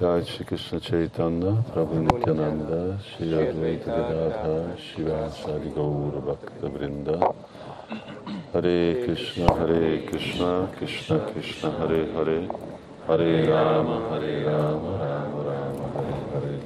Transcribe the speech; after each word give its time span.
Jai 0.00 0.24
Shri 0.24 0.44
Krishna 0.44 0.80
Chaitanya, 0.80 1.62
Prabhu 1.70 2.00
Nityananda, 2.02 2.98
Shri 2.98 3.28
Advaita 3.28 3.86
Gadadhar, 3.86 4.76
Shiva 4.76 5.30
Sadi 5.30 5.70
Gaura 5.70 6.20
Bhakta 6.20 6.68
Vrinda. 6.68 7.32
Hare 8.52 9.04
Krishna, 9.04 9.54
Hare 9.54 10.02
Krishna, 10.02 10.68
Krishna 10.76 11.18
Krishna, 11.30 11.70
Hare 11.78 12.06
Hare, 12.12 12.48
Hare 13.06 13.46
Rama, 13.48 14.08
Hare 14.10 14.44
Rama, 14.44 14.98
Rama 14.98 15.42
Rama, 15.46 15.86
Hare 15.94 16.14
Hare. 16.32 16.60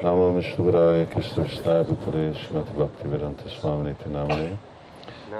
Namo 0.00 0.32
Vishnuvaraya 0.40 1.06
Krishna 1.10 1.44
Vishnavitare 1.44 2.34
Srimati 2.34 2.72
Bhakti 2.74 3.08
Vedanta 3.08 3.46
Swami 3.50 3.88
Niti 3.90 4.08
Namane. 4.08 4.56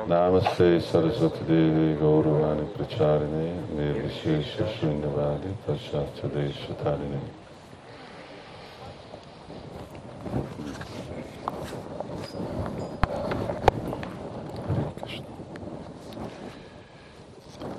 Namaste 0.06 0.80
Saraswati 0.80 1.44
Devi 1.44 1.96
Pracharine 1.96 3.62
Nirvishesha 3.74 4.64
Shunyavadi 4.78 5.54
Hare 6.84 7.20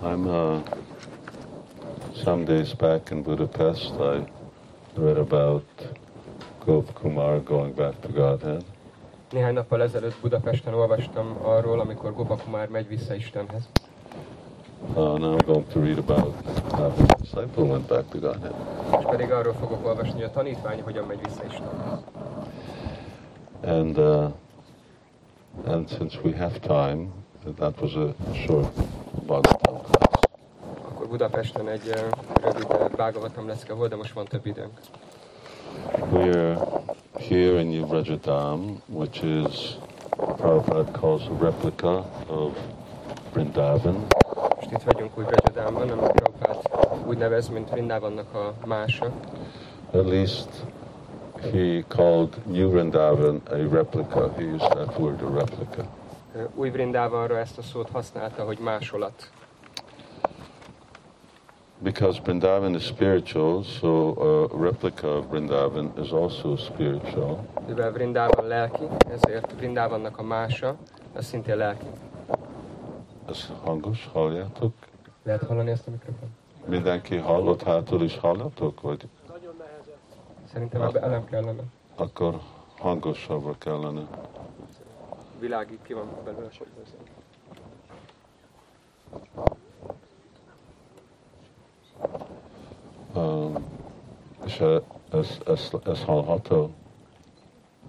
I'm 0.01 0.27
uh, 0.27 0.61
some 2.23 2.45
days 2.45 2.73
back 2.73 3.11
in 3.11 3.23
Budapest. 3.23 3.93
I 3.93 4.25
read 4.95 5.17
about 5.17 5.65
Gop 6.61 6.93
Kumar 6.95 7.39
going 7.39 7.73
back 7.73 8.01
to 8.01 8.07
Godhead. 8.09 8.65
Néhány 9.31 9.53
nappal 9.53 9.81
ezelőtt 9.81 10.15
Budapesten 10.21 10.73
olvastam 10.73 11.37
arról, 11.41 11.79
amikor 11.79 12.13
Gopakumár 12.13 12.69
megy 12.69 12.87
vissza 12.87 13.13
Istenhez. 13.13 13.69
Uh, 14.95 15.17
now 15.17 15.37
I'm 15.37 15.45
going 15.45 15.67
to 15.67 15.79
read 15.79 15.97
about 15.97 16.33
how 16.71 16.89
his 16.89 17.07
disciple 17.21 17.63
went 17.63 17.87
back 17.87 18.09
to 18.09 18.19
Godhead. 18.19 18.53
És 18.99 19.05
pedig 19.09 19.31
arról 19.31 19.53
fogok 19.53 19.85
olvasni, 19.85 20.13
hogy 20.13 20.23
a 20.23 20.31
tanítvány 20.31 20.81
hogyan 20.81 21.05
megy 21.05 21.19
vissza 21.23 21.43
Istenhez. 21.45 21.99
And 23.63 23.97
uh, 23.97 24.31
and 25.65 25.87
since 25.89 26.19
we 26.23 26.37
have 26.37 26.59
time, 26.59 27.07
that 27.55 27.81
was 27.81 27.95
a 27.95 28.13
short 28.33 28.73
Bhagavatam 29.25 29.81
class. 29.81 30.09
Akkor 30.87 31.07
Budapesten 31.07 31.67
egy 31.67 31.87
ö, 31.87 31.99
rövid 32.41 32.67
Bhagavatam 32.95 33.47
leszke 33.47 33.73
volt, 33.73 33.89
de 33.89 33.95
most 33.95 34.13
van 34.13 34.25
több 34.25 34.45
időnk. 34.45 34.79
We're 36.11 36.78
here 37.29 37.59
in 37.59 37.69
New 37.69 37.85
Vrajadam, 37.85 38.81
which 38.87 39.21
is 39.23 39.77
Prabhupada 40.17 40.91
calls 40.93 41.27
a 41.27 41.33
replica 41.33 42.03
of 42.27 42.57
Vrindavan. 43.33 44.07
Most 44.55 44.71
itt 44.71 44.81
vagyunk 44.81 45.17
úgy 45.17 45.25
Rajadámban, 45.25 45.89
amit 45.89 46.11
Prabhupád 46.11 47.07
úgy 47.07 47.17
nevez, 47.17 47.49
mint 47.49 47.69
Vrindavannak 47.69 48.33
a 48.33 48.53
mása. 48.65 49.11
At 49.91 50.05
least 50.05 50.47
he 51.51 51.83
called 51.87 52.35
New 52.45 52.69
Vrindavan 52.71 53.41
a 53.49 53.55
replica. 53.55 54.33
He 54.37 54.43
used 54.43 54.71
that 54.71 54.99
word, 54.99 55.21
a 55.21 55.33
replica. 55.33 55.85
Új 56.55 56.69
Vrindavanra 56.69 57.37
ezt 57.37 57.57
a 57.57 57.61
szót 57.61 57.89
használta, 57.89 58.43
hogy 58.43 58.57
másolat. 58.59 59.29
Because 61.81 62.19
Vrindavan 62.19 62.75
is 62.75 62.83
spiritual, 62.85 63.63
so 63.63 64.13
a 64.19 64.57
replica 64.57 65.07
of 65.07 65.25
Vrindavan 65.31 65.91
is 65.97 66.11
also 66.11 66.55
spiritual. 66.57 67.45
Mivel 67.67 67.91
Vrindavan 67.91 68.47
lelki, 68.47 68.83
ezért 69.09 69.53
Vrindavannak 69.57 70.17
a 70.17 70.23
mása, 70.23 70.75
az 71.13 71.25
szintén 71.25 71.57
lelki. 71.57 71.85
Ez 73.29 73.51
hangos, 73.63 74.09
halljátok? 74.13 74.73
Lehet 75.23 75.43
hallani 75.43 75.71
ezt 75.71 75.87
a 75.87 75.91
mikrofon? 75.91 76.29
Mindenki 76.65 77.15
hallott 77.17 77.63
hátul 77.63 78.01
is 78.01 78.17
hallatok? 78.17 78.81
Vagy 78.81 79.07
Szerintem 80.51 80.81
ebbe 80.81 80.99
elem 81.01 81.25
kellene. 81.25 81.61
akkor 81.95 82.39
hangosabbra 82.77 83.55
kellene? 83.57 84.01
Világít 85.39 85.79
ki 85.83 85.93
van 85.93 86.07
belőle 86.23 86.49
sok 86.51 86.67
és 94.45 94.59
ez, 95.11 95.39
ez, 95.45 95.71
ez 95.85 96.03
hallható? 96.03 96.69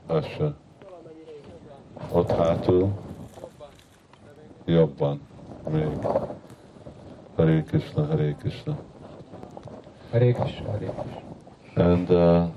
Ez 0.06 0.26
se. 0.26 0.54
Ott 2.12 2.31
hátul? 2.31 2.92
Jobban. 4.64 5.20
Még. 5.69 6.06
Hare 7.36 7.62
Krishna, 7.62 8.04
Hare 8.04 8.34
Krishna. 8.38 8.76
Hare 10.10 10.32
Krishna, 10.32 10.70
Hare 10.70 10.86
Krishna. 10.86 11.28
And 11.75 12.10
uh, 12.10 12.48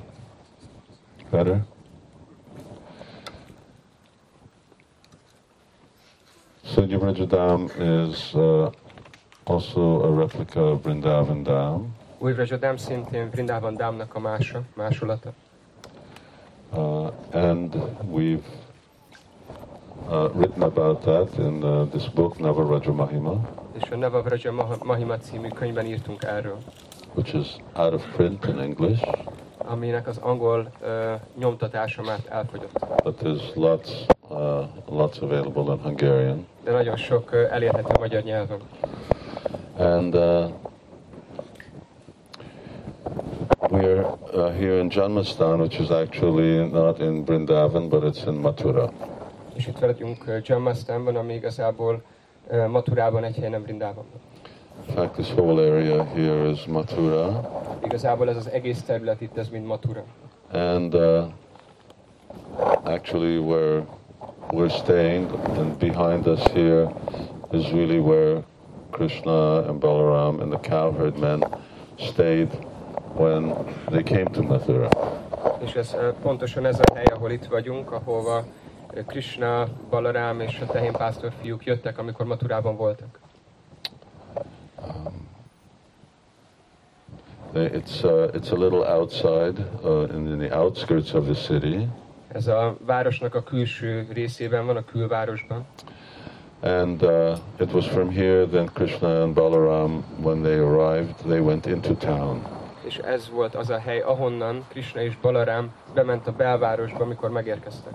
better? 1.32 1.66
So 6.64 6.82
Yamrajadam 6.82 7.70
is 8.10 8.34
uh, 8.34 8.72
also 9.44 10.02
a 10.04 10.10
replica 10.10 10.60
of 10.60 10.82
Vrindavan 10.82 11.44
Dham. 11.44 12.03
Új 12.24 12.34
Vrajadám 12.34 12.78
szintén 12.78 13.30
Vrindavan 13.30 13.76
Dámnak 13.76 14.16
a 14.16 14.20
mása, 14.20 14.62
másolata. 14.76 15.30
Uh, 16.74 17.08
and 17.32 17.76
we've 18.12 18.44
uh, 20.10 20.30
written 20.36 20.62
about 20.64 21.02
that 21.02 21.38
in 21.38 21.64
uh, 21.64 21.88
this 21.90 22.10
book, 22.10 22.38
Navaraja 22.40 22.92
Mahima, 22.94 23.34
És 23.74 23.90
a 23.92 23.96
Nava 23.96 24.22
Vraja 24.22 24.52
Maha- 24.52 24.84
Mahima 24.84 25.18
című 25.18 25.48
könyvben 25.48 25.86
írtunk 25.86 26.24
erről, 26.24 26.58
which 27.14 27.36
is 27.36 27.56
out 27.76 27.94
of 27.94 28.16
print 28.16 28.46
in 28.46 28.60
English, 28.60 29.08
aminek 29.58 30.08
az 30.08 30.18
angol 30.18 30.72
uh, 30.82 30.90
nyomtatása 31.38 32.02
már 32.02 32.20
elfogyott. 32.30 32.80
but 33.04 33.20
there's 33.22 33.54
lots, 33.56 34.06
uh, 34.30 34.64
lots 34.90 35.18
available 35.22 35.74
in 35.74 35.80
Hungarian. 35.84 36.48
De 36.64 36.72
nagyon 36.72 36.96
sok 36.98 37.30
uh, 37.34 37.54
elérhető 37.54 38.00
magyar 38.00 38.24
nyelven. 38.24 38.60
And 39.78 40.16
uh, 40.16 40.50
we're 43.70 44.06
uh, 44.34 44.52
here 44.52 44.80
in 44.80 44.90
Janmastan, 44.90 45.60
which 45.60 45.80
is 45.80 45.92
actually 45.92 46.68
not 46.68 47.00
in 47.00 47.26
Vrindavan, 47.26 47.90
but 47.90 48.04
it's 48.04 48.24
in 48.24 48.36
Mathura. 48.36 48.92
És 49.54 49.68
itt 49.68 49.80
vagyunk 49.80 50.24
uh, 50.28 50.40
Jammastanban, 50.44 51.16
ami 51.16 51.34
igazából 51.34 52.02
uh, 52.48 52.68
Maturában 52.68 53.24
egy 53.24 53.36
hely, 53.36 53.50
nem 53.50 53.62
Vrindában. 53.62 54.04
In 54.88 54.94
fact, 54.94 55.14
this 55.14 55.32
whole 55.32 55.62
area 55.62 56.04
here 56.04 56.50
is 56.50 56.66
Mathura. 56.66 57.50
Igazából 57.84 58.30
ez 58.30 58.36
az 58.36 58.50
egész 58.50 58.82
terület 58.82 59.22
itt, 59.22 59.38
ez 59.38 59.50
mind 59.50 59.66
Matura. 59.66 60.04
And 60.52 60.94
uh, 60.94 61.24
actually, 62.84 63.38
where 63.38 63.84
we're 64.52 64.70
staying, 64.70 65.32
and 65.58 65.78
behind 65.78 66.28
us 66.28 66.42
here 66.54 66.92
is 67.52 67.72
really 67.72 68.00
where 68.00 68.44
Krishna 68.92 69.68
and 69.68 69.80
Balaram 69.80 70.40
and 70.40 70.52
the 70.52 70.70
cowherd 70.70 71.20
men 71.20 71.44
stayed 71.98 72.50
when 73.16 73.54
they 73.90 74.04
came 74.04 74.26
to 74.26 74.42
Mathura. 74.42 74.88
És 75.66 75.74
ez 75.76 75.94
uh, 75.94 76.14
pontosan 76.22 76.66
ez 76.66 76.80
a 76.80 76.94
hely, 76.96 77.06
ahol 77.06 77.32
itt 77.32 77.46
vagyunk, 77.46 77.92
ahova 77.92 78.38
uh, 78.94 79.06
Krishna, 79.06 79.68
Balarám 79.90 80.40
és 80.40 80.60
a 80.60 80.66
tehénpásztor 80.66 81.32
fiúk 81.42 81.66
jöttek, 81.66 81.98
amikor 81.98 82.26
Maturában 82.26 82.76
voltak. 82.76 83.20
They- 87.54 87.70
It's 87.72 88.04
uh, 88.04 88.30
it's 88.34 88.52
a 88.52 88.56
little 88.58 88.84
outside, 88.98 89.60
uh, 89.84 90.10
in, 90.16 90.28
in 90.28 90.38
the 90.40 90.58
outskirts 90.58 91.14
of 91.14 91.26
the 91.26 91.34
city, 91.36 91.88
Ez 92.28 92.48
a 92.48 92.76
városnak 92.86 93.36
a 93.36 93.44
külső 93.44 94.08
részében 94.14 94.66
van, 94.66 94.76
a 94.78 94.84
külvárosban. 94.86 95.66
and 96.62 97.02
uh, 97.04 97.38
it 97.60 97.74
was 97.74 97.88
from 97.88 98.10
here. 98.10 98.46
Then 98.46 98.70
Krishna 98.74 99.22
and 99.22 99.34
Balaram, 99.34 100.04
when 100.22 100.42
they 100.42 100.58
arrived, 100.58 101.16
they 101.28 101.40
went 101.40 101.66
into 101.66 101.94
town. 101.94 102.42
És 102.86 102.98
ez 102.98 103.30
volt 103.30 103.56
az 103.56 103.70
a 103.70 103.80
hely, 103.80 104.00
ahonnan 104.00 104.66
Krishna 104.68 105.02
és 105.02 105.18
Balarám 105.22 105.74
bement 105.94 106.28
a 106.28 106.32
belvárosba, 106.32 107.04
amikor 107.04 107.30
megérkeztek. 107.30 107.94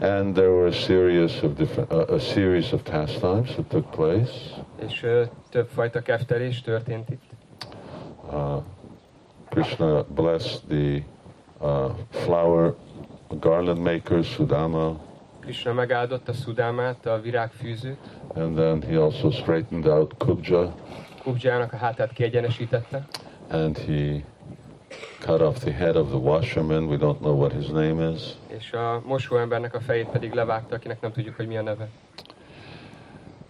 And 0.00 0.34
there 0.34 0.50
were 0.50 0.66
a 0.66 0.72
series 0.72 1.42
of 1.42 1.52
different, 1.54 1.92
uh, 1.92 2.14
a 2.14 2.18
series 2.18 2.72
of 2.72 2.82
pastimes 2.82 3.50
that 3.50 3.66
took 3.66 3.90
place. 3.90 4.32
És 4.86 5.02
uh, 5.02 5.22
többfajta 5.50 6.02
keftelés 6.02 6.60
történt 6.60 7.08
itt. 7.08 7.22
Uh, 8.32 8.62
Krishna 9.48 10.04
blessed 10.04 10.60
the 10.68 11.02
uh, 11.60 11.90
flower 12.10 12.74
garland 13.40 13.78
makers, 13.78 14.32
Sudama, 14.32 14.96
Krishna 15.40 15.72
megáldotta 15.72 16.32
Szudámát, 16.32 17.06
a 17.06 17.20
virágfűzőt, 17.20 17.98
and 18.34 18.56
then 18.56 18.82
he 18.82 19.00
also 19.02 19.30
straightened 19.30 19.86
out 19.86 20.14
Kubja, 20.18 20.74
Kubjának 21.22 21.72
a 21.72 21.76
hátát 21.76 22.12
kiegyenesítette, 22.12 23.06
and 23.50 23.78
he 23.78 24.24
cut 25.20 25.40
off 25.40 25.60
the 25.60 25.72
head 25.72 25.96
of 25.96 26.08
the 26.10 26.18
washerman. 26.18 26.88
We 26.88 26.96
don't 26.96 27.20
know 27.20 27.34
what 27.34 27.52
his 27.52 27.68
name 27.68 28.12
is. 28.12 28.36
és 28.46 28.72
a 28.72 29.02
mosóembernek 29.04 29.74
a 29.74 29.80
fejét 29.80 30.06
pedig 30.06 30.32
levágta, 30.32 30.74
akinek 30.74 31.00
nem 31.00 31.12
tudjuk, 31.12 31.36
hogy 31.36 31.46
mi 31.46 31.56
a 31.56 31.62
neve. 31.62 31.88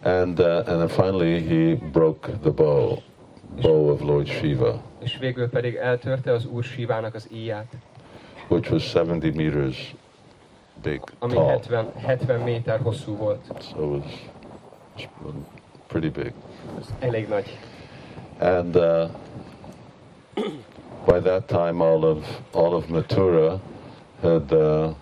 And 0.03 0.39
uh, 0.39 0.47
and 0.47 0.65
then 0.65 0.89
finally 0.89 1.41
he 1.41 1.75
broke 1.75 2.31
the 2.41 2.51
bow, 2.51 2.99
bow 3.61 3.91
of 3.91 4.01
Lord 4.01 4.27
Shiva, 4.27 4.83
és 5.03 5.19
végül 5.19 5.49
pedig 5.49 5.75
eltörte 5.75 6.33
az 6.33 6.47
Úr 6.47 6.65
Sivának 6.65 7.15
az 7.15 7.29
íját, 7.33 7.73
which 8.49 8.71
was 8.71 8.93
70 8.93 9.33
meters 9.35 9.95
big, 10.83 11.01
ami 11.19 11.33
tall. 11.33 11.49
70, 11.49 11.93
70 11.97 12.41
méter 12.41 12.81
hosszú 12.81 13.17
volt. 13.17 13.41
So 13.73 13.95
it 13.95 14.03
was, 14.03 14.13
it 14.97 15.09
was 15.23 15.35
pretty 15.87 16.09
big. 16.09 16.33
Ez 16.79 16.95
elég 16.99 17.29
nagy. 17.29 17.59
And 18.39 18.77
uh, 18.77 19.11
by 21.07 21.21
that 21.21 21.47
time, 21.47 21.81
all 21.85 22.05
of 22.05 22.25
all 22.53 22.75
of 22.75 22.85
Mathura 22.89 23.61
had 24.23 24.53
uh, 24.53 24.93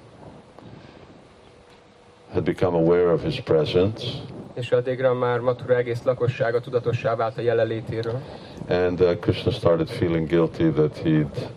had 2.33 2.45
become 2.45 2.77
aware 2.77 3.13
of 3.13 3.23
his 3.23 3.41
presence, 3.41 4.05
És 4.55 4.71
addigra 4.73 5.15
már 5.15 5.41
Matura 5.41 5.77
egész 5.77 6.03
lakossága 6.03 6.61
tudatossá 6.61 7.17
vált 7.17 7.39
a 7.39 7.41
jelenlétéről, 7.41 8.21
and 8.69 9.01
uh, 9.01 9.19
Krishna 9.19 9.51
started 9.51 9.89
feeling 9.89 10.29
guilty 10.29 10.71
that 10.71 10.97
he'd 10.99 11.49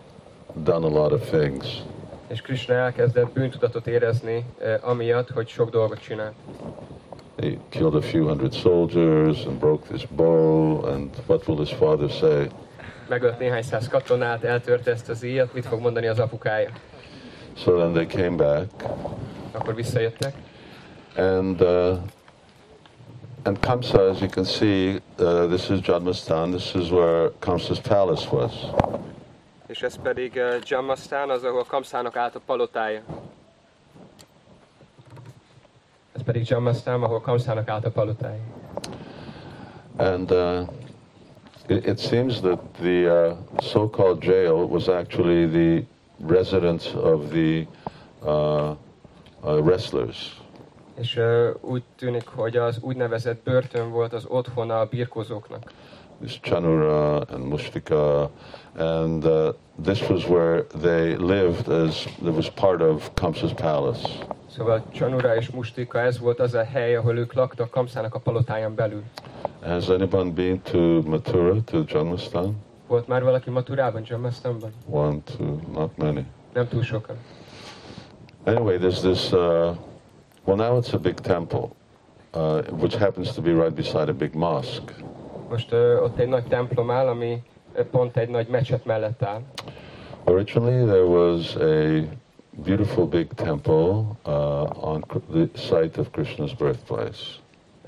done 0.64 0.86
a 0.86 0.90
lot 0.90 1.12
of 1.12 1.30
things. 1.30 1.84
és 2.28 2.42
Krishna 2.42 2.74
elkezdett 2.74 3.32
bűntudatot 3.34 3.88
érezni 3.88 4.46
eh, 4.60 4.90
amiatt, 4.90 5.30
hogy 5.30 5.48
sok 5.48 5.70
dolgot 5.70 6.00
csinált. 6.00 6.34
He 7.42 7.58
killed 7.70 7.96
a 7.96 8.02
few 8.02 8.28
hundred 8.28 8.52
soldiers 8.52 9.46
and 9.46 9.58
broke 9.60 9.88
this 9.88 10.06
bow, 10.06 10.86
and 10.86 11.10
what 11.28 11.48
will 11.48 11.58
his 11.58 11.74
father 11.74 12.10
say? 12.10 12.48
Megölt 13.10 13.40
néhány 13.40 13.62
száz 13.62 13.88
katonát, 13.88 14.44
eltörte 14.44 14.92
ezt 14.92 15.10
az 15.10 15.24
íjat, 15.24 15.54
mit 15.54 15.66
fog 15.66 15.80
mondani 15.80 16.08
az 16.08 16.20
apukája? 16.20 16.70
So 17.56 17.76
then 17.76 17.92
they 17.94 18.06
came 18.06 18.36
back, 18.36 18.84
Akkor 19.52 19.76
visszajöttek, 19.76 20.34
and 21.16 21.62
uh, 21.62 21.98
and 23.44 23.60
Kamsa, 23.60 24.10
as 24.10 24.20
you 24.20 24.30
can 24.30 24.44
see, 24.44 25.02
uh, 25.20 25.48
this 25.48 25.70
is 25.70 25.88
Jadmastan. 25.88 26.52
This 26.52 26.74
is 26.74 26.90
where 26.90 27.32
Kamsa's 27.40 27.80
palace 27.88 28.28
was. 28.32 28.54
és 29.70 29.82
ez 29.82 29.96
pedig 30.02 30.38
eh, 30.38 30.60
Jammasztán, 30.64 31.30
az, 31.30 31.44
ahol 31.44 31.64
Kamszának 31.64 32.16
állt 32.16 32.36
a 32.36 32.40
palotája. 32.46 33.02
Ez 36.16 36.24
pedig 36.24 36.50
Jammasztán, 36.50 37.04
ahol 37.04 37.22
Kamszának 37.22 37.70
állt 37.70 37.86
a 37.86 37.92
palotája. 37.92 38.42
And 39.98 40.32
uh, 40.32 40.68
it, 41.69 41.86
it 41.86 42.00
seems 42.00 42.42
that 42.42 42.74
the 42.75 43.13
uh, 43.13 43.36
so-called 43.62 44.21
jail 44.21 44.68
was 44.68 44.89
actually 44.89 45.45
the 45.45 45.86
residence 46.19 46.88
of 46.95 47.31
the 47.31 47.68
uh, 48.24 48.75
uh, 49.44 49.62
wrestlers. 49.62 50.38
És 50.95 51.16
uh, 51.16 51.50
úgy 51.62 51.83
tűnik, 51.98 52.27
hogy 52.27 52.57
az 52.57 52.77
úgynevezett 52.81 53.44
börtön 53.44 53.92
volt 53.92 54.13
az 54.13 54.25
otthona 54.27 54.80
a 54.80 54.86
birkózóknak. 54.86 55.71
This 56.21 56.39
Chanura 56.42 57.21
and 57.21 57.48
Mushtika, 57.48 58.30
and 58.77 59.25
uh, 59.25 59.54
this 59.83 60.10
was 60.10 60.27
where 60.27 60.63
they 60.81 61.16
lived 61.16 61.68
as 61.68 62.06
it 62.06 62.36
was 62.36 62.50
part 62.50 62.81
of 62.81 63.12
Kamsa's 63.13 63.54
palace. 63.54 64.07
Szóval 64.56 64.84
Csanura 64.92 65.36
és 65.36 65.50
Mustika, 65.50 66.00
ez 66.00 66.19
volt 66.19 66.40
az 66.40 66.54
a 66.54 66.63
hely, 66.63 66.96
ahol 66.96 67.18
ők 67.18 67.34
laktak 67.34 67.69
Kamszának 67.69 68.16
a 68.16 68.19
palotáján 68.19 68.75
belül. 68.75 69.04
Has 69.63 69.90
anyone 69.90 70.31
been 70.31 70.62
to 70.62 71.01
Mathura, 71.01 71.63
to 71.63 71.80
Janmastan? 71.86 72.57
Volt 72.88 73.07
már 73.07 73.24
valaki 73.24 73.50
Maturában, 73.50 74.01
Jammasztánban? 74.06 74.72
One, 74.90 75.18
two, 75.38 75.56
not 75.74 75.98
many. 75.98 76.25
Nem 76.54 76.68
túl 76.68 76.84
sokan. 76.84 77.16
Anyway, 78.46 78.78
there's 78.78 79.00
this. 79.01 79.31
Uh, 79.31 79.40
well, 80.46 80.56
now 80.56 80.80
it's 80.80 80.94
a 80.94 80.98
big 80.98 81.13
temple, 81.19 81.69
uh, 82.34 82.62
which 82.80 82.98
happens 82.98 83.31
to 83.34 83.42
be 83.42 83.50
right 83.50 83.74
beside 83.74 84.10
a 84.10 84.13
big 84.13 84.34
mosque. 84.34 84.95
Most 85.50 85.74
uh, 85.74 86.04
ott 86.04 86.18
egy 86.18 86.28
nagy 86.28 86.44
templom 86.44 86.92
áll, 86.92 87.07
ami 87.07 87.44
ö, 87.74 87.86
pont 87.86 88.18
egy 88.18 88.30
nagy 88.30 88.48
mecset 88.48 88.86
mellett 88.86 89.24
áll. 89.24 89.42
Originally, 90.24 90.86
there 90.86 91.04
was 91.04 91.56
a 91.56 92.04
beautiful 92.64 93.06
big 93.06 93.28
temple 93.36 94.18
uh, 94.26 94.92
on 94.94 95.04
the 95.32 95.50
site 95.54 96.00
of 96.00 96.12
Krishna's 96.12 96.54
birthplace. 96.58 97.40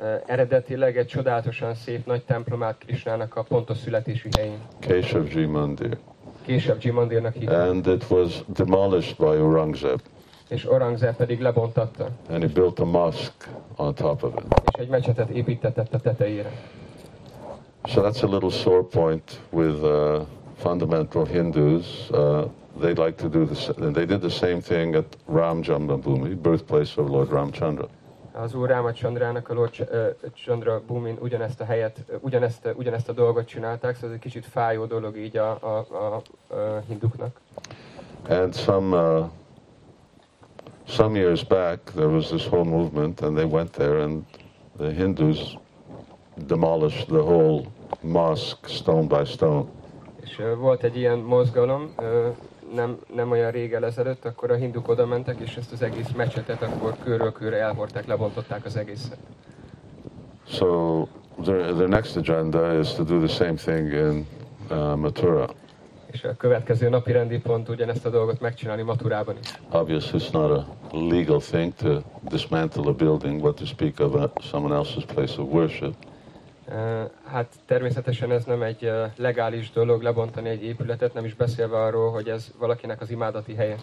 Uh, 0.02 0.22
eredetileg 0.26 0.98
egy 0.98 1.08
csodálatosan 1.08 1.74
szép 1.76 2.06
nagy 2.06 2.24
templom 2.24 2.64
állt 2.64 2.78
Krisnának 2.78 3.36
a 3.36 3.44
pontos 3.44 3.78
születési 3.78 4.30
helyén. 4.38 4.60
Keshavji 4.80 5.46
Mandir. 5.46 5.98
Később 6.46 6.78
Jimandirnak 6.84 7.34
hívták, 7.34 7.60
And 7.70 7.88
it 7.88 8.06
was 8.10 8.44
demolished 8.48 9.18
by 9.18 9.26
Aurangzeb, 9.26 10.00
és 10.50 10.70
Orangzeb 10.70 11.16
pedig 11.16 11.40
lebontatta, 11.42 12.10
and 12.30 12.42
he 12.44 12.48
built 12.48 12.80
a 12.80 12.86
mosque 12.86 13.52
on 13.76 13.94
top 13.94 14.24
of 14.24 14.34
it. 14.38 14.62
és 14.74 14.80
egy 14.80 14.88
mecsetet 14.88 15.30
építetett 15.30 15.94
a 15.94 16.00
tetejére. 16.00 16.52
So 17.84 18.02
that's 18.02 18.24
a 18.24 18.28
little 18.28 18.50
sore 18.50 18.84
point 18.84 19.40
with 19.50 19.84
uh, 19.84 20.22
fundamental 20.58 21.26
Hindus. 21.26 22.10
Uh, 22.10 22.44
they 22.80 22.94
like 22.94 23.16
to 23.18 23.30
do 23.30 23.46
this, 23.46 23.68
and 23.68 23.94
they 23.96 24.06
did 24.06 24.22
the 24.22 24.30
same 24.30 24.62
thing 24.62 24.96
at 24.96 25.18
Ram 25.26 25.64
Janmabhoomi, 25.64 26.36
birthplace 26.42 27.02
of 27.02 27.10
Lord 27.10 27.30
Ramchandra. 27.30 27.88
Az 28.34 28.56
úr 28.56 28.70
Rámachandrának, 28.70 29.50
a 29.50 29.54
Lord 29.54 29.88
Chandra 30.34 30.82
Bhumin 30.88 31.18
ugyanezt 31.22 31.62
a 31.62 31.66
helyet, 31.66 32.06
ugyanezt, 32.20 32.74
ugyanezt 32.76 33.10
a 33.10 33.14
dolgot 33.14 33.46
csinálták, 33.46 33.96
szóval 33.96 34.10
ez 34.10 34.16
egy 34.16 34.22
kicsit 34.22 34.46
fájó 34.46 34.86
dolog 34.86 35.18
így 35.18 35.38
a, 35.38 35.52
a, 35.52 35.86
a, 35.90 36.22
a 36.56 36.84
hinduknak. 36.88 37.40
And 38.30 38.54
some 38.54 38.98
uh, 38.98 39.26
some 40.86 41.16
years 41.16 41.44
back, 41.44 41.86
there 41.94 42.10
was 42.10 42.30
this 42.30 42.46
whole 42.46 42.66
movement, 42.66 43.22
and 43.22 43.38
they 43.38 43.46
went 43.46 43.74
there, 43.74 44.00
and 44.00 44.26
the 44.78 44.94
Hindus 44.94 45.58
demolished 46.48 47.08
the 47.08 47.24
whole 47.24 47.66
mosque 48.02 48.68
stone 48.68 49.08
by 49.08 49.24
stone. 49.24 49.66
És 50.22 50.42
volt 50.58 50.84
egy 50.84 50.98
ilyen 50.98 51.18
mozgalom, 51.18 51.94
nem, 52.74 52.98
nem 53.16 53.32
olyan 53.32 53.52
rég 53.52 53.74
ezelőtt, 53.74 54.26
akkor 54.26 54.52
a 54.52 54.56
hinduk 54.56 54.88
oda 54.88 55.06
mentek, 55.06 55.40
és 55.40 55.56
ezt 55.56 55.72
az 55.72 55.82
egész 55.82 56.12
mecsetet 56.16 56.62
akkor 56.62 56.96
körről 57.04 57.32
körre 57.32 57.58
elhordták, 57.58 58.06
lebontották 58.06 58.66
az 58.66 58.76
egészet. 58.76 59.18
So 60.48 61.06
their, 61.44 61.74
their 61.74 61.88
next 61.88 62.18
agenda 62.18 62.80
is 62.80 62.94
to 62.94 63.04
do 63.04 63.18
the 63.18 63.28
same 63.28 63.54
thing 63.54 63.94
in 63.94 64.28
uh, 64.70 64.96
Mathura. 64.96 65.50
És 66.12 66.24
a 66.24 66.36
következő 66.36 66.90
napi 66.90 67.12
rendi 67.12 67.40
pont 67.40 67.70
ugyanezt 67.70 68.06
a 68.06 68.10
dolgot 68.10 68.40
megcsinálni 68.40 68.82
Maturában 68.82 69.36
is. 69.42 69.60
Obviously, 69.70 70.18
it's 70.18 70.32
not 70.32 70.52
a 70.52 70.66
legal 70.92 71.40
thing 71.40 71.74
to 71.74 72.00
dismantle 72.22 72.84
a 72.86 72.94
building, 72.94 73.42
what 73.42 73.56
to 73.56 73.66
speak 73.66 74.00
of 74.00 74.16
a, 74.16 74.32
someone 74.42 74.76
else's 74.76 75.06
place 75.06 75.42
of 75.42 75.48
worship. 75.52 75.94
Hát 77.26 77.48
természetesen 77.66 78.32
ez 78.32 78.44
nem 78.44 78.62
egy 78.62 78.92
legális 79.16 79.72
dolog 79.72 80.02
lebontani 80.02 80.50
egy 80.50 80.64
épületet, 80.64 81.14
nem 81.14 81.26
is 81.26 81.34
beszélve 81.34 81.78
arról, 81.78 82.12
hogy 82.12 82.28
ez 82.28 82.52
valakinek 82.60 83.02
az 83.02 83.10
imádati 83.10 83.56
helye. 83.56 83.76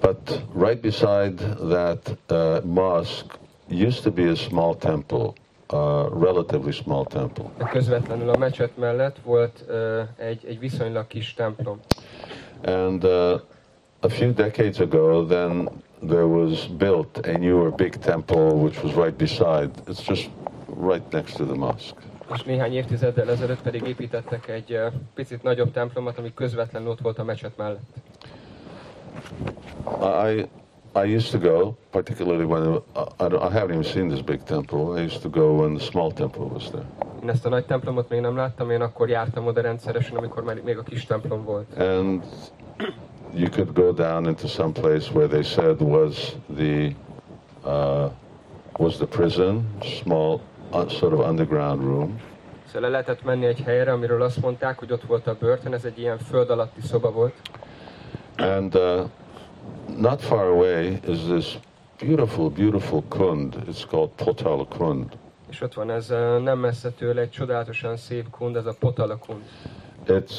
But 0.00 0.42
right 0.54 0.80
beside 0.80 1.34
that 1.68 2.16
uh, 2.30 2.64
mosque 2.64 3.38
used 3.68 4.02
to 4.02 4.10
be 4.10 4.30
a 4.30 4.34
small 4.34 4.74
temple, 4.74 5.32
a 5.66 6.08
relatively 6.08 6.70
small 6.70 7.04
temple. 7.04 7.44
Közvetlenül 7.70 8.28
a 8.28 8.36
mecset 8.36 8.76
mellett 8.76 9.16
volt 9.24 9.64
ö, 9.66 10.02
egy, 10.16 10.44
egy 10.46 10.58
viszonylag 10.58 11.06
kis 11.06 11.34
templom. 11.34 11.80
And 12.64 13.04
uh, 13.04 13.40
a 14.00 14.08
few 14.08 14.32
decades 14.32 14.80
ago, 14.80 15.26
then 15.26 15.68
there 16.06 16.26
was 16.26 16.66
built 16.66 17.26
a 17.26 17.38
newer 17.38 17.70
big 17.70 17.96
temple, 17.96 18.52
which 18.52 18.84
was 18.84 18.94
right 18.94 19.14
beside. 19.16 19.70
It's 19.86 20.08
just 20.08 20.30
right 20.80 21.12
next 21.12 21.36
to 21.36 21.44
the 21.44 21.54
mosque. 21.54 22.02
És 22.34 22.42
néhány 22.42 22.72
évtizeddel 22.72 23.30
ezelőtt 23.30 23.62
pedig 23.62 23.86
építettek 23.86 24.48
egy 24.48 24.72
ö, 24.72 24.86
picit 25.14 25.42
nagyobb 25.42 25.72
templomot, 25.72 26.18
ami 26.18 26.34
közvetlenül 26.34 26.88
ott 26.88 27.00
volt 27.00 27.18
a 27.18 27.24
mecset 27.24 27.56
mellett. 27.56 27.96
I 30.26 30.48
I 30.94 31.06
used 31.06 31.30
to 31.30 31.38
go, 31.38 31.74
particularly 31.90 32.44
when 32.44 32.82
I, 33.18 33.24
I 33.24 33.48
haven't 33.48 33.70
even 33.70 33.82
seen 33.82 34.08
this 34.08 34.20
big 34.20 34.44
temple. 34.44 34.92
I 34.98 35.00
used 35.00 35.22
to 35.22 35.30
go 35.30 35.54
when 35.54 35.74
the 35.74 35.80
small 35.80 36.12
temple 36.12 36.44
was 36.44 36.70
there. 36.70 36.84
Én 37.22 37.28
ezt 37.28 37.46
a 37.46 37.48
nagy 37.48 37.64
templomot 37.64 38.08
még 38.08 38.20
nem 38.20 38.36
láttam, 38.36 38.70
én 38.70 38.80
akkor 38.80 39.08
jártam 39.08 39.46
oda 39.46 39.60
rendszeresen, 39.60 40.16
amikor 40.16 40.42
már 40.44 40.60
még 40.64 40.78
a 40.78 40.82
kis 40.82 41.04
templom 41.04 41.44
volt. 41.44 41.78
And 41.78 42.24
you 43.34 43.48
could 43.48 43.72
go 43.72 43.92
down 43.92 44.26
into 44.26 44.46
some 44.46 44.72
place 44.72 45.12
where 45.12 45.28
they 45.28 45.42
said 45.42 45.80
was 45.80 46.36
the 46.56 46.94
uh, 47.64 48.10
was 48.78 48.96
the 48.96 49.06
prison, 49.06 49.66
small 49.80 50.40
uh, 50.72 50.88
sort 50.88 51.12
of 51.12 51.28
underground 51.28 51.82
room. 51.82 52.20
Szóval 52.66 52.80
le 52.80 52.88
lehetett 52.88 53.24
menni 53.24 53.46
egy 53.46 53.60
helyre, 53.60 53.92
amiről 53.92 54.22
azt 54.22 54.40
mondták, 54.40 54.78
hogy 54.78 54.92
ott 54.92 55.02
volt 55.02 55.26
a 55.26 55.36
börtön, 55.40 55.74
ez 55.74 55.84
egy 55.84 55.98
ilyen 55.98 56.18
föld 56.18 56.50
alatti 56.50 56.80
szoba 56.80 57.10
volt. 57.10 57.34
And 58.36 58.74
uh, 58.74 59.00
not 59.96 60.22
far 60.22 60.44
away 60.44 61.00
is 61.06 61.18
this 61.18 61.58
beautiful, 62.00 62.48
beautiful 62.50 63.02
kund. 63.08 63.56
It's 63.68 63.86
called 63.88 64.10
Potal 64.16 64.66
Kund. 64.68 65.18
És 65.50 65.60
ott 65.60 65.74
van 65.74 65.90
ez 65.90 66.10
ö, 66.10 66.38
nem 66.38 66.58
messze 66.58 66.90
tőle 66.90 67.20
egy 67.20 67.30
csodálatosan 67.30 67.96
szép 67.96 68.30
kund, 68.30 68.56
ez 68.56 68.66
a 68.66 68.74
Potala 68.78 69.16
kund. 69.16 69.42
It's 70.06 70.32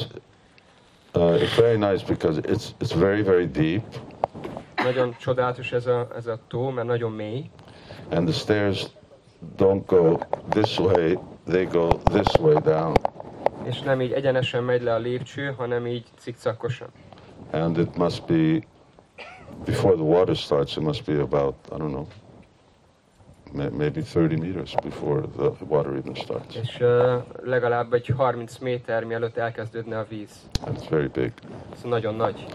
uh, 1.14 1.42
it's 1.42 1.56
very 1.56 1.76
nice 1.76 2.04
because 2.06 2.40
it's 2.40 2.64
it's 2.80 2.98
very 2.98 3.22
very 3.22 3.46
deep, 3.46 3.82
Nagyon 4.84 5.16
csodálatos 5.18 5.72
ez 5.72 5.86
a, 5.86 6.08
ez 6.16 6.26
a 6.26 6.38
tó, 6.48 6.70
mert 6.70 6.86
nagyon 6.86 7.12
mély, 7.12 7.50
and 8.10 8.28
the 8.28 8.38
stairs 8.38 8.86
don't 9.56 9.86
go 9.86 10.18
this 10.48 10.78
way; 10.78 11.18
they 11.46 11.64
go 11.64 11.88
this 11.88 12.34
way 12.40 12.54
down. 12.62 12.92
És 13.62 13.80
nem 13.80 14.00
így 14.00 14.12
egyenesen 14.12 14.62
megy 14.64 14.82
le 14.82 14.94
a 14.94 14.98
lépcső, 14.98 15.54
hanem 15.56 15.86
így 15.86 16.04
cikcakosan. 16.18 16.88
And 17.50 17.78
it 17.78 17.96
must 17.96 18.24
be, 18.26 18.66
before 19.64 19.94
the 19.94 20.02
water 20.04 20.36
starts, 20.36 20.76
it 20.76 20.82
must 20.82 21.04
be 21.04 21.20
about, 21.20 21.54
I 21.72 21.76
don't 21.76 21.90
know, 21.90 22.06
maybe 23.52 24.02
30 24.02 24.40
meters 24.40 24.74
before 24.82 25.20
the 25.36 25.50
water 25.68 25.92
even 25.96 26.14
starts. 26.14 26.56
És 26.56 26.80
uh, 26.80 27.22
legalább 27.42 27.92
egy 27.92 28.06
30 28.16 28.58
méter 28.58 29.04
mielőtt 29.04 29.36
elkezdődne 29.36 29.98
a 29.98 30.06
víz. 30.08 30.30
And 30.66 30.76
it's 30.78 30.88
very 30.90 31.08
big. 31.08 31.32
Ez 31.74 31.82
nagyon 31.82 32.14
nagy. 32.14 32.46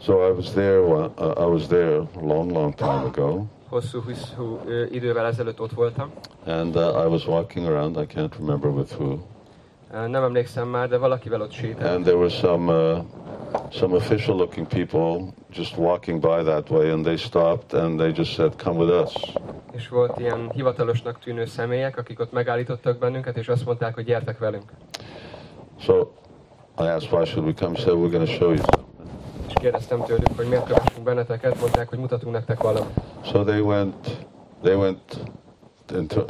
So 0.00 0.28
I 0.28 0.30
was 0.30 0.50
there, 0.50 0.80
one- 0.80 1.10
uh, 1.18 1.46
I 1.46 1.50
was 1.50 1.66
there 1.66 1.96
a 1.96 2.06
long, 2.20 2.50
long 2.50 2.74
time 2.74 3.02
ago. 3.04 3.44
Hosszú, 3.68 4.00
hosszú 4.00 4.60
idővel 4.90 5.26
ezelőtt 5.26 5.60
ott 5.60 5.72
voltam. 5.72 6.12
And 6.46 6.76
uh, 6.76 6.82
I 6.82 7.06
was 7.06 7.26
walking 7.26 7.66
around, 7.66 7.96
I 7.96 8.06
can't 8.06 8.32
remember 8.38 8.70
with 8.70 8.92
who. 9.00 9.18
Nem 9.90 10.22
emlékszem 10.22 10.68
már, 10.68 10.88
de 10.88 10.96
valakivel 10.96 11.40
ott 11.40 11.50
sétált. 11.50 11.94
And 11.94 12.04
there 12.04 12.16
were 12.16 12.28
some, 12.28 12.72
uh, 12.72 13.04
some 13.70 13.94
official 13.94 14.36
looking 14.36 14.66
people 14.66 15.32
just 15.50 15.76
walking 15.76 16.20
by 16.20 16.42
that 16.44 16.70
way, 16.70 16.90
and 16.90 17.04
they 17.04 17.16
stopped 17.16 17.80
and 17.82 17.98
they 17.98 18.12
just 18.16 18.32
said, 18.32 18.62
Come 18.62 18.84
with 18.84 19.02
us. 19.02 19.32
És 19.72 19.88
volt 19.88 20.18
ilyen 20.18 20.50
hivatalosnak 20.50 21.18
tűnő 21.18 21.44
személyek, 21.44 21.98
akik 21.98 22.20
ott 22.20 22.32
megállítottak 22.32 22.98
bennünket, 22.98 23.36
és 23.36 23.48
azt 23.48 23.64
mondták, 23.64 23.94
hogy 23.94 24.04
gyertek 24.04 24.38
velünk. 24.38 24.72
So 25.80 26.06
I 26.78 26.86
asked, 26.86 27.12
Why 27.12 27.24
should 27.24 27.46
we 27.46 27.52
come? 27.52 27.76
He 27.76 27.80
said, 27.82 27.96
We're 27.96 28.10
going 28.10 28.26
to 28.26 28.32
show 28.32 28.52
you. 28.52 28.87
És 29.48 29.54
kérdeztem 29.60 30.02
tőlük, 30.04 30.36
hogy 30.36 30.48
miért 30.48 30.66
kövessünk 30.66 31.04
benneteket, 31.04 31.60
mondták, 31.60 31.88
hogy 31.88 31.98
mutatunk 31.98 32.32
nektek 32.32 32.62
valamit. 32.62 32.90
So 33.24 33.42
they 33.44 33.60
went, 33.60 34.26
they 34.62 34.74
went 34.74 35.20
into 35.96 36.20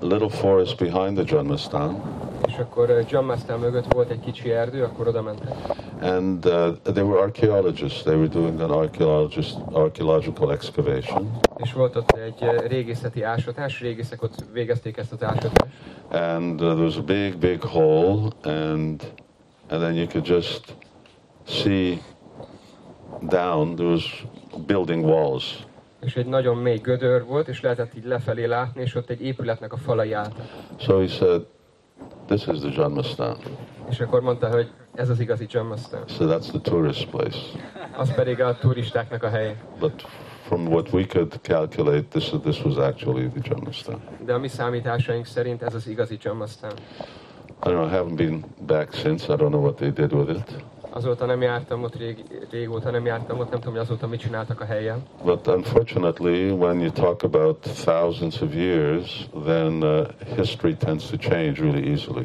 a 0.00 0.04
little 0.06 0.28
forest 0.28 0.78
behind 0.78 1.16
the 1.16 1.24
Janmastan, 1.36 2.02
És 2.46 2.56
akkor 2.58 2.90
ö, 2.90 3.00
Jammasztán 3.08 3.58
mögött 3.58 3.92
volt 3.92 4.10
egy 4.10 4.20
kicsi 4.20 4.50
erdő, 4.50 4.82
akkor 4.82 5.08
oda 5.08 5.22
mentek. 5.22 5.54
and 6.00 6.46
uh, 6.46 6.76
they 6.92 7.02
were 7.02 7.20
archaeologists. 7.20 8.02
They 8.02 8.14
were 8.16 8.28
doing 8.28 8.60
an 8.60 8.70
archaeologist, 8.70 9.56
archaeological 9.72 10.52
excavation. 10.52 11.30
És 11.56 11.72
volt 11.72 11.96
ott 11.96 12.10
egy 12.10 12.34
ö, 12.40 12.66
régészeti 12.66 13.22
ásatás, 13.22 13.80
régészek 13.80 14.22
ott 14.22 14.34
végezték 14.52 14.96
ezt 14.96 15.12
az 15.12 15.22
ásatást. 15.22 15.72
and 16.10 16.60
uh, 16.60 16.68
there 16.72 16.82
was 16.84 16.96
a 16.96 17.02
big, 17.02 17.36
big 17.38 17.62
hole, 17.62 18.28
and 18.42 19.02
and 19.68 19.80
then 19.80 19.94
you 19.94 20.06
could 20.06 20.26
just 20.26 20.76
see 21.46 21.98
down. 23.20 23.78
Was 23.78 24.26
building 24.66 25.04
walls, 25.04 25.66
És 26.00 26.16
egy 26.16 26.26
nagyon 26.26 26.56
mély 26.56 26.78
gödör 26.78 27.24
volt, 27.24 27.48
és 27.48 27.60
lehetett 27.60 27.94
így 27.96 28.04
lefelé 28.04 28.44
látni, 28.44 28.82
és 28.82 28.94
ott 28.94 29.10
egy 29.10 29.22
épületnek 29.22 29.72
a 29.72 29.76
falai 29.76 30.12
álltak. 30.12 30.46
so 30.78 30.98
he 30.98 31.06
said, 31.06 31.42
"This 32.26 32.46
is 32.46 32.58
the 32.58 32.70
Janmastan." 32.76 33.36
És 33.90 34.00
akkor 34.00 34.20
mondta, 34.20 34.48
hogy 34.48 34.70
ez 34.94 35.08
az 35.08 35.20
igazi 35.20 35.46
Jammasztán. 35.48 36.02
So 36.06 36.24
that's 36.24 36.48
the 36.48 36.58
tourist 36.60 37.08
place. 37.10 37.38
Az 37.96 38.14
pedig 38.14 38.40
a 38.40 38.56
turistáknak 38.56 39.22
a 39.22 39.28
helye. 39.28 39.56
But 39.78 40.02
from 40.42 40.66
what 40.66 40.92
we 40.92 41.06
could 41.06 41.32
calculate, 41.42 42.02
this 42.02 42.32
this 42.42 42.64
was 42.64 42.76
actually 42.76 43.28
the 43.28 43.40
Janmastan. 43.42 44.00
De 44.24 44.32
a 44.32 44.38
mi 44.38 44.48
számításaink 44.48 45.26
szerint 45.26 45.62
ez 45.62 45.74
az 45.74 45.86
igazi 45.88 46.18
Jammasztán. 46.20 46.72
I 47.64 47.68
don't 47.68 47.72
know. 47.72 47.86
I 47.86 47.90
haven't 47.90 48.16
been 48.16 48.44
back 48.66 48.92
since. 48.92 49.32
I 49.32 49.36
don't 49.36 49.48
know 49.48 49.62
what 49.62 49.76
they 49.76 49.90
did 49.90 50.12
with 50.12 50.30
it. 50.30 50.64
Azóta 50.90 51.26
nem 51.26 51.42
jártam 51.42 51.82
ott, 51.82 51.96
rég, 51.96 52.24
régóta 52.50 52.90
nem 52.90 53.06
jártam 53.06 53.38
ott, 53.38 53.50
nem 53.50 53.58
tudom, 53.58 53.74
hogy 53.74 53.82
azóta 53.82 54.06
mit 54.06 54.20
csináltak 54.20 54.60
a 54.60 54.64
helyen. 54.64 55.02
But 55.24 55.46
unfortunately, 55.46 56.50
when 56.50 56.80
you 56.80 56.90
talk 56.90 57.22
about 57.22 57.58
thousands 57.84 58.40
of 58.40 58.54
years, 58.54 59.28
then 59.44 59.82
uh, 59.82 60.06
history 60.36 60.76
tends 60.76 61.06
to 61.10 61.16
change 61.16 61.60
really 61.62 61.90
easily. 61.90 62.24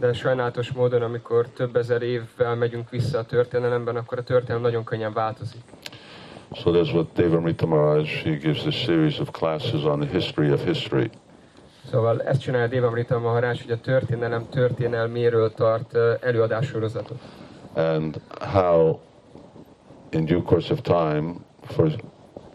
De 0.00 0.12
sajnálatos 0.12 0.72
módon, 0.72 1.02
amikor 1.02 1.46
több 1.48 1.76
ezer 1.76 2.02
évvel 2.02 2.54
megyünk 2.54 2.90
vissza 2.90 3.18
a 3.18 3.24
történelemben, 3.24 3.96
akkor 3.96 4.18
a 4.18 4.22
történelem 4.22 4.62
nagyon 4.62 4.84
könnyen 4.84 5.12
változik. 5.12 5.60
So 6.52 6.70
there's 6.70 6.92
what 6.92 7.06
Devamrita 7.14 7.66
Maharaj, 7.66 8.04
he 8.04 8.30
gives 8.30 8.66
a 8.66 8.70
series 8.70 9.18
of 9.18 9.30
classes 9.30 9.84
on 9.84 10.00
the 10.00 10.08
history 10.08 10.50
of 10.50 10.64
history. 10.64 11.10
Szóval 11.90 12.22
ezt 12.22 12.40
csinálja 12.40 12.66
Devamrita 12.66 13.18
Maharaj, 13.18 13.58
hogy 13.62 13.70
a 13.70 13.80
történelem 13.80 14.48
történelméről 14.48 15.52
tart 15.52 15.94
ö, 15.94 16.12
előadássorozatot. 16.20 17.18
And 17.74 18.20
how, 18.40 19.00
in 20.10 20.24
due 20.24 20.42
course 20.42 20.72
of 20.72 20.80
time, 20.80 21.34
for 21.62 21.90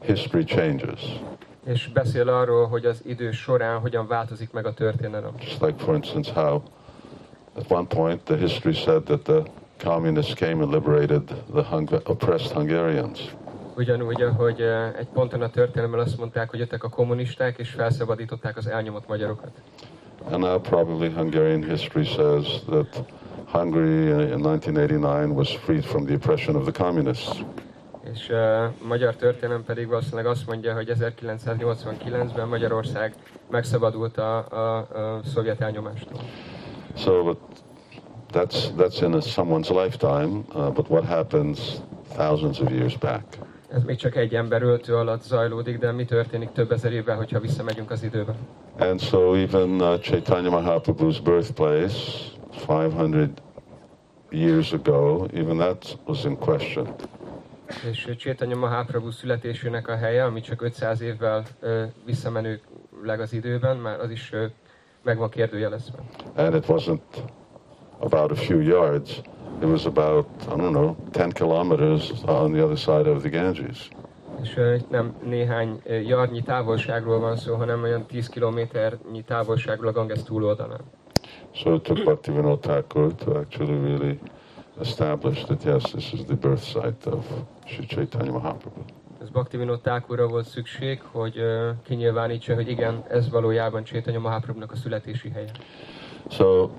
history 0.02 0.44
changes. 0.44 1.20
És 1.66 1.88
beszél 1.88 2.30
arról, 2.30 2.68
hogy 2.68 2.86
az 2.86 3.02
idő 3.06 3.32
során 3.32 3.80
hogyan 3.80 4.08
változik 4.08 4.52
meg 4.52 4.66
a 4.66 4.74
történelem. 4.74 5.32
Just 5.40 5.62
like, 5.62 5.84
for 5.84 5.96
instance, 5.96 6.34
how 6.34 6.62
at 7.56 7.72
one 7.72 7.88
point 7.88 8.22
the 8.24 8.36
history 8.36 8.74
said 8.74 9.04
that 9.04 9.24
the 9.24 9.44
communists 9.84 10.34
came 10.34 10.64
and 10.64 10.72
liberated 10.72 11.24
the 11.54 11.64
Hung- 11.64 12.02
oppressed 12.10 12.52
Hungarians. 12.52 13.36
Ugyanúgy, 13.76 14.22
ahogy 14.22 14.62
ö, 14.62 14.88
egy 14.98 15.08
ponton 15.08 15.42
a 15.42 15.50
történelemben 15.50 16.00
azt 16.00 16.18
mondták, 16.18 16.50
hogy 16.50 16.60
jöttek 16.60 16.84
a 16.84 16.90
kommunisták, 16.90 17.58
és 17.58 17.70
felszabadították 17.70 18.58
az 18.58 18.68
elnyomott 18.68 19.08
magyarokat. 19.08 19.52
And 20.32 20.44
now 20.44 20.60
probably 20.60 21.10
Hungarian 21.10 21.64
history 21.64 22.06
says 22.06 22.64
that 22.70 23.04
Hungary 23.52 24.10
in 24.10 24.42
1989 24.46 25.34
was 25.34 25.56
freed 25.56 25.86
from 25.86 26.06
the 26.06 26.16
oppression 26.16 26.56
of 26.56 26.64
the 26.64 26.84
communists. 26.84 27.44
És 28.14 28.30
uh, 28.30 28.88
magyar 28.88 29.16
történelem 29.16 29.64
pedig 29.64 29.88
valószínűleg 29.88 30.26
azt 30.26 30.48
mondja, 30.48 30.74
hogy 30.74 30.92
1989-ben 31.00 32.48
Magyarország 32.48 33.14
megszabadult 33.50 34.18
a, 34.18 34.38
a, 34.38 34.78
a 34.78 35.20
szovjet 35.24 35.62
elnyomástól. 35.62 36.20
So 36.96 37.24
but 37.24 37.38
that's 38.32 38.72
that's 38.78 39.02
in 39.02 39.14
a, 39.14 39.20
someone's 39.20 39.70
lifetime. 39.70 40.44
Uh, 40.54 40.72
but 40.72 40.90
what 40.90 41.06
happens 41.06 41.60
thousands 42.16 42.60
of 42.60 42.72
years 42.72 42.98
back? 42.98 43.24
Ez 43.72 43.84
még 43.84 43.96
csak 43.96 44.16
egy 44.16 44.36
ember 44.36 44.62
öltő 44.62 44.96
alatt 44.96 45.22
zajlódik, 45.22 45.78
de 45.78 45.92
mi 45.92 46.06
történik 46.06 46.52
több 46.52 46.72
ezer 46.72 46.94
évvel, 46.94 47.16
hogyha 47.16 47.40
visszamegyünk 47.40 47.92
az 47.92 48.04
időbe? 48.04 48.36
And 48.80 49.00
so 49.00 49.34
even 49.34 49.70
uh, 49.70 50.00
Chaitanya 50.00 50.50
Mahaprabhu's 50.50 51.18
birthplace, 51.24 51.98
500 52.52 53.30
years 54.32 54.74
ago, 54.74 55.28
even 55.34 55.58
that 55.58 55.98
was 56.06 56.26
in 56.26 56.38
question. 56.38 56.88
És 57.92 58.16
Csétanya 58.18 58.56
Mahaprabhu 58.56 59.12
születésének 59.12 59.88
a 59.88 59.96
helye, 59.96 60.24
ami 60.24 60.42
csak 60.42 60.62
500 60.62 61.02
évvel 61.02 61.44
ö, 61.60 61.84
visszamenőleg 62.06 63.20
az 63.20 63.34
időben, 63.34 63.78
már 63.78 64.00
az 64.00 64.10
is 64.10 64.32
ö, 64.34 64.46
meg 65.04 65.18
van 65.18 65.30
kérdőjelezve. 65.30 65.98
And 66.36 66.56
it 66.56 66.66
wasn't 66.68 67.00
about 68.00 68.32
a 68.32 68.36
few 68.36 68.60
yards. 68.60 69.22
It 69.62 69.68
was 69.68 69.86
about, 69.86 70.28
I 70.42 70.56
don't 70.56 70.70
know, 70.70 70.96
10 71.12 71.34
kilometers 71.34 72.12
on 72.26 72.52
the 72.52 72.64
other 72.64 72.78
side 72.78 73.10
of 73.10 73.22
the 73.22 73.30
Ganges. 73.30 73.90
És 74.42 74.58
ö, 74.58 74.76
nem 74.90 75.16
néhány 75.24 75.82
jarnyi 75.86 76.42
távolságról 76.42 77.20
van 77.20 77.36
szó, 77.36 77.56
hanem 77.56 77.84
olyan 77.84 78.06
10 78.06 78.30
kilométernyi 78.30 79.24
távolságról 79.24 79.88
a 79.88 79.92
Ganges 79.92 80.24
túloldalán. 80.24 80.82
So 81.54 81.76
it 81.76 81.84
took 81.84 81.98
Bhaktivinoda 81.98 82.62
Thakur 82.62 83.12
to 83.12 83.40
actually 83.40 83.78
really 83.78 84.20
establish 84.80 85.46
that, 85.46 85.66
yes, 85.66 85.92
this 85.92 86.14
is 86.14 86.26
the 86.26 86.36
birth 86.36 86.64
site 86.64 87.08
of 87.08 87.26
Sri 87.66 87.86
Chaitanya 87.86 88.32
Mahaprabhu. 88.32 88.84
Ez 89.22 89.30
Bhaktivinoda 89.30 89.80
Thakurra 89.82 90.28
volt 90.28 90.46
szükség, 90.46 91.02
hogy 91.12 91.38
ö, 91.38 91.70
kinyilvánítsa, 91.84 92.54
hogy 92.54 92.70
igen, 92.70 93.04
ez 93.10 93.30
valójában 93.30 93.84
Csétanya 93.84 94.20
Mahaprabhunak 94.20 94.72
a 94.72 94.76
születési 94.76 95.30
helye. 95.30 95.52
So 96.30 96.70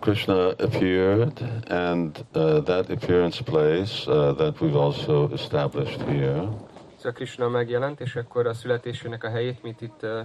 Krishna 0.00 0.48
appeared, 0.48 1.62
and 1.68 2.24
uh, 2.34 2.62
that 2.62 2.90
appearance 2.90 3.42
place 3.42 4.06
uh, 4.06 4.34
that 4.36 4.60
we've 4.60 4.76
also 4.76 5.28
established 5.32 6.00
here. 6.00 6.48
Szóval 6.96 7.12
Krishna 7.12 7.48
megjelent, 7.48 8.00
és 8.00 8.16
akkor 8.16 8.46
a 8.46 8.54
születésének 8.54 9.24
a 9.24 9.28
helyét, 9.28 9.62
mint 9.62 9.80
itt 9.80 10.02
ö, 10.02 10.20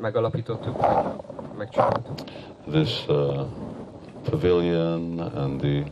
megalapítottuk, 0.00 0.80
meg, 0.80 0.90
megcsináltuk. 1.56 2.18
This 2.70 3.06
uh, 3.08 3.46
pavilion 4.30 5.20
and 5.20 5.60
the 5.60 5.84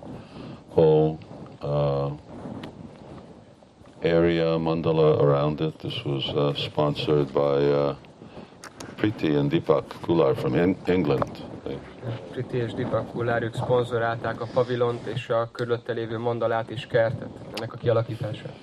whole 0.75 1.18
uh, 1.62 2.10
area, 4.02 4.56
mandala 4.58 5.20
around 5.20 5.60
it. 5.60 5.78
This 5.78 6.02
was 6.04 6.28
uh, 6.34 6.54
sponsored 6.54 7.32
by 7.32 7.70
uh, 7.70 7.94
Preeti 8.96 9.37
and 9.37 9.50
Deepak 9.50 9.84
Kular 10.02 10.37
from 10.37 10.54
En- 10.54 10.76
England. 10.87 11.46
Priti 12.30 12.56
és 12.56 12.75
Dipak 12.75 13.10
Kullár, 13.10 13.42
ők 13.42 13.54
szponzorálták 13.54 14.40
a 14.40 14.46
pavilont 14.54 15.06
és 15.06 15.28
a 15.28 15.48
körülötte 15.52 15.92
lévő 15.92 16.18
mandalát 16.18 16.70
és 16.70 16.87
kertet, 16.87 17.28
ennek 17.56 17.72
a 17.72 17.76
kialakítását. 17.76 18.56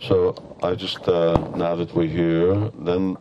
So 0.00 0.56
I 0.62 0.76
just, 0.76 1.08
uh, 1.08 1.50
now 1.56 1.74
that 1.74 1.92
we're 1.92 2.06
here, 2.06 2.70
then 2.78 3.16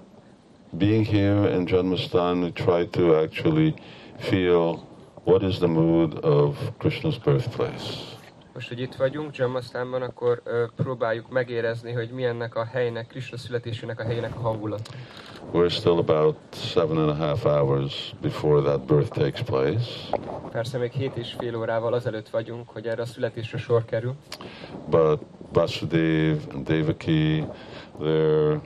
being 0.77 1.03
here 1.03 1.47
in 1.47 1.65
Janmastan, 1.65 2.43
we 2.43 2.51
try 2.51 2.85
to 2.85 3.15
actually 3.15 3.75
feel 4.19 4.87
what 5.23 5.43
is 5.43 5.59
the 5.59 5.67
mood 5.67 6.19
of 6.19 6.55
Krishna's 6.77 7.17
birthplace. 7.17 8.16
Most, 8.57 8.69
hogy 8.69 8.79
itt 8.79 8.95
vagyunk 8.95 9.35
Jamasztánban, 9.35 10.01
akkor 10.01 10.41
ö, 10.43 10.63
próbáljuk 10.75 11.29
megérezni, 11.29 11.91
hogy 11.91 12.09
milyennek 12.09 12.55
a 12.55 12.65
helynek, 12.65 13.07
Krishna 13.07 13.37
születésének 13.37 13.99
a 13.99 14.03
helyének 14.03 14.35
a 14.35 14.39
hangulat. 14.39 14.89
We're 15.53 15.69
still 15.69 15.97
about 15.97 16.35
seven 16.51 16.97
and 16.97 17.09
a 17.09 17.13
half 17.13 17.43
hours 17.43 18.15
before 18.21 18.61
that 18.61 18.85
birth 18.85 19.09
takes 19.19 19.41
place. 19.41 19.85
Persze 20.51 20.77
még 20.77 20.91
hét 20.91 21.15
és 21.15 21.35
fél 21.37 21.55
órával 21.55 21.93
azelőtt 21.93 22.29
vagyunk, 22.29 22.69
hogy 22.69 22.87
erre 22.87 23.01
a 23.01 23.05
születésre 23.05 23.57
sor 23.57 23.85
kerül, 23.85 24.15
But 24.89 25.21
Vasudev 25.53 26.37
and 26.53 26.67
Devaki, 26.67 27.45
they're 27.99 28.59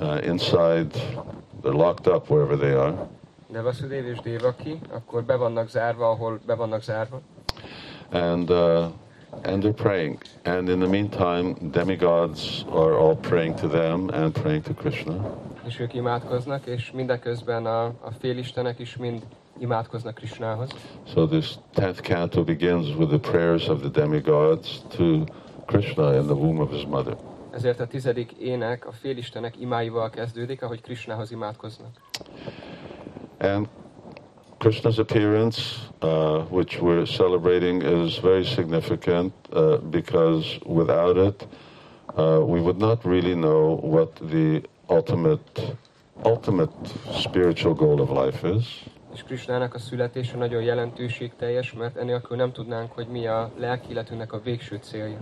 uh, 0.00 0.26
inside, 0.26 0.90
they're 1.62 1.76
locked 1.76 2.14
up 2.14 2.30
wherever 2.30 2.56
they 2.56 2.72
are. 2.72 3.08
de 3.48 3.60
Vasudév 3.62 4.06
és 4.06 4.18
Devaki 4.18 4.78
akkor 4.90 5.22
be 5.24 5.36
vannak 5.36 5.68
zárva, 5.68 6.10
ahol 6.10 6.40
be 6.46 6.54
vannak 6.54 6.82
zárva, 6.82 7.20
And, 8.10 8.50
uh, 8.50 8.84
and 9.42 9.62
they're 9.62 9.72
praying. 9.72 10.18
And 10.44 10.68
in 10.68 10.80
the 10.80 10.88
meantime, 10.88 11.54
demigods 11.70 12.64
are 12.70 12.94
all 12.98 13.16
praying 13.16 13.56
to 13.56 13.68
them 13.68 14.10
and 14.10 14.34
praying 14.34 14.62
to 14.62 14.74
Krishna. 14.74 15.14
és 15.66 15.78
ők 15.78 15.94
imádkoznak, 15.94 16.66
és 16.66 16.90
mindeközben 16.90 17.66
a, 17.66 17.84
a 17.84 18.10
félistenek 18.18 18.78
is 18.78 18.96
mind 18.96 19.22
imádkoznak 19.58 20.14
Krishnához. 20.14 20.70
So 21.06 21.26
this 21.26 21.58
tenth 21.72 22.00
canto 22.00 22.44
begins 22.44 22.96
with 22.96 23.08
the 23.08 23.18
prayers 23.18 23.68
of 23.68 23.80
the 23.80 23.88
demigods 23.88 24.82
to 24.96 25.24
Krishna 25.66 26.14
in 26.14 26.26
the 26.26 26.34
womb 26.34 26.58
of 26.58 26.70
his 26.70 26.84
mother. 26.86 27.16
Ezért 27.50 27.80
a 27.80 27.86
tizedik 27.86 28.32
ének 28.32 28.86
a 28.86 28.92
félistenek 28.92 29.60
imáival 29.60 30.10
kezdődik, 30.10 30.62
ahogy 30.62 30.80
Krishnához 30.80 31.30
imádkoznak. 31.30 32.00
And 33.38 33.68
Krishna's 34.64 34.98
appearance, 34.98 35.58
uh, 36.00 36.40
which 36.48 36.80
we're 36.80 37.04
celebrating, 37.04 37.82
is 37.82 38.16
very 38.16 38.46
significant 38.46 39.34
uh, 39.52 39.76
because 39.76 40.58
without 40.64 41.18
it, 41.18 41.46
uh, 42.16 42.40
we 42.42 42.62
would 42.62 42.78
not 42.78 43.04
really 43.04 43.34
know 43.34 43.78
what 43.82 44.14
the 44.30 44.62
ultimate, 44.88 45.76
ultimate 46.24 46.70
spiritual 47.12 47.74
goal 47.74 48.00
of 48.00 48.10
life 48.10 48.42
is. 48.56 48.84
És 49.14 49.22
Krishnának 49.22 49.74
a 49.74 49.78
születése 49.78 50.36
nagyon 50.36 50.62
jelentőségteljes, 50.62 51.72
mert 51.72 51.96
enélkül 51.96 52.36
nem 52.36 52.52
tudnánk, 52.52 52.92
hogy 52.92 53.06
mi 53.06 53.26
a 53.26 53.50
lelki 53.58 53.90
életünknek 53.90 54.32
a 54.32 54.40
végső 54.44 54.78
célja. 54.82 55.18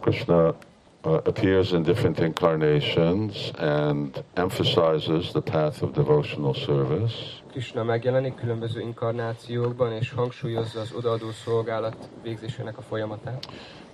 Krishna 0.00 0.48
uh, 0.48 1.12
appears 1.12 1.72
in 1.72 1.82
different 1.82 2.20
incarnations 2.20 3.50
and 3.58 4.24
emphasizes 4.34 5.30
the 5.30 5.40
path 5.40 5.82
of 5.82 5.90
devotional 5.90 6.54
service. 6.54 7.44
Krishna 7.56 7.82
megjelenik 7.82 8.34
különböző 8.34 8.80
inkarnációkban, 8.80 9.92
és 9.92 10.10
hangsúlyozza 10.10 10.80
az 10.80 10.92
odaadó 10.96 11.30
szolgálat 11.30 11.96
végzésének 12.22 12.78
a 12.78 12.82
folyamatát. 12.82 13.48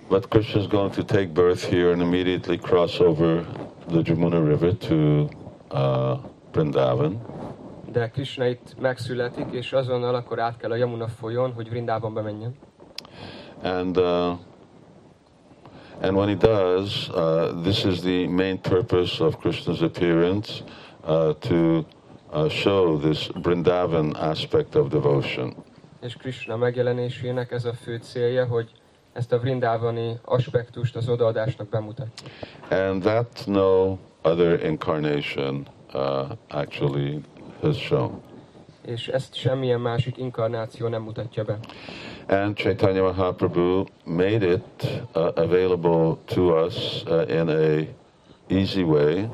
But 0.09 0.27
Krishna 0.27 0.59
is 0.59 0.67
going 0.67 0.91
to 0.91 1.03
take 1.03 1.27
birth 1.27 1.69
here 1.69 1.91
and 1.91 2.01
immediately 2.01 2.57
cross 2.57 2.99
over 2.99 3.45
the 3.87 4.01
Jamuna 4.03 4.47
River 4.47 4.73
to 4.73 4.95
uh, 5.71 6.19
Vrindavan. 6.51 7.21
De 7.91 8.09
Krishna 8.09 8.45
itt 8.45 8.75
megszületik, 8.79 9.45
és 9.51 9.73
azonnal 9.73 10.15
akkor 10.15 10.39
át 10.39 10.57
kell 10.57 10.71
a 10.71 10.75
Yamuna 10.75 11.07
folyón, 11.07 11.53
hogy 11.53 11.69
Vrindában 11.69 12.13
bemenjen. 12.13 12.55
And, 13.61 13.97
uh, 13.97 14.27
and 16.01 16.15
when 16.15 16.27
he 16.27 16.35
does, 16.35 17.09
uh, 17.09 17.61
this 17.61 17.83
is 17.83 17.99
the 17.99 18.27
main 18.27 18.61
purpose 18.61 19.23
of 19.25 19.35
Krishna's 19.41 19.81
appearance 19.81 20.63
uh, 21.07 21.33
to 21.39 21.85
uh, 22.33 22.49
show 22.49 22.97
this 22.97 23.29
Vrindavan 23.35 24.15
aspect 24.15 24.75
of 24.75 24.89
devotion. 24.89 25.53
És 26.01 26.15
Krishna 26.15 26.57
megjelenésének 26.57 27.51
ez 27.51 27.65
a 27.65 27.73
fő 27.73 27.97
célja, 27.97 28.45
hogy 28.45 28.71
ezt 29.13 29.31
a 29.31 29.39
vrindávani 29.39 30.19
aspektust 30.23 30.95
az 30.95 31.09
odaadásnak 31.09 31.69
bemutatja. 31.69 32.27
And 32.69 33.01
that 33.01 33.43
no 33.45 33.97
other 34.21 34.63
incarnation 34.63 35.67
uh, 35.93 36.31
actually 36.49 37.21
has 37.61 37.77
shown. 37.77 38.21
És 38.85 39.07
ezt 39.07 39.35
semmilyen 39.35 39.79
másik 39.79 40.17
inkarnáció 40.17 40.87
nem 40.87 41.01
mutatja 41.01 41.43
be. 41.43 41.59
And 42.27 42.55
Chaitanya 42.55 43.01
Mahaprabhu 43.01 43.83
made 44.05 44.51
it 44.51 45.01
uh, 45.15 45.31
available 45.35 46.17
to 46.25 46.65
us 46.65 47.03
uh, 47.07 47.29
in 47.29 47.49
a 47.49 47.87
easy 48.53 48.83
way 48.83 49.29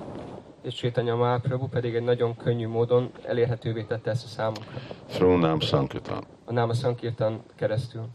És 0.61 0.73
Chaitanya 0.73 1.15
Mahaprabhu 1.15 1.67
pedig 1.67 1.95
egy 1.95 2.03
nagyon 2.03 2.37
könnyű 2.37 2.67
módon 2.67 3.11
elérhetővé 3.23 3.83
tette 3.83 4.11
ezt 4.11 4.25
a 4.25 4.27
számunkra. 4.27 4.79
through 5.07 5.39
Nam 5.39 5.59
Sankirtan. 5.59 6.23
A 6.45 6.53
Náma 6.53 6.73
Sankirtan 6.73 7.43
keresztül. 7.55 8.07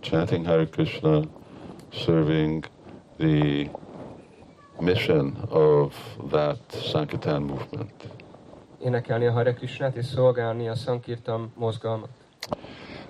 Chanting 0.00 0.46
Hare 0.46 0.66
Krishna, 0.66 1.20
serving 1.92 2.64
the 3.16 3.70
mission 4.80 5.36
of 5.50 5.94
that 6.30 6.58
Sankirtan 6.70 7.42
movement. 7.42 7.92
Énekelni 8.84 9.26
a 9.26 9.32
Hare 9.32 9.54
Krishnát 9.54 9.96
és 9.96 10.06
szolgálni 10.06 10.68
a 10.68 10.74
Sankirtan 10.74 11.52
mozgalmat. 11.56 12.08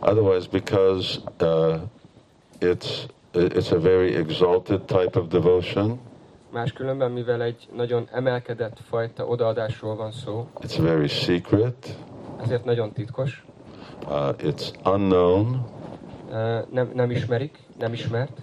Otherwise, 0.01 0.49
because 0.51 1.21
uh, 1.41 1.81
it's 2.61 3.09
it's 3.33 3.73
a 3.73 3.79
very 3.79 4.15
exalted 4.15 4.85
type 4.85 5.19
of 5.19 5.29
devotion, 5.29 5.99
Máskülönben, 6.55 7.11
mivel 7.11 7.43
egy 7.43 7.69
nagyon 7.77 8.09
emelkedett 8.13 8.79
fajta 8.89 9.27
odaadásról 9.27 9.97
van 9.97 10.13
szó, 10.13 10.49
it's 10.61 10.79
very 10.81 11.07
secret, 11.07 11.99
ezért 12.43 12.65
nagyon 12.65 12.93
titkos, 12.93 13.45
uh, 14.07 14.29
it's 14.39 14.73
unknown, 14.85 15.67
eh, 16.33 16.63
nem, 16.71 16.91
nem 16.95 17.11
ismerik, 17.11 17.59
nem 17.79 17.93
ismert, 17.93 18.43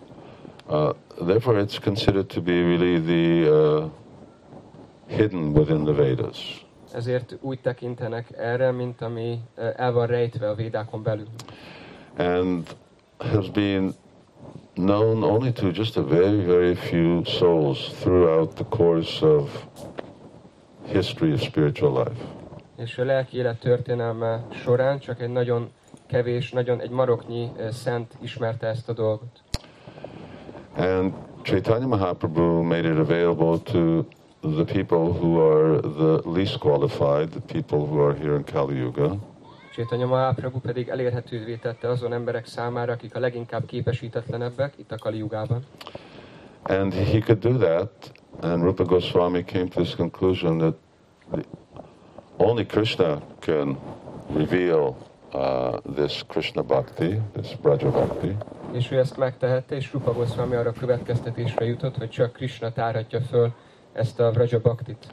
Uh, 0.69 0.93
therefore, 1.25 1.63
it's 1.63 1.81
considered 1.83 2.29
to 2.29 2.41
be 2.41 2.51
really 2.51 2.97
the 2.99 3.51
uh, 3.51 3.89
hidden 5.07 5.53
within 5.53 5.83
the 5.83 5.93
Vedas. 5.93 6.65
ezért 6.93 7.37
úgy 7.41 7.59
tekintenek 7.59 8.31
erre, 8.37 8.71
mint 8.71 9.01
ami 9.01 9.39
eh, 9.55 9.73
el 9.75 9.91
van 9.91 10.07
rejtve 10.07 10.49
a 10.49 10.55
védákon 10.55 11.03
belül. 11.03 11.27
And 12.17 12.67
has 13.17 13.49
been 13.49 13.93
known 14.75 15.23
only 15.23 15.51
to 15.51 15.71
just 15.71 15.97
a 15.97 16.01
very, 16.01 16.43
very 16.45 16.75
few 16.75 17.23
souls 17.25 17.93
throughout 18.01 18.55
the 18.55 18.63
course 18.63 19.21
of 19.21 19.49
history 20.85 21.33
of 21.33 21.41
spiritual 21.41 21.91
life. 21.91 22.21
És 22.77 22.97
a 22.97 23.03
lelki 23.03 23.37
élet 23.37 23.59
történelme 23.59 24.45
során 24.51 24.99
csak 24.99 25.21
egy 25.21 25.29
nagyon 25.29 25.69
kevés, 26.07 26.51
nagyon 26.51 26.81
egy 26.81 26.89
maroknyi 26.89 27.51
eh, 27.57 27.71
szent 27.71 28.17
ismerte 28.21 28.67
ezt 28.67 28.89
a 28.89 28.93
dolgot. 28.93 29.43
And 30.77 31.13
Chaitanya 31.41 31.87
Mahaprabhu 31.87 32.63
made 32.63 32.89
it 32.89 32.97
available 32.97 33.57
to 33.57 34.05
the 34.41 34.63
people 34.63 35.11
who 35.11 35.39
are 35.39 35.79
the 35.79 36.29
least 36.29 36.59
qualified, 36.59 37.29
the 37.29 37.41
people 37.41 37.79
who 37.79 37.99
are 37.99 38.13
here 38.13 38.35
in 38.35 38.43
Kali 38.43 38.77
Yuga. 38.77 39.17
Chaitanya 39.71 40.05
Mahaprabhu 40.05 40.59
pedig 40.59 40.87
elérhetővé 40.89 41.55
tette 41.55 41.89
azon 41.89 42.13
emberek 42.13 42.45
számára, 42.45 42.91
akik 42.91 43.15
a 43.15 43.19
leginkább 43.19 43.65
képesítetlenebbek 43.65 44.73
itt 44.77 44.91
a 44.91 44.95
Kali 44.97 45.17
Jugában. 45.17 45.65
And 46.63 46.93
he 46.93 47.19
could 47.19 47.39
do 47.39 47.57
that, 47.57 48.11
and 48.41 48.63
Rupa 48.63 48.83
Goswami 48.83 49.43
came 49.43 49.65
to 49.67 49.81
this 49.81 49.95
conclusion 49.95 50.57
that 50.57 50.75
only 52.37 52.65
Krishna 52.65 53.21
can 53.39 53.77
reveal 54.35 54.95
uh, 55.33 55.93
this 55.95 56.23
Krishna 56.27 56.61
Bhakti, 56.61 57.19
this 57.33 57.55
Braja 57.61 57.89
Bhakti, 57.91 58.35
És 58.71 58.91
ő 58.91 58.97
ezt 58.97 59.17
megtehette, 59.17 59.75
és 59.75 59.93
Rupa 59.93 60.13
Goswami 60.13 60.55
arra 60.55 60.71
következtetésre 60.71 61.65
jutott, 61.65 61.97
hogy 61.97 62.09
csak 62.09 62.33
Krishna 62.33 62.71
tárhatja 62.71 63.21
föl 63.21 63.51
ezt 63.93 64.19
a 64.19 64.31
Vraja 64.31 64.59
Bhaktit. 64.59 65.07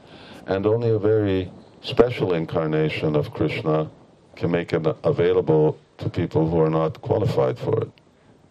and 0.46 0.66
only 0.66 0.90
a 0.90 0.98
very 0.98 1.50
special 1.80 2.34
incarnation 2.36 3.14
of 3.14 3.28
Krishna 3.32 3.90
can 4.38 4.50
make 4.50 4.72
it 4.76 4.86
available 5.02 5.76
to 5.96 6.08
people 6.08 6.42
who 6.46 6.60
are 6.60 6.70
not 6.70 7.00
qualified 7.00 7.58
for 7.58 7.82
it. 7.82 7.88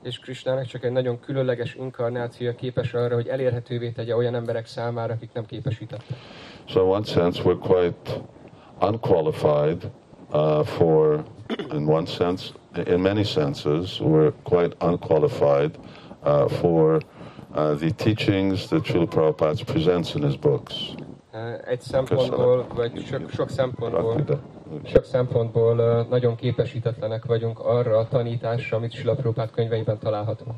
És 0.04 0.20
Krishnának 0.20 0.66
csak 0.66 0.84
egy 0.84 0.92
nagyon 0.92 1.20
különleges 1.20 1.76
inkarnációja 1.76 2.56
képes 2.56 2.94
arra, 2.94 3.16
hogy 3.16 3.28
elérhetővé 3.28 3.90
tegye 3.90 4.16
olyan 4.16 4.36
emberek 4.36 4.66
számára, 4.66 5.14
akik 5.14 5.30
nem 5.34 5.46
képesítettek. 5.46 6.18
So, 6.66 6.82
in 6.82 6.88
one 6.88 7.06
sense, 7.06 7.42
we're 7.44 7.60
quite 7.60 8.22
unqualified 8.82 9.92
uh, 10.34 10.64
for, 10.64 11.24
in 11.72 11.88
one 11.88 12.06
sense, 12.06 12.54
in 12.86 13.00
many 13.00 13.24
senses, 13.24 14.00
we're 14.00 14.34
quite 14.44 14.76
unqualified 14.82 15.78
uh, 16.24 16.48
for 16.48 17.02
uh, 17.56 17.76
the 17.76 17.92
teachings 17.92 18.68
that 18.68 18.84
Srila 18.84 19.08
Prabhupada 19.08 19.64
presents 19.66 20.16
in 20.16 20.24
his 20.24 20.38
books. 20.38 20.96
Eh, 21.32 21.60
Egy 21.66 21.82
szempontból, 21.82 22.68
vagy 22.76 23.06
sok, 23.06 23.30
sok 23.30 23.50
szempontból, 23.50 24.24
sok 24.84 25.04
szempontból 25.04 26.06
nagyon 26.10 26.36
képesítetlenek 26.36 27.26
vagyunk 27.26 27.60
arra 27.60 27.98
a 27.98 28.08
tanításra, 28.08 28.78
amit 28.78 28.92
Sila 28.92 29.14
Prabhupád 29.14 29.52
könyveiben 29.52 29.98
találhatunk. 30.00 30.56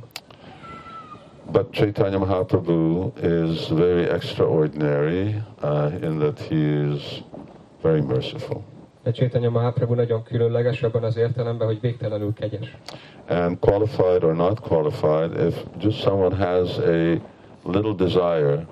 But 1.52 1.72
Chaitanya 1.72 2.18
Mahaprabhu 2.18 3.12
is 3.24 3.70
very 3.70 4.10
extraordinary 4.10 5.42
uh, 5.62 5.92
in 6.02 6.20
that 6.20 6.40
he 6.40 6.56
is 6.56 7.24
very 7.82 8.02
merciful. 8.02 8.64
De 9.04 9.12
Chaitanya 9.12 9.50
Mahaprabhu 9.50 9.94
nagyon 9.94 10.24
különleges 10.24 10.84
abban 10.84 11.04
az 11.04 11.18
értelemben, 11.18 11.68
hogy 11.68 11.80
végtelenül 11.82 12.34
kegyes. 12.34 12.78
And 13.28 13.60
qualified 13.60 14.24
or 14.24 14.36
not 14.36 14.60
qualified, 14.60 15.48
if 15.48 15.64
just 15.80 16.00
someone 16.00 16.36
has 16.36 16.78
a 16.78 17.22
little 17.64 17.94
desire, 17.94 18.68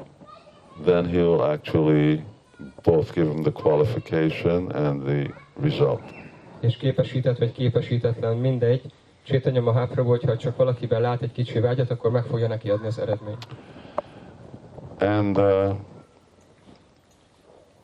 then 0.86 1.06
he'll 1.06 1.42
actually 1.42 2.24
both 2.88 3.14
give 3.14 3.28
him 3.28 3.44
the 3.44 3.52
qualification 3.52 4.72
and 4.72 5.04
the 5.04 5.34
result. 5.62 6.02
És 6.60 6.78
képesített 6.78 7.38
vagy 7.38 7.52
képesítetlen, 7.52 8.38
mindegy. 8.38 8.82
Chaitanya 9.24 9.62
Mahaprabhu, 9.62 10.10
hogyha 10.10 10.38
csak 10.38 10.56
valakiben 10.56 11.02
lát 11.02 11.22
egy 11.22 11.32
kicsi 11.32 11.60
vágyat, 11.60 11.92
akkor 11.92 12.12
meg 12.12 12.24
fogja 12.24 12.48
neki 12.48 12.70
adni 12.70 12.88
az 12.88 13.00
eredményt. 13.00 13.48
And 15.00 15.38
uh, 15.38 15.76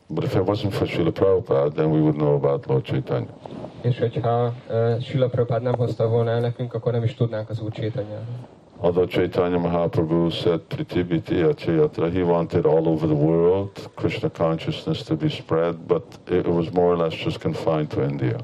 but 0.07 0.23
if 0.23 0.35
it 0.35 0.41
wasn't 0.45 0.71
for 0.71 0.87
Srila 0.87 1.11
Prabhupada, 1.11 1.69
then 1.69 1.91
we 1.91 1.99
would 1.99 2.15
know 2.15 2.33
about 2.35 2.65
Lord 2.65 2.83
Chaitanya. 2.83 3.37
És 3.81 3.99
hogyha 3.99 4.53
uh, 4.69 4.99
Srila 5.01 5.27
Prabhupád 5.27 5.61
nem 5.61 5.73
hozta 5.73 6.07
volna 6.07 6.29
el 6.29 6.39
nekünk, 6.39 6.73
akkor 6.73 6.91
nem 6.91 7.03
is 7.03 7.13
tudnánk 7.13 7.49
az 7.49 7.61
Úr 7.61 7.71
Chaitanyáról. 7.71 8.47
Although 8.83 9.05
Chaitanya 9.05 9.57
Mahaprabhu 9.59 10.29
said 10.29 10.67
Pritibhiti 10.67 11.41
Achayatra, 11.41 12.11
he 12.11 12.21
wanted 12.21 12.65
all 12.65 12.89
over 12.89 13.07
the 13.07 13.15
world 13.15 13.89
Krishna 13.95 14.29
consciousness 14.29 15.03
to 15.03 15.15
be 15.15 15.29
spread, 15.29 15.87
but 15.87 16.03
it 16.27 16.45
was 16.45 16.69
more 16.73 16.91
or 16.91 16.97
less 16.97 17.13
just 17.13 17.39
confined 17.39 17.89
to 17.91 18.03
India. 18.03 18.37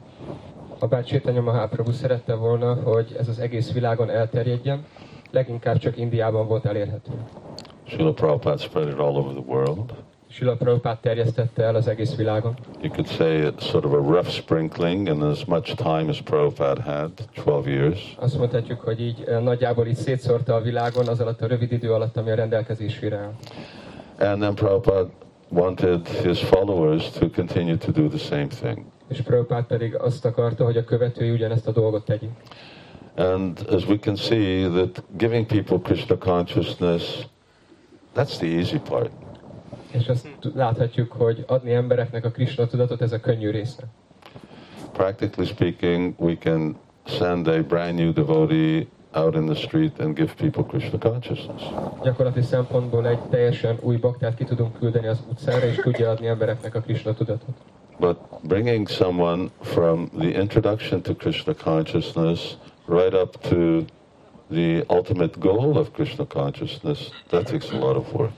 Ha 0.79 1.03
Chaitanya 1.03 1.41
Mahaprabhu 1.41 1.91
szerette 1.91 2.35
volna, 2.35 2.73
hogy 2.73 3.15
ez 3.19 3.27
az 3.27 3.39
egész 3.39 3.71
világon 3.71 4.09
elterjedjen, 4.09 4.85
leginkább 5.31 5.77
csak 5.77 5.97
Indiában 5.97 6.47
volt 6.47 6.65
elérhető. 6.65 7.11
Srila 7.83 8.13
Prabhupada 8.13 8.57
spread 8.57 8.87
it 8.87 8.99
all 8.99 9.15
over 9.17 9.33
the 9.33 9.43
world. 9.47 9.93
Srila 10.31 10.55
Prabhupád 10.55 10.99
terjesztette 10.99 11.63
el 11.63 11.75
az 11.75 11.87
egész 11.87 12.15
világon. 12.15 12.53
You 12.81 12.91
could 12.91 13.07
say 13.07 13.41
it's 13.41 13.69
sort 13.69 13.85
of 13.85 13.93
a 13.93 13.97
rough 13.97 14.29
sprinkling 14.29 15.07
in 15.07 15.21
as 15.21 15.45
much 15.45 15.75
time 15.75 16.05
as 16.09 16.21
Prabhupada 16.21 16.81
had, 16.81 17.11
12 17.33 17.69
years. 17.69 18.15
Azt 18.19 18.37
mondhatjuk, 18.37 18.79
hogy 18.81 19.01
így 19.01 19.23
eh, 19.27 19.41
nagyjából 19.41 19.87
így 19.87 19.95
szétszórta 19.95 20.55
a 20.55 20.61
világon 20.61 21.07
az 21.07 21.19
alatt 21.19 21.41
a 21.41 21.47
rövid 21.47 21.71
idő 21.71 21.93
alatt, 21.93 22.17
ami 22.17 22.31
a 22.31 22.35
rendelkezésére 22.35 23.17
áll. 23.17 23.33
And 24.29 24.39
then 24.41 24.55
Prabhupada 24.55 25.09
wanted 25.49 26.07
his 26.07 26.39
followers 26.43 27.09
to 27.09 27.29
continue 27.29 27.77
to 27.77 27.91
do 27.91 28.07
the 28.07 28.17
same 28.17 28.47
thing. 28.47 28.85
És 29.07 29.21
Prabhupád 29.21 29.65
pedig 29.65 29.95
azt 29.95 30.25
akarta, 30.25 30.63
hogy 30.63 30.77
a 30.77 30.83
követői 30.83 31.31
ugyanezt 31.31 31.67
a 31.67 31.71
dolgot 31.71 32.05
tegyék. 32.05 32.31
And 33.15 33.59
as 33.69 33.87
we 33.87 33.97
can 33.97 34.15
see, 34.15 34.69
that 34.69 35.03
giving 35.17 35.45
people 35.45 35.79
Krishna 35.83 36.17
consciousness, 36.17 37.27
that's 38.15 38.37
the 38.37 38.47
easy 38.47 38.79
part. 38.89 39.11
És 39.91 40.07
azt 40.07 40.27
t- 40.39 40.51
láthatjuk, 40.55 41.11
hogy 41.11 41.43
adni 41.47 41.73
embereknek 41.73 42.25
a 42.25 42.29
Krishna 42.29 42.67
tudatot, 42.67 43.01
ez 43.01 43.11
a 43.11 43.19
könnyű 43.19 43.49
része. 43.49 43.83
Practically 44.91 45.47
speaking, 45.47 46.13
we 46.17 46.35
can 46.39 46.77
send 47.05 47.47
a 47.47 47.63
brand 47.63 47.95
new 47.95 48.13
devotee 48.13 48.87
out 49.13 49.35
in 49.35 49.45
the 49.45 49.55
street 49.55 49.99
and 49.99 50.15
give 50.15 50.33
people 50.35 50.63
Krishna 50.63 50.97
consciousness. 50.97 51.63
Gyakorlati 52.03 52.41
szempontból 52.41 53.07
egy 53.07 53.19
teljesen 53.19 53.77
új 53.81 53.95
baktát 53.95 54.35
ki 54.35 54.43
tudunk 54.43 54.79
küldeni 54.79 55.07
az 55.07 55.19
utcára, 55.29 55.65
és 55.65 55.75
tudja 55.75 56.09
adni 56.09 56.27
embereknek 56.27 56.75
a 56.75 56.79
Krishna 56.79 57.13
tudatot. 57.13 57.55
But 57.99 58.17
bringing 58.41 58.87
someone 58.87 59.49
from 59.61 60.09
the 60.17 60.39
introduction 60.39 61.01
to 61.01 61.13
Krishna 61.13 61.53
consciousness 61.53 62.57
right 62.87 63.13
up 63.13 63.35
to 63.49 63.85
the 64.51 64.83
ultimate 64.87 65.39
goal 65.39 65.77
of 65.77 65.91
Krishna 65.91 66.25
consciousness, 66.25 67.11
that 67.29 67.47
takes 67.47 67.71
a 67.71 67.77
lot 67.77 67.95
of 67.95 68.13
work. 68.13 68.31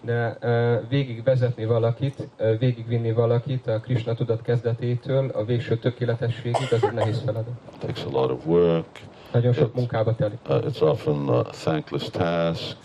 De 0.00 0.36
uh, 0.42 0.88
végig 0.88 1.22
vezetni 1.24 1.64
valakit, 1.64 2.28
uh, 2.38 2.58
végigvinni 2.58 3.12
valakit 3.12 3.66
a 3.66 3.80
Krishna 3.80 4.14
tudat 4.14 4.42
kezdetétől 4.42 5.30
a 5.34 5.44
végső 5.44 5.76
tökéletességig, 5.76 6.72
az 6.72 6.84
egy 6.84 6.92
nehéz 6.92 7.22
feladat. 7.24 7.54
Takes 7.78 8.04
a 8.04 8.08
lot 8.10 8.30
of 8.30 8.46
work. 8.46 8.86
Nagyon 9.32 9.52
sok 9.52 9.74
munkába 9.74 10.14
telik. 10.14 10.38
Uh, 10.48 10.56
it's 10.56 10.80
often 10.80 11.28
a 11.28 11.42
thankless 11.42 12.10
task. 12.10 12.76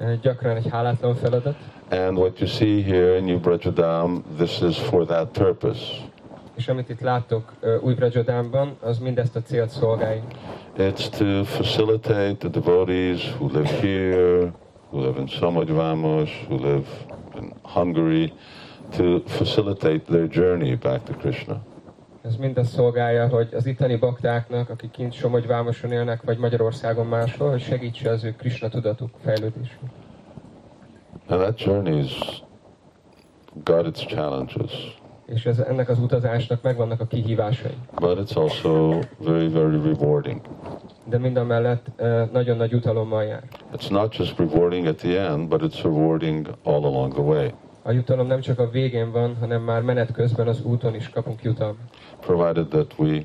Uh, 0.00 0.12
gyakran 0.20 0.56
egy 0.56 0.68
hálátlan 0.68 1.14
feladat. 1.14 1.56
And 1.90 2.18
what 2.18 2.38
you 2.38 2.48
see 2.48 2.82
here 2.82 3.16
in 3.16 3.24
New 3.24 3.40
Brajadam, 3.40 4.22
this 4.36 4.60
is 4.60 4.78
for 4.78 5.06
that 5.06 5.28
purpose. 5.32 5.80
És 6.58 6.68
amit 6.68 6.88
itt 6.88 7.00
látok 7.00 7.52
uh, 7.62 7.84
új 7.84 7.94
Brajadámban, 7.94 8.76
az 8.80 8.98
mindezt 8.98 9.36
a 9.36 9.42
célt 9.42 9.70
szolgálja. 9.70 10.22
It's 10.76 11.08
to 11.18 11.44
facilitate 11.44 12.34
the 12.34 12.48
devotees 12.48 13.34
who 13.38 13.48
live 13.52 13.68
here, 13.68 14.52
who 14.90 15.00
live 15.00 15.20
in 15.20 15.26
Samadvamos, 15.26 16.46
who 16.48 16.56
live 16.56 16.86
in 17.40 17.52
Hungary, 17.62 18.32
to 18.96 19.20
facilitate 19.26 19.98
their 19.98 20.28
journey 20.30 20.74
back 20.74 21.02
to 21.02 21.12
Krishna. 21.12 21.60
Ez 22.22 22.36
mindezt 22.36 22.72
szolgálja, 22.72 23.28
hogy 23.28 23.48
az 23.54 23.66
itteni 23.66 23.96
baktáknak, 23.96 24.70
akik 24.70 24.90
kint 24.90 25.12
Somogyvámoson 25.12 25.92
élnek, 25.92 26.22
vagy 26.22 26.38
Magyarországon 26.38 27.06
máshol, 27.06 27.50
hogy 27.50 27.62
segítse 27.62 28.10
az 28.10 28.24
ő 28.24 28.34
Krishna 28.36 28.68
tudatuk 28.68 29.10
fejlődését. 29.24 29.78
And 31.26 31.40
that 31.40 31.58
journey's 31.58 32.12
got 33.64 33.86
its 33.86 34.06
challenges, 34.06 34.98
És 35.34 35.46
ez, 35.46 35.58
ennek 35.58 35.88
az 35.88 35.98
utazásnak 35.98 36.62
megvannak 36.62 37.00
a 37.00 37.04
kihívásai. 37.06 37.74
but 38.00 38.18
it's 38.18 38.36
also 38.36 38.98
very, 39.18 39.48
very 39.48 39.76
rewarding. 39.82 40.40
De 41.04 41.18
mind 41.18 41.36
a 41.36 41.44
mellett 41.44 41.86
eh, 41.96 42.28
nagyon 42.32 42.56
nagy 42.56 42.72
utalommal 42.74 43.22
jár. 43.24 43.42
It's 43.76 43.90
not 43.90 44.16
just 44.16 44.38
rewarding 44.38 44.86
at 44.86 44.96
the 44.96 45.20
end, 45.20 45.48
but 45.48 45.62
it's 45.62 45.82
rewarding 45.82 46.48
all 46.62 46.84
along 46.84 47.12
the 47.12 47.22
way, 47.22 47.50
A 47.82 47.92
jutalom 47.92 48.26
nem 48.26 48.40
csak 48.40 48.58
a 48.58 48.68
végén 48.70 49.12
van, 49.12 49.36
hanem 49.40 49.62
már 49.62 49.82
menet 49.82 50.12
közben 50.12 50.48
az 50.48 50.62
úton 50.64 50.94
is 50.94 51.08
kapunk 51.10 51.42
jutalmat. 51.42 51.76
provided 52.20 52.66
that 52.68 52.94
we 52.98 53.22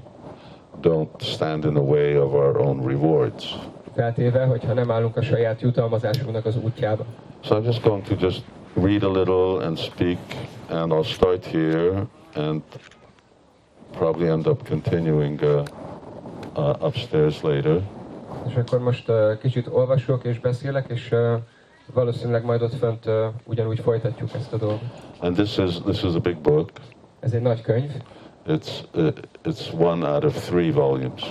don't 0.81 1.19
stand 1.19 1.63
in 1.65 1.73
the 1.73 1.83
way 1.83 2.15
of 2.17 2.33
our 2.33 2.57
own 2.57 2.87
rewards. 2.87 3.55
Feltéve, 3.95 4.45
hogyha 4.45 4.73
nem 4.73 4.91
állunk 4.91 5.17
a 5.17 5.21
saját 5.21 5.61
jutalmazásunknak 5.61 6.45
az 6.45 6.57
útjába. 6.63 7.05
So 7.43 7.55
I'm 7.59 7.63
just 7.65 7.83
going 7.83 8.03
to 8.03 8.15
just 8.19 8.43
read 8.75 9.03
a 9.03 9.09
little 9.09 9.65
and 9.65 9.77
speak, 9.77 10.17
and 10.69 10.91
I'll 10.91 11.03
start 11.03 11.45
here 11.45 12.07
and 12.35 12.61
probably 13.91 14.29
end 14.29 14.47
up 14.47 14.67
continuing 14.67 15.43
uh, 15.43 15.65
uh, 16.55 16.75
upstairs 16.81 17.41
later. 17.41 17.81
És 18.47 18.55
akkor 18.55 18.79
most 18.79 19.09
uh, 19.09 19.37
kicsit 19.37 19.67
olvasok 19.67 20.23
és 20.23 20.39
beszélek, 20.39 20.85
és 20.89 21.11
uh, 21.11 21.33
valószínűleg 21.93 22.45
majd 22.45 22.61
ott 22.61 22.73
fönt 22.73 23.05
uh, 23.05 23.13
ugyanúgy 23.45 23.79
folytatjuk 23.79 24.33
ezt 24.33 24.53
a 24.53 24.57
dolgot. 24.57 24.81
And 25.19 25.35
this 25.35 25.57
is 25.57 25.81
this 25.81 26.03
is 26.03 26.13
a 26.13 26.19
big 26.19 26.37
book. 26.37 26.69
Ez 27.19 27.33
egy 27.33 27.41
nagy 27.41 27.61
könyv, 27.61 27.91
It's 28.47 28.83
uh, 28.95 29.11
it's 29.45 29.71
one 29.71 30.03
out 30.07 30.23
of 30.23 30.35
three 30.45 30.71
volumes. 30.71 31.23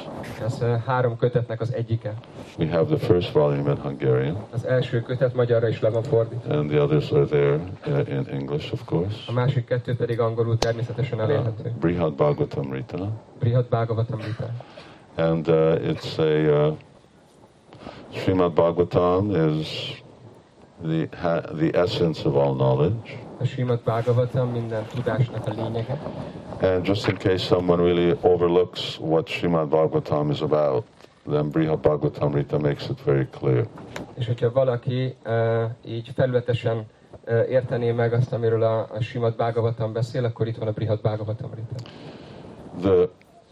ez 0.44 0.58
uh, 0.62 0.76
három 0.86 1.16
kötetnek 1.16 1.60
az 1.60 1.72
egyike. 1.74 2.14
We 2.58 2.66
have 2.68 2.96
the 2.96 3.06
first 3.06 3.32
volume 3.32 3.70
in 3.70 3.76
Hungarian, 3.76 4.36
Az 4.52 4.64
első 4.64 5.02
kötet 5.02 5.34
magyarra 5.34 5.68
is 5.68 5.80
le 5.80 5.90
van 5.90 6.02
fordítva. 6.02 6.54
and 6.54 6.70
the 6.70 6.80
others 6.82 7.10
are 7.12 7.24
there 7.24 7.54
uh, 7.86 8.08
in 8.08 8.26
English, 8.30 8.72
of 8.72 8.84
course. 8.84 9.16
A 9.26 9.32
másik 9.32 9.64
kettő 9.64 9.96
pedig 9.96 10.20
angolul 10.20 10.58
természetesen 10.58 11.18
Uh, 11.18 11.24
elérhető. 11.24 11.72
Brihad 11.80 12.14
Bhagavatamrita. 12.14 13.08
Brihad 13.38 13.66
Bhagavatam 13.68 14.20
Rita. 14.20 14.50
And 15.16 15.48
uh, 15.48 15.88
it's 15.90 16.18
a 16.18 16.66
uh, 16.66 16.74
Srimad 18.12 18.52
Bhagavatam 18.54 19.30
is 19.58 19.92
the 20.82 21.08
the 21.58 21.70
essence 21.82 22.28
of 22.28 22.34
all 22.36 22.54
knowledge. 22.54 23.18
A 23.42 23.44
Srimad 23.44 23.80
Bhagavatam 23.84 24.48
minden 24.48 24.86
tudásnak 24.94 25.46
a 25.46 25.50
lényege. 25.50 25.98
And 26.60 26.86
just 26.86 27.08
in 27.08 27.16
case 27.16 27.38
someone 27.38 27.82
really 27.82 28.16
overlooks 28.20 28.98
what 28.98 29.28
Srimad 29.28 29.68
Bhagavatam 29.68 30.30
is 30.30 30.40
about, 30.40 30.84
then 31.30 31.50
Brihad 31.50 31.78
Bhagavatamrita 31.78 32.58
makes 32.58 32.88
it 32.88 33.00
very 33.04 33.26
clear. 33.26 33.66
És 34.14 34.26
hogyha 34.26 34.52
valaki 34.52 35.16
uh, 35.26 35.70
így 35.84 36.10
felületesen 36.14 36.86
uh, 37.26 37.50
értené 37.50 37.92
meg 37.92 38.12
azt, 38.12 38.32
amiről 38.32 38.62
a, 38.62 38.78
a 38.78 39.00
Srimad 39.00 39.36
Bhagavatam 39.36 39.92
beszél, 39.92 40.24
akkor 40.24 40.46
itt 40.46 40.56
van 40.56 40.68
a 40.68 40.72
Brihad 40.72 41.00
Bhagavatam 41.00 41.50
Rita. 41.54 41.90
The 42.80 43.08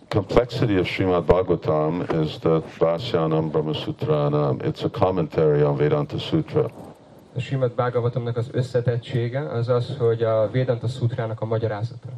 complexity 0.09 0.79
of 0.79 0.87
Srimad 0.87 1.25
Bhagavatam 1.25 2.05
is 2.23 2.39
that 2.39 2.77
Vasyanam 2.79 3.51
Brahmasutranam. 3.51 4.61
It's 4.63 4.85
a 4.85 4.91
commentary 4.91 5.63
on 5.63 5.77
Vedanta 5.77 6.19
Sutra. 6.19 6.71
A 7.35 7.41
Srimad 7.41 7.73
Bhagavatamnak 7.73 8.37
az 8.37 8.49
összetettsége 8.53 9.49
az 9.53 9.69
az, 9.69 9.97
hogy 9.99 10.23
a 10.23 10.51
Vedanta 10.51 10.89
Szutrának 10.89 11.41
a 11.41 11.45
magyarázata. 11.45 12.09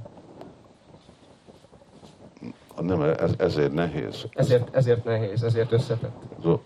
Nem, 2.81 3.03
ez, 3.03 3.33
ezért 3.39 3.73
nehéz. 3.73 4.27
Ezért, 4.35 4.77
ezért 4.77 5.05
nehéz, 5.05 5.43
ezért 5.43 5.73
összetett. 5.73 6.23
So, 6.43 6.59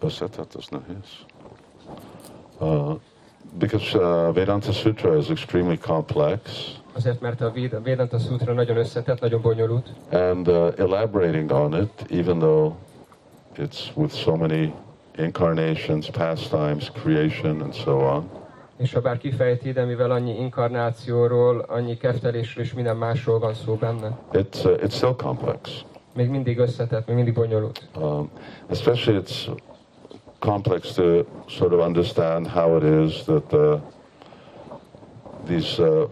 összetett, 0.00 0.54
az 0.54 0.68
nehéz. 0.68 1.24
Uh, 2.58 2.98
because 3.58 3.98
uh, 3.98 4.34
Vedanta 4.34 4.72
Sutra 4.72 5.16
is 5.16 5.28
extremely 5.28 5.78
complex, 5.78 6.74
Azért, 6.96 7.20
mert 7.20 7.40
a 7.40 7.52
Vedanta 7.82 8.18
Sutra 8.18 8.52
nagyon 8.52 8.76
összetett, 8.76 9.20
nagyon 9.20 9.40
bonyolult, 9.40 9.88
and 10.10 10.48
uh, 10.48 10.72
elaborating 10.76 11.50
on 11.50 11.74
it, 11.74 12.10
even 12.10 12.38
though 12.38 12.74
it's 13.56 13.90
with 13.94 14.14
so 14.14 14.36
many 14.36 14.72
incarnations, 15.18 16.10
pastimes, 16.10 16.90
creation, 16.90 17.62
and 17.62 17.74
so 17.74 17.98
on, 17.98 18.30
És 18.76 18.92
ha 18.92 19.00
bár 19.00 19.18
kifejti, 19.18 19.72
de 19.72 19.84
mivel 19.84 20.10
annyi 20.10 20.38
inkarnációról, 20.38 21.58
annyi 21.68 21.96
keftelésről 21.96 22.64
és 22.64 22.74
minden 22.74 22.96
másról 22.96 23.38
van 23.38 23.54
szó 23.54 23.74
benne, 23.74 24.18
it's, 24.32 24.64
uh, 24.64 24.82
it's 24.82 24.94
still 24.94 25.14
complex. 25.16 25.84
még 26.14 26.28
mindig 26.28 26.58
összetett, 26.58 27.06
még 27.06 27.16
mindig 27.16 27.34
bonyolult. 27.34 27.88
Um, 27.96 28.30
especially 28.70 29.20
it's 29.22 29.50
complex 30.38 30.92
to 30.92 31.02
sort 31.46 31.72
of 31.72 31.86
understand 31.86 32.46
how 32.46 32.76
it 32.76 33.06
is 33.06 33.22
that 33.24 33.52
uh, 33.52 33.80
these 35.46 35.82
uh, 35.82 36.08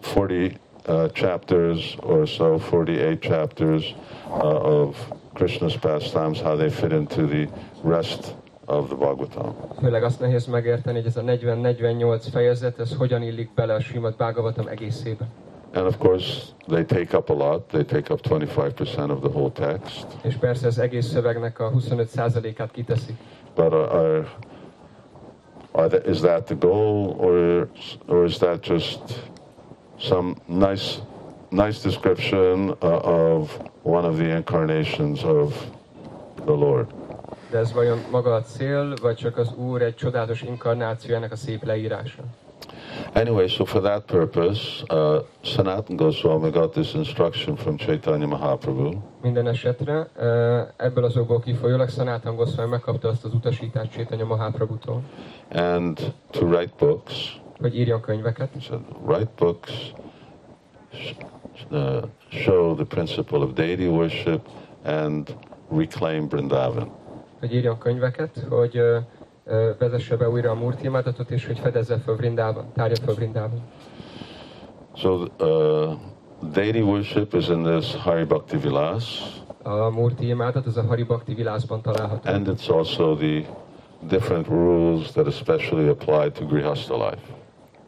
40 0.00 0.58
uh, 0.86 1.08
chapters 1.12 1.96
or 2.02 2.28
so, 2.28 2.58
48 2.58 3.20
chapters 3.20 3.94
uh, 4.28 4.82
of 4.82 4.96
Krishna's 5.34 5.76
pastimes, 5.76 6.40
how 6.40 6.56
they 6.56 6.70
fit 6.70 6.92
into 6.92 7.26
the 7.26 7.48
rest 7.82 8.34
of 8.66 8.86
the 8.86 8.96
Bhagavatam. 8.96 9.54
Főleg 9.80 10.02
azt 10.02 10.20
nehéz 10.20 10.46
megérteni, 10.46 10.96
hogy 10.96 11.06
ez 11.06 11.16
a 11.16 11.22
40-48 11.22 12.26
fejezet, 12.32 12.80
ez 12.80 12.94
hogyan 12.96 13.22
illik 13.22 13.54
bele 13.54 13.74
a 13.74 13.80
Srimad 13.80 14.16
Bhagavatam 14.16 14.66
egészébe. 14.66 15.28
And 15.74 15.86
of 15.86 15.98
course, 15.98 16.54
they 16.68 16.84
take 16.84 17.16
up 17.16 17.30
a 17.30 17.34
lot. 17.34 17.68
They 17.68 17.84
take 17.84 18.12
up 18.12 18.20
25% 18.20 19.10
of 19.10 19.20
the 19.20 19.28
whole 19.28 19.50
text. 19.50 20.06
És 20.22 20.34
persze 20.34 20.66
az 20.66 20.78
egész 20.78 21.06
szövegnek 21.06 21.60
a 21.60 21.70
25%-át 21.70 22.70
kiteszik. 22.70 23.16
But 23.54 23.72
are, 23.72 23.88
are, 23.88 24.26
are 25.72 25.88
that, 25.88 26.06
is 26.06 26.20
that 26.20 26.44
the 26.44 26.54
goal, 26.54 27.14
or 27.18 27.68
or 28.06 28.24
is 28.24 28.36
that 28.36 28.66
just 28.66 29.00
some 29.98 30.34
nice 30.46 31.00
nice 31.50 31.82
description 31.82 32.76
uh, 32.80 33.08
of 33.08 33.58
one 33.82 34.08
of 34.08 34.16
the 34.16 34.36
incarnations 34.36 35.24
of 35.24 35.54
the 36.44 36.54
Lord? 36.54 37.03
De 37.54 37.60
ez 37.60 37.72
vajon 37.72 37.98
maga 38.10 38.34
a 38.34 38.42
cél, 38.42 38.94
vagy 39.02 39.16
csak 39.16 39.36
az 39.36 39.52
Úr 39.56 39.82
egy 39.82 39.94
csodálatos 39.94 40.42
inkarnációjának 40.42 41.32
a 41.32 41.36
szép 41.36 41.64
leírása? 41.64 42.22
Anyway, 43.14 43.46
so 43.46 43.64
for 43.64 43.80
that 43.82 44.04
purpose, 44.04 44.82
uh, 44.94 45.22
Sanatan 45.40 45.96
Goswami 45.96 46.50
got 46.50 46.70
this 46.72 46.94
instruction 46.94 47.56
from 47.56 47.76
Chaitanya 47.76 48.26
Mahaprabhu, 48.26 48.92
Minden 49.22 49.46
esetre 49.46 50.08
ö, 50.16 50.60
ebből 50.76 51.04
az 51.04 51.16
okból 51.16 51.40
kifolyólag 51.40 51.88
Sanatan 51.88 52.36
Goswami 52.36 52.70
megkapta 52.70 53.08
azt 53.08 53.24
az 53.24 53.34
utasítást 53.34 53.92
Chaitanya 53.92 54.24
Mahaprabhutól, 54.24 55.02
and 55.52 56.12
to 56.30 56.46
write 56.46 56.72
books. 56.78 57.40
hogy 57.60 57.78
írjon 57.78 58.00
könyveket, 58.00 58.50
He 58.52 58.60
said, 58.60 58.80
write 59.06 59.30
books, 59.38 59.92
uh, 61.70 62.02
show 62.28 62.74
the 62.74 62.84
principle 62.84 63.38
of 63.38 63.52
deity 63.52 63.86
worship, 63.86 64.40
and 64.84 65.36
reclaim 65.70 66.28
Vrindavan. 66.28 67.02
Hogy 67.44 67.54
írjon 67.54 67.78
könyveket, 67.78 68.46
hogy 68.48 68.82
vezesse 69.78 70.16
be 70.16 70.28
újra 70.28 70.50
a 70.50 70.54
Murti 70.54 70.84
imádatot, 70.84 71.30
és 71.30 71.46
hogy 71.46 71.58
fedezze 71.58 71.98
föl 71.98 72.16
Vrindában, 72.16 72.64
tárja 72.74 72.96
föl 73.04 73.14
Vrindában. 73.14 73.62
So, 74.96 75.22
uh, 75.40 75.92
deity 76.52 76.80
worship 76.80 77.34
is 77.34 77.48
in 77.48 77.62
this 77.62 77.94
Hari 77.94 78.24
Bhakti 78.24 78.56
Vilas, 78.56 79.32
A 79.62 79.90
Murti 79.90 80.26
imádat 80.28 80.66
az 80.66 80.76
a 80.76 80.82
Hari 80.82 81.02
Bhakti 81.02 81.34
Vilászban 81.34 81.82
található. 81.82 82.30
and 82.30 82.46
it's 82.48 82.68
also 82.70 83.14
the 83.16 83.44
different 84.08 84.46
rules 84.46 85.10
that 85.12 85.26
especially 85.26 85.88
apply 85.88 86.30
to 86.30 86.46
Grihastha 86.46 86.94
life. 86.96 87.22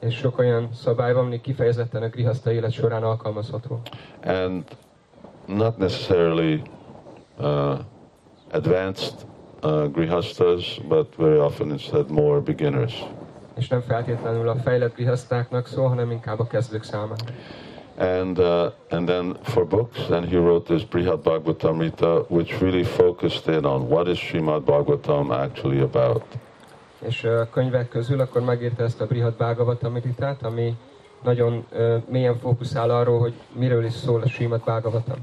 És 0.01 0.15
sok 0.15 0.39
olyan 0.39 0.69
szabály 0.73 1.13
van, 1.13 1.25
ami 1.25 1.41
kifejezetten 1.41 2.03
a 2.03 2.09
grihaszta 2.09 2.53
élet 2.53 2.73
során 2.73 3.03
alkalmazható. 3.03 3.81
And 4.25 4.65
not 5.47 5.77
necessarily 5.77 6.63
uh, 7.39 7.79
advanced 8.51 9.27
uh, 9.67 9.91
Grihasthas, 9.93 10.81
but 10.89 11.15
very 11.17 11.39
often 11.39 11.71
instead 11.71 12.11
more 12.11 12.41
beginners. 12.41 13.05
És 13.57 13.69
nem 13.69 13.81
feltétlenül 13.81 14.49
a 14.49 14.57
fejlett 14.57 14.95
grihasztáknak 14.95 15.67
szól, 15.67 15.89
hanem 15.89 16.11
inkább 16.11 16.41
a 16.41 16.47
kezdők 16.47 16.83
számára. 16.83 17.25
And 17.99 18.39
uh, 18.39 18.73
and 18.91 19.07
then 19.07 19.37
for 19.43 19.67
books, 19.67 20.07
then 20.07 20.29
he 20.29 20.39
wrote 20.39 20.75
this 20.75 20.85
Brihad 20.85 21.21
Bhagavatamrita, 21.21 22.27
which 22.29 22.61
really 22.61 22.83
focused 22.83 23.55
in 23.55 23.65
on 23.65 23.89
what 23.89 24.09
is 24.09 24.19
Srimad 24.19 24.63
Bhagavatam 24.63 25.31
actually 25.31 25.81
about. 25.81 26.23
És 27.07 27.25
ö, 27.25 27.43
könyvek 27.53 27.89
közül 27.89 28.21
akkor 28.21 28.43
megírta 28.43 28.83
ezt 28.83 29.01
a 29.01 29.07
Brihad 29.07 29.35
Bhagavatamritát, 29.35 30.43
ami 30.43 30.77
nagyon 31.23 31.65
ö, 31.73 31.97
mélyen 32.09 32.39
fókuszál 32.39 32.91
arról, 32.91 33.19
hogy 33.19 33.35
miről 33.53 33.85
is 33.85 33.93
szól 33.93 34.21
a 34.23 34.29
Srimad 34.29 34.61
Bhagavatam. 34.61 35.19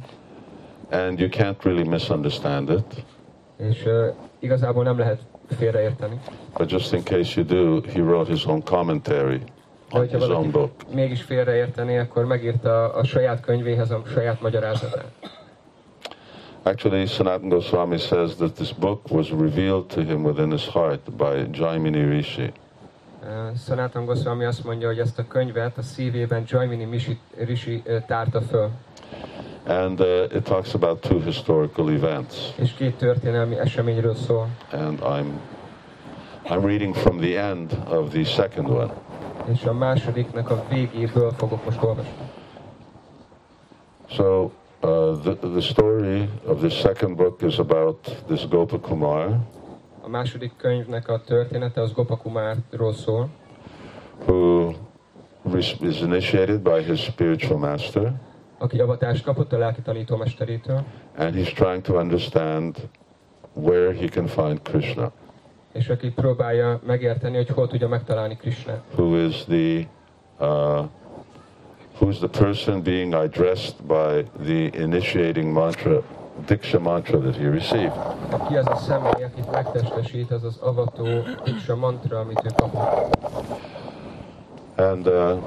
And 0.91 1.19
you 1.19 1.29
can't 1.29 1.55
really 1.63 1.87
misunderstand 1.87 2.69
it, 2.69 3.05
És 3.57 3.85
ö, 3.85 4.07
igazából 4.43 4.83
nem 4.83 4.97
lehet 4.97 5.19
félreérteni. 5.57 6.19
but 6.57 6.69
just 6.69 6.93
in 6.93 7.03
case 7.03 7.41
you 7.41 7.45
do, 7.45 7.81
he 7.91 7.99
wrote 8.01 8.31
his 8.31 8.45
own 8.45 8.61
commentary 8.61 9.41
on 9.91 10.07
his 10.07 10.21
own 10.27 10.51
book. 10.51 10.71
mégis 10.93 11.21
félreérteni, 11.21 11.97
akkor 11.97 12.25
megírta 12.25 12.93
a 12.93 13.03
saját 13.03 13.39
könyvéhez 13.41 13.91
a 13.91 14.01
saját 14.13 14.41
magyarázatát. 14.41 15.11
Actually, 16.65 17.05
Sanatan 17.05 17.49
Goswami 17.49 17.97
says 17.97 18.35
that 18.35 18.53
this 18.53 18.73
book 18.73 19.11
was 19.11 19.29
revealed 19.31 19.85
to 19.85 20.01
him 20.01 20.23
within 20.23 20.51
his 20.51 20.67
heart 20.67 21.11
by 21.11 21.47
Jaimini 21.51 22.03
Rishi. 22.03 22.51
Sanatan 23.55 24.05
Goswami 24.05 24.45
azt 24.45 24.63
mondja, 24.63 24.87
hogy 24.87 24.99
ezt 24.99 25.19
a 25.19 25.27
könyvet 25.27 25.77
a 25.77 25.81
szívében 25.81 26.43
Jaimini 26.47 26.83
Mishi, 26.85 27.19
Rishi 27.37 27.81
ö, 27.85 27.97
tárta 28.07 28.41
föl. 28.41 28.69
And 29.67 29.99
uh, 30.01 30.27
it 30.35 30.43
talks 30.43 30.73
about 30.73 31.01
two 31.01 31.19
historical 31.19 31.89
events. 31.89 32.53
És 32.55 32.73
két 32.73 32.95
történelmi 32.95 33.57
eseményről 33.57 34.15
szól. 34.15 34.47
And 34.71 34.99
I'm, 34.99 35.25
I'm 36.49 36.65
reading 36.65 36.95
from 36.95 37.17
the 37.17 37.39
end 37.39 37.77
of 37.89 38.09
the 38.09 38.23
second 38.23 38.69
one. 38.69 38.93
És 39.51 39.63
a 39.63 39.73
másodiknak 39.73 40.49
a 40.49 40.63
végéből 40.69 41.31
fogok 41.31 41.65
most 41.65 41.83
olvasni. 41.83 42.11
So 44.09 44.43
uh, 44.43 45.19
the, 45.21 45.35
the 45.35 45.61
story 45.61 46.29
of 46.45 46.59
the 46.59 46.69
second 46.69 47.15
book 47.15 47.41
is 47.41 47.57
about 47.57 48.23
this 48.27 48.47
Gopakumar 48.47 49.39
A 50.01 50.09
második 50.09 50.51
könyvnek 50.57 51.09
a 51.09 51.21
története 51.21 51.81
az 51.81 51.93
Gopakumárról 51.93 52.93
szól, 52.93 53.29
who 54.27 54.73
is 55.57 55.77
initiated 56.01 56.59
by 56.59 56.81
his 56.83 57.03
spiritual 57.03 57.59
master. 57.59 58.13
Aki 58.57 58.79
avatást 58.79 59.23
kapott 59.23 59.53
a 59.53 59.57
lelki 59.57 59.81
tanítómesterétől, 59.81 60.83
And 61.17 61.35
he's 61.35 61.53
trying 61.53 61.81
to 61.81 61.97
understand 61.97 62.75
where 63.53 63.93
he 63.93 64.07
can 64.07 64.27
find 64.27 64.61
Krishna, 64.61 65.11
és 65.71 65.89
aki 65.89 66.11
próbálja 66.11 66.79
megérteni, 66.85 67.35
hogy 67.35 67.49
hol 67.49 67.67
tudja 67.67 67.87
megtalálni 67.87 68.35
Krishnát. 68.35 68.81
who 68.95 69.15
is 69.15 69.43
the 69.43 69.87
uh, 70.39 70.85
who's 71.99 72.17
the 72.17 72.43
person 72.43 72.81
being 72.81 73.13
addressed 73.13 73.75
by 73.87 74.23
the 74.43 74.81
initiating 74.83 75.53
mantra, 75.53 76.01
Diksha 76.47 76.79
mantra 76.79 77.19
that 77.19 77.35
he 77.35 77.49
received. 77.49 77.91
Ki 78.47 78.55
az 78.55 78.67
a 78.67 78.75
személy, 78.75 79.23
akit 79.23 79.51
megtestesít, 79.51 80.31
az 80.31 80.43
az 80.43 80.57
avató 80.57 81.05
és 81.43 81.67
a 81.69 81.75
mantra, 81.75 82.19
amit 82.19 82.41
ő 82.45 82.49
kapott. 82.55 83.17
And 84.75 85.07
uh, 85.07 85.37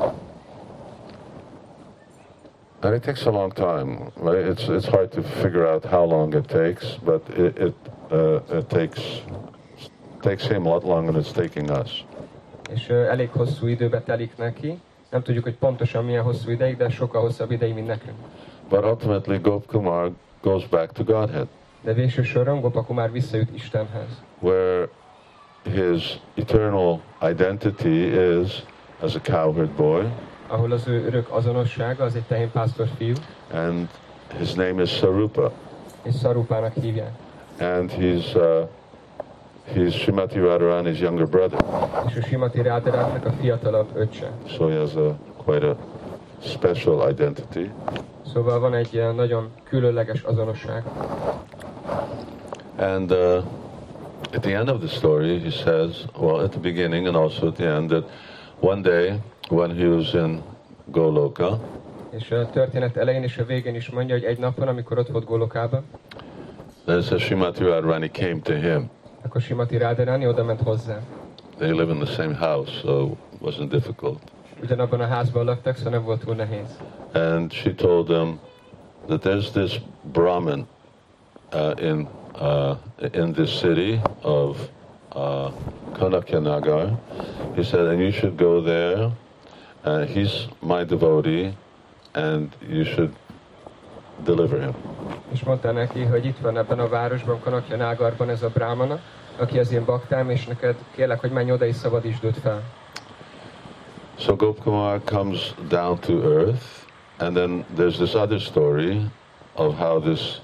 and 2.81 2.95
it 2.95 3.03
takes 3.03 3.27
a 3.27 3.31
long 3.31 3.53
time. 3.53 4.12
It's 4.51 4.69
it's 4.69 4.87
hard 4.87 5.11
to 5.12 5.23
figure 5.23 5.67
out 5.67 5.85
how 5.85 6.05
long 6.05 6.35
it 6.35 6.49
takes, 6.49 6.99
but 7.05 7.23
it 7.29 7.59
it, 7.59 7.75
uh, 8.11 8.59
it 8.59 8.69
takes 8.69 9.23
takes 10.23 10.47
him 10.47 10.67
a 10.67 10.69
lot 10.69 10.85
longer 10.85 11.12
than 11.12 11.21
it's 11.21 11.33
taking 11.33 11.71
us. 11.71 12.05
És 12.71 12.89
elég 12.89 13.31
hosszú 13.31 13.67
időbe 13.67 14.01
telik 14.01 14.37
neki. 14.37 14.81
Nem 15.11 15.23
tudjuk, 15.23 15.45
hogy 15.45 15.57
pontosan 15.57 16.05
milyen 16.05 16.23
hosszú 16.23 16.51
ideig, 16.51 16.77
de 16.77 16.89
sokkal 16.89 17.21
hosszabb 17.21 17.51
ideig, 17.51 17.75
mint 17.75 17.87
nekünk. 17.87 18.17
But 18.69 18.85
ultimately, 18.85 19.39
Gop 19.39 19.67
Kumar 19.67 20.11
goes 20.43 20.67
back 20.69 20.93
to 20.93 21.05
Godhead, 21.05 21.47
De 21.83 21.93
végső 21.93 22.23
soron 22.23 22.61
Gopakumár 22.61 23.12
visszajut 23.12 23.55
Istenhez, 23.55 24.23
where 24.41 24.89
his 25.65 26.21
eternal 26.35 27.01
identity 27.31 28.12
is 28.43 28.65
as 29.01 29.15
a 29.15 29.21
cowherd 29.21 29.71
boy, 29.71 30.05
ahol 30.46 30.72
az 30.72 30.88
ő 30.88 31.06
örök 31.06 31.26
azonossága 31.30 32.04
az 32.04 32.14
egy 32.14 32.22
tehénpásztor 32.28 32.87
fiú, 32.96 33.14
and 33.52 33.88
his 34.38 34.52
name 34.54 34.82
is 34.82 34.90
Sarupa, 34.90 35.52
és 36.02 36.14
Szarupának 36.14 36.72
hívják. 36.72 37.11
and 37.59 37.90
he's 37.92 38.35
uh, 38.35 38.68
he's 39.74 39.92
Srimati 39.94 40.38
Radharani's 40.38 41.00
younger 41.00 41.28
brother. 41.28 41.59
És 42.09 42.16
a 42.16 42.22
Simati 42.22 42.62
Ráderátnak 42.62 43.24
a 43.26 43.30
fiatalabb 43.40 43.88
öccse. 43.94 44.30
So 44.46 44.66
he 44.68 44.78
has 44.78 44.94
a 44.94 45.16
quite 45.44 45.66
a 45.68 45.76
special 46.42 47.11
identity. 47.11 47.70
Szóval 48.35 48.59
van 48.61 48.74
egy 48.74 48.94
ilyen 48.94 49.14
nagyon 49.14 49.50
különleges 49.64 50.22
azonosság. 50.22 50.82
And 52.78 53.11
uh, 53.11 53.42
at 54.35 54.40
the 54.42 54.56
end 54.56 54.68
of 54.68 54.78
the 54.78 54.88
story, 54.88 55.38
he 55.38 55.50
says, 55.50 56.04
well, 56.18 56.40
at 56.40 56.50
the 56.50 56.61
beginning 56.61 57.06
and 57.06 57.16
also 57.16 57.46
at 57.46 57.54
the 57.54 57.66
end, 57.66 57.88
that 57.90 58.04
one 58.61 58.82
day 58.82 59.20
when 59.50 59.76
he 59.76 59.87
was 59.87 60.12
in 60.14 60.42
Goloka, 60.85 61.59
És 62.11 62.30
a 62.30 62.50
történet 62.50 62.96
elején 62.96 63.22
és 63.22 63.38
a 63.38 63.44
végén 63.44 63.74
is 63.74 63.90
mondja, 63.90 64.14
hogy 64.14 64.24
egy 64.24 64.38
napon, 64.38 64.68
amikor 64.68 64.98
ott 64.98 65.09
volt 65.09 65.24
Gólokában, 65.24 65.85
then 66.85 66.98
it 66.98 67.04
says 67.04 67.22
Srimati 67.22 67.62
Radharani 67.64 68.11
came 68.11 68.40
to 68.42 68.52
him. 68.54 68.90
akkor 69.24 69.40
Simati 69.40 69.76
Ráderáni 69.78 70.26
oda 70.26 70.44
ment 70.44 70.61
hozzá. 70.62 70.98
They 71.59 71.70
live 71.70 71.92
in 71.92 71.98
the 71.98 72.12
same 72.12 72.35
house, 72.35 72.70
so 72.80 73.16
wasn't 73.42 73.68
difficult. 73.68 74.18
Ugyanabban 74.62 75.00
a 75.00 75.06
házban 75.06 75.44
laktak, 75.44 75.76
szóval 75.76 75.92
nem 75.92 76.04
volt 76.04 76.24
túl 76.24 76.35
nehéz. 76.35 76.78
And 77.12 77.52
she 77.52 77.74
told 77.74 78.06
them 78.06 78.38
that 79.06 79.20
there's 79.22 79.50
this 79.50 79.80
Brahmin 80.12 80.66
uh, 81.52 81.82
in 81.82 82.09
uh, 82.40 82.76
in 83.12 83.32
this 83.32 83.59
city 83.59 84.00
of 84.22 84.68
uh, 85.14 85.50
Kanakyanagar. 85.98 86.98
He 87.54 87.62
said, 87.62 87.87
and 87.87 87.98
you 88.00 88.11
should 88.11 88.37
go 88.38 88.62
there. 88.62 89.11
Uh, 89.87 90.05
he's 90.05 90.49
my 90.61 90.83
devotee, 90.83 91.55
and 92.14 92.51
you 92.68 92.85
should 92.85 93.14
deliver 94.25 94.61
him. 94.61 94.75
És 95.33 95.42
mondta 95.42 95.72
neki, 95.72 96.03
hogy 96.03 96.25
itt 96.25 96.38
van 96.38 96.59
ebben 96.59 96.79
a 96.79 96.88
városban, 96.88 97.40
Kanakja 97.40 97.77
Nágarban 97.77 98.29
ez 98.29 98.42
a 98.42 98.49
brámana, 98.49 98.99
aki 99.38 99.59
az 99.59 99.72
én 99.72 99.85
baktám, 99.85 100.31
és 100.31 100.46
neked 100.46 100.77
kérlek, 100.94 101.20
hogy 101.20 101.31
menj 101.31 101.53
oda 101.53 101.66
és 101.66 101.77
szabadítsd 101.77 102.25
őt 102.25 102.38
fel. 102.38 102.62
So 104.18 104.37
Gopkumar 104.37 105.01
comes 105.05 105.55
down 105.68 105.99
to 105.99 106.12
earth, 106.12 106.64
and 107.18 107.35
then 107.35 107.64
there's 107.77 107.96
this 107.96 108.14
other 108.14 108.40
story 108.40 109.11
of 109.55 109.79
how 109.79 110.01
this 110.01 110.40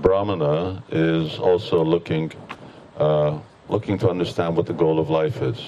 Brahmana 0.00 0.82
is 0.88 1.38
also 1.38 1.84
looking, 1.84 2.32
uh, 2.98 3.34
looking 3.68 3.98
to 4.00 4.08
understand 4.08 4.56
what 4.56 4.66
the 4.66 4.74
goal 4.74 4.98
of 4.98 5.08
life 5.08 5.48
is. 5.50 5.58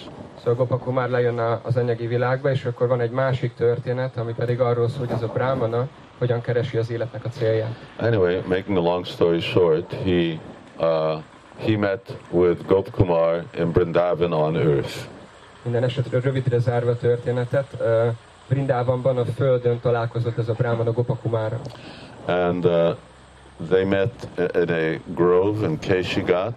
Szóval 0.44 0.54
Gopakumár 0.54 1.08
lejön 1.10 1.38
a- 1.38 1.60
az 1.62 1.76
anyagi 1.76 2.06
világba, 2.06 2.50
és 2.50 2.64
akkor 2.64 2.88
van 2.88 3.00
egy 3.00 3.10
másik 3.10 3.54
történet, 3.54 4.16
ami 4.16 4.32
pedig 4.34 4.60
arról 4.60 4.88
szól, 4.88 4.98
hogy 4.98 5.14
ez 5.14 5.22
a 5.22 5.26
brámana 5.26 5.88
hogyan 6.18 6.40
keresi 6.40 6.76
az 6.76 6.90
életnek 6.90 7.24
a 7.24 7.28
célját. 7.28 7.74
Anyway, 8.00 8.40
making 8.48 8.76
a 8.76 8.80
long 8.80 9.04
story 9.04 9.40
short, 9.40 9.92
he 9.92 10.38
uh, 10.78 11.22
he 11.58 11.76
met 11.78 12.16
with 12.30 12.66
Gopkumar 12.66 13.42
in 13.58 13.72
Brindavan 13.72 14.32
on 14.32 14.56
earth, 14.56 14.94
Minden 15.62 15.82
esetre 15.82 16.20
rövidre 16.20 16.58
zárva 16.58 16.90
a 16.90 16.96
történetet, 16.96 17.66
uh, 17.80 17.86
Brindávanban 18.48 19.16
a 19.16 19.24
földön 19.24 19.80
találkozott 19.80 20.38
ez 20.38 20.48
a 20.48 20.52
brámana 20.52 20.92
Gopakumára. 20.92 21.60
and 22.26 22.64
uh, 22.64 22.96
they 23.68 23.84
met 23.84 24.28
in 24.54 24.70
a 24.70 25.12
grove 25.14 25.66
in 25.68 25.78
Keshigat. 25.78 26.52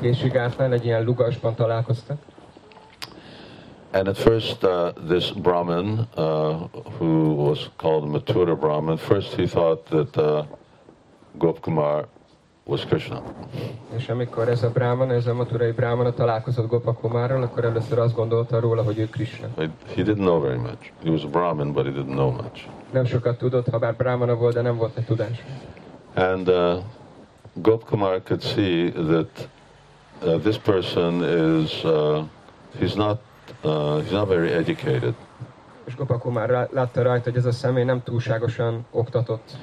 Késigátnál 0.00 0.72
egy 0.72 0.84
ilyen 0.84 1.04
lugasban 1.04 1.54
találkoztak. 1.54 2.16
And 3.92 4.08
at 4.08 4.16
first, 4.16 4.64
uh, 4.64 4.92
this 5.08 5.30
Brahmin, 5.30 6.06
uh, 6.16 6.68
who 6.98 7.34
was 7.34 7.68
called 7.76 8.04
Mathura 8.08 8.58
Brahmin, 8.58 8.96
first 8.96 9.34
he 9.34 9.46
thought 9.46 9.84
that 9.86 10.16
uh, 10.16 10.44
Gopkumar 11.38 12.06
was 12.64 12.84
Krishna. 12.84 13.22
És 13.96 14.08
amikor 14.08 14.48
ez 14.48 14.62
a 14.62 14.70
brámana, 14.70 15.12
ez 15.12 15.26
a 15.26 15.34
maturai 15.34 15.70
brámana 15.70 16.12
találkozott 16.12 16.68
Gopakumárral, 16.68 17.42
akkor 17.42 17.64
először 17.64 17.98
azt 17.98 18.14
gondolta 18.14 18.60
róla, 18.60 18.82
hogy 18.82 18.98
ő 18.98 19.08
Krishna. 19.08 19.46
He 19.56 19.70
he 19.94 20.02
didn't 20.02 20.14
know 20.16 20.40
very 20.40 20.58
much. 20.58 20.92
He 21.02 21.10
was 21.10 21.24
a 21.24 21.28
Brahmin, 21.28 21.72
but 21.72 21.84
he 21.84 21.90
didn't 21.90 22.14
know 22.14 22.30
much. 22.30 22.68
Nem 22.92 23.04
sokat 23.04 23.38
tudott, 23.38 23.68
ha 23.68 23.78
bár 23.78 23.94
brámana 23.96 24.34
volt, 24.34 24.54
de 24.54 24.60
nem 24.60 24.76
volt 24.76 24.96
egy 24.96 25.04
tudás. 25.04 25.44
And 26.14 26.48
uh, 26.48 26.78
Gopkumar 27.52 28.22
could 28.22 28.42
see 28.42 28.90
that 28.90 29.48
uh, 30.22 30.40
this 30.40 30.58
person 30.58 31.22
is, 31.22 31.84
uh, 31.84 32.24
he's 32.80 32.94
not, 32.94 33.18
uh, 33.62 34.02
he's 34.02 34.10
not 34.10 34.28
very 34.28 34.52
educated. 34.52 35.14
És 35.84 35.96
Gopakumár 35.96 36.50
rá- 36.50 36.72
látta 36.72 37.02
rajta, 37.02 37.30
hogy 37.30 37.38
ez 37.38 37.44
a 37.44 37.52
személy 37.52 37.84
nem 37.84 38.02
túlságosan 38.02 38.86
oktatott. 38.90 39.56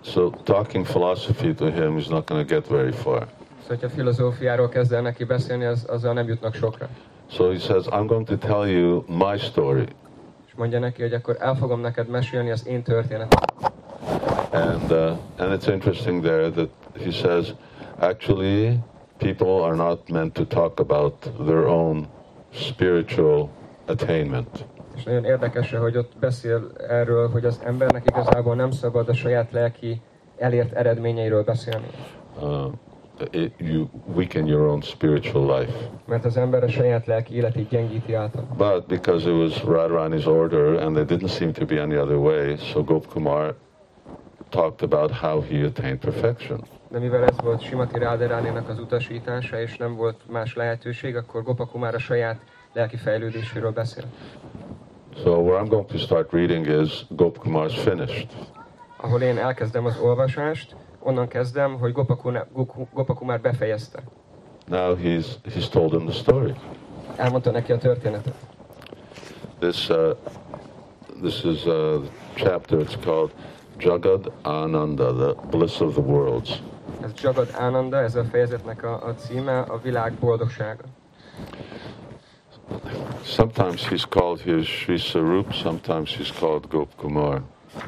So 0.00 0.30
talking 0.30 0.86
philosophy 0.86 1.54
to 1.54 1.64
him 1.64 1.96
is 1.96 2.06
not 2.06 2.28
going 2.28 2.48
to 2.48 2.54
get 2.54 2.68
very 2.68 2.92
far. 2.92 3.26
Szóval, 3.62 3.78
hogyha 3.80 3.88
filozófiáról 3.88 4.68
kezd 4.68 4.92
el 4.92 5.02
neki 5.02 5.24
beszélni, 5.24 5.64
az, 5.64 5.84
azzal 5.88 6.12
nem 6.12 6.28
jutnak 6.28 6.54
sokra. 6.54 6.88
So 7.30 7.50
he 7.50 7.58
says, 7.58 7.86
I'm 7.86 8.06
going 8.06 8.26
to 8.26 8.36
tell 8.36 8.66
you 8.66 9.04
my 9.08 9.38
story. 9.38 9.86
És 10.46 10.52
mondja 10.56 10.78
neki, 10.78 11.02
hogy 11.02 11.12
akkor 11.12 11.36
el 11.40 11.54
fogom 11.54 11.80
neked 11.80 12.08
mesélni 12.08 12.50
az 12.50 12.66
én 12.66 12.82
történetem. 12.82 13.38
And, 14.52 14.90
uh, 14.90 15.16
and 15.38 15.60
it's 15.62 15.66
interesting 15.72 16.22
there 16.22 16.50
that 16.50 16.68
he 17.04 17.10
says, 17.10 17.54
actually, 17.98 18.78
people 19.18 19.64
are 19.64 19.76
not 19.76 20.08
meant 20.10 20.32
to 20.32 20.44
talk 20.44 20.80
about 20.80 21.30
their 21.44 21.66
own 21.66 22.06
spiritual 22.54 23.48
attainment. 23.86 24.66
És 24.96 25.02
nagyon 25.02 25.24
érdekes, 25.24 25.72
hogy 25.72 25.96
ott 25.96 26.12
beszél 26.20 26.70
erről, 26.88 27.30
hogy 27.30 27.44
az 27.44 27.60
embernek 27.64 28.02
igazából 28.06 28.54
nem 28.54 28.70
szabad 28.70 29.08
a 29.08 29.14
saját 29.14 29.52
lelki 29.52 30.00
elért 30.38 30.72
eredményeiről 30.72 31.44
beszélni. 31.44 31.86
Uh, 32.40 32.72
it, 33.30 33.52
you 33.58 33.88
weaken 34.14 34.46
your 34.46 34.66
own 34.66 34.80
spiritual 34.80 35.58
life. 35.58 35.72
Mert 36.06 36.24
az 36.24 36.36
ember 36.36 36.62
a 36.62 36.68
saját 36.68 37.06
lelki 37.06 37.34
életét 37.34 37.68
gyengíti 37.68 38.14
által. 38.14 38.46
But 38.56 38.86
because 38.86 39.30
it 39.30 39.36
was 39.36 39.62
Radharani's 39.64 40.26
order 40.26 40.82
and 40.82 40.94
there 40.94 41.16
didn't 41.16 41.30
seem 41.30 41.52
to 41.52 41.64
be 41.64 41.80
any 41.80 41.96
other 41.96 42.16
way, 42.16 42.56
so 42.56 42.84
Gopkumar 42.84 43.54
talked 44.48 44.92
about 44.92 45.10
how 45.10 45.42
he 45.42 45.64
attained 45.64 45.98
perfection. 45.98 46.60
De 46.94 47.00
mivel 47.00 47.24
ez 47.24 47.36
volt 47.42 47.62
Simati 47.62 47.98
Ráderánénak 47.98 48.68
az 48.68 48.78
utasítása, 48.78 49.60
és 49.60 49.76
nem 49.76 49.94
volt 49.94 50.20
más 50.30 50.54
lehetőség, 50.54 51.16
akkor 51.16 51.42
Gopakumár 51.42 51.94
a 51.94 51.98
saját 51.98 52.40
lelki 52.72 52.96
fejlődéséről 52.96 53.70
beszél. 53.70 54.04
So 55.22 55.30
where 55.30 55.62
I'm 55.62 55.68
going 55.68 55.86
to 55.86 55.98
start 55.98 56.32
reading 56.32 56.66
is 56.66 57.06
Gopkumar's 57.16 57.78
finished. 57.78 58.26
Ahol 58.96 59.20
én 59.20 59.38
elkezdem 59.38 59.84
az 59.84 59.98
olvasást, 59.98 60.76
onnan 60.98 61.28
kezdem, 61.28 61.78
hogy 61.78 61.92
Gopakumár, 61.92 62.46
Gopakumár 62.92 63.40
befejezte. 63.40 64.02
Now 64.66 64.96
he's 64.96 65.26
he's 65.44 65.68
told 65.68 65.90
him 65.90 66.04
the 66.06 66.14
story. 66.14 66.54
Elmondta 67.16 67.50
neki 67.50 67.72
a 67.72 67.78
történetet. 67.78 68.34
This 69.58 69.88
uh, 69.88 70.16
this 71.22 71.44
is 71.44 71.66
a 71.66 72.00
chapter. 72.34 72.78
It's 72.78 72.96
called 73.04 73.30
Jagad 73.78 74.32
Ananda, 74.42 75.12
the 75.12 75.34
bliss 75.50 75.80
of 75.80 75.92
the 75.92 76.02
worlds. 76.02 76.62
Ez 77.02 77.10
Jagad 77.22 77.48
Ananda, 77.58 78.02
ez 78.02 78.14
a 78.14 78.24
fejezetnek 78.24 78.84
a, 78.84 79.06
a 79.06 79.14
címe, 79.14 79.58
a 79.58 79.78
világ 79.82 80.12
boldogsága. 80.12 80.84
Sometimes 83.24 83.88
he's 83.88 84.04
called 84.04 84.40
here 84.40 84.62
Sri 84.62 84.98
Sarup, 84.98 85.52
sometimes 85.52 86.16
he's 86.16 86.30
called 86.30 86.68
Gopkumar. 86.68 87.42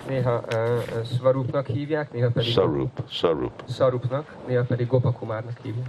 Néha 0.08 0.42
uh, 0.52 1.04
Svarupnak 1.04 1.66
hívják, 1.66 2.12
néha 2.12 2.30
pedig 2.30 2.52
Sarup, 2.52 3.02
Sarup. 3.10 3.62
Sarupnak, 3.68 4.34
néha 4.46 4.62
pedig 4.62 4.86
Gopakumárnak 4.86 5.58
hívják. 5.62 5.86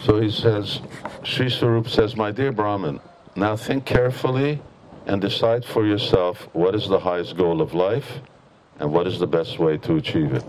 So 0.00 0.18
he 0.18 0.28
says, 0.28 0.80
Sri 1.22 1.48
Sarup 1.48 1.88
says, 1.88 2.14
My 2.14 2.32
dear 2.32 2.52
Brahmin, 2.52 3.00
now 3.34 3.56
think 3.56 3.84
carefully 3.84 4.60
and 5.06 5.20
decide 5.20 5.64
for 5.64 5.86
yourself 5.86 6.48
what 6.52 6.74
is 6.74 6.86
the 6.86 6.98
highest 6.98 7.36
goal 7.36 7.60
of 7.60 7.72
life 7.72 8.20
and 8.78 8.92
what 8.92 9.06
is 9.06 9.18
the 9.18 9.26
best 9.26 9.58
way 9.58 9.78
to 9.78 9.96
achieve 9.96 10.32
it. 10.34 10.44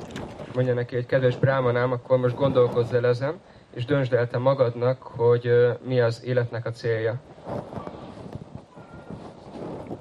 Mondja 0.55 0.73
neki, 0.73 0.95
hogy 0.95 1.05
kedves 1.05 1.37
brámanám, 1.37 1.91
akkor 1.91 2.17
most 2.17 2.35
gondolkozz 2.35 2.93
el 2.93 3.05
ezen, 3.05 3.39
és 3.73 3.85
döntsd 3.85 4.13
el 4.13 4.27
te 4.27 4.37
magadnak, 4.37 5.01
hogy 5.01 5.77
mi 5.87 5.99
az 5.99 6.23
életnek 6.23 6.65
a 6.65 6.71
célja. 6.71 7.21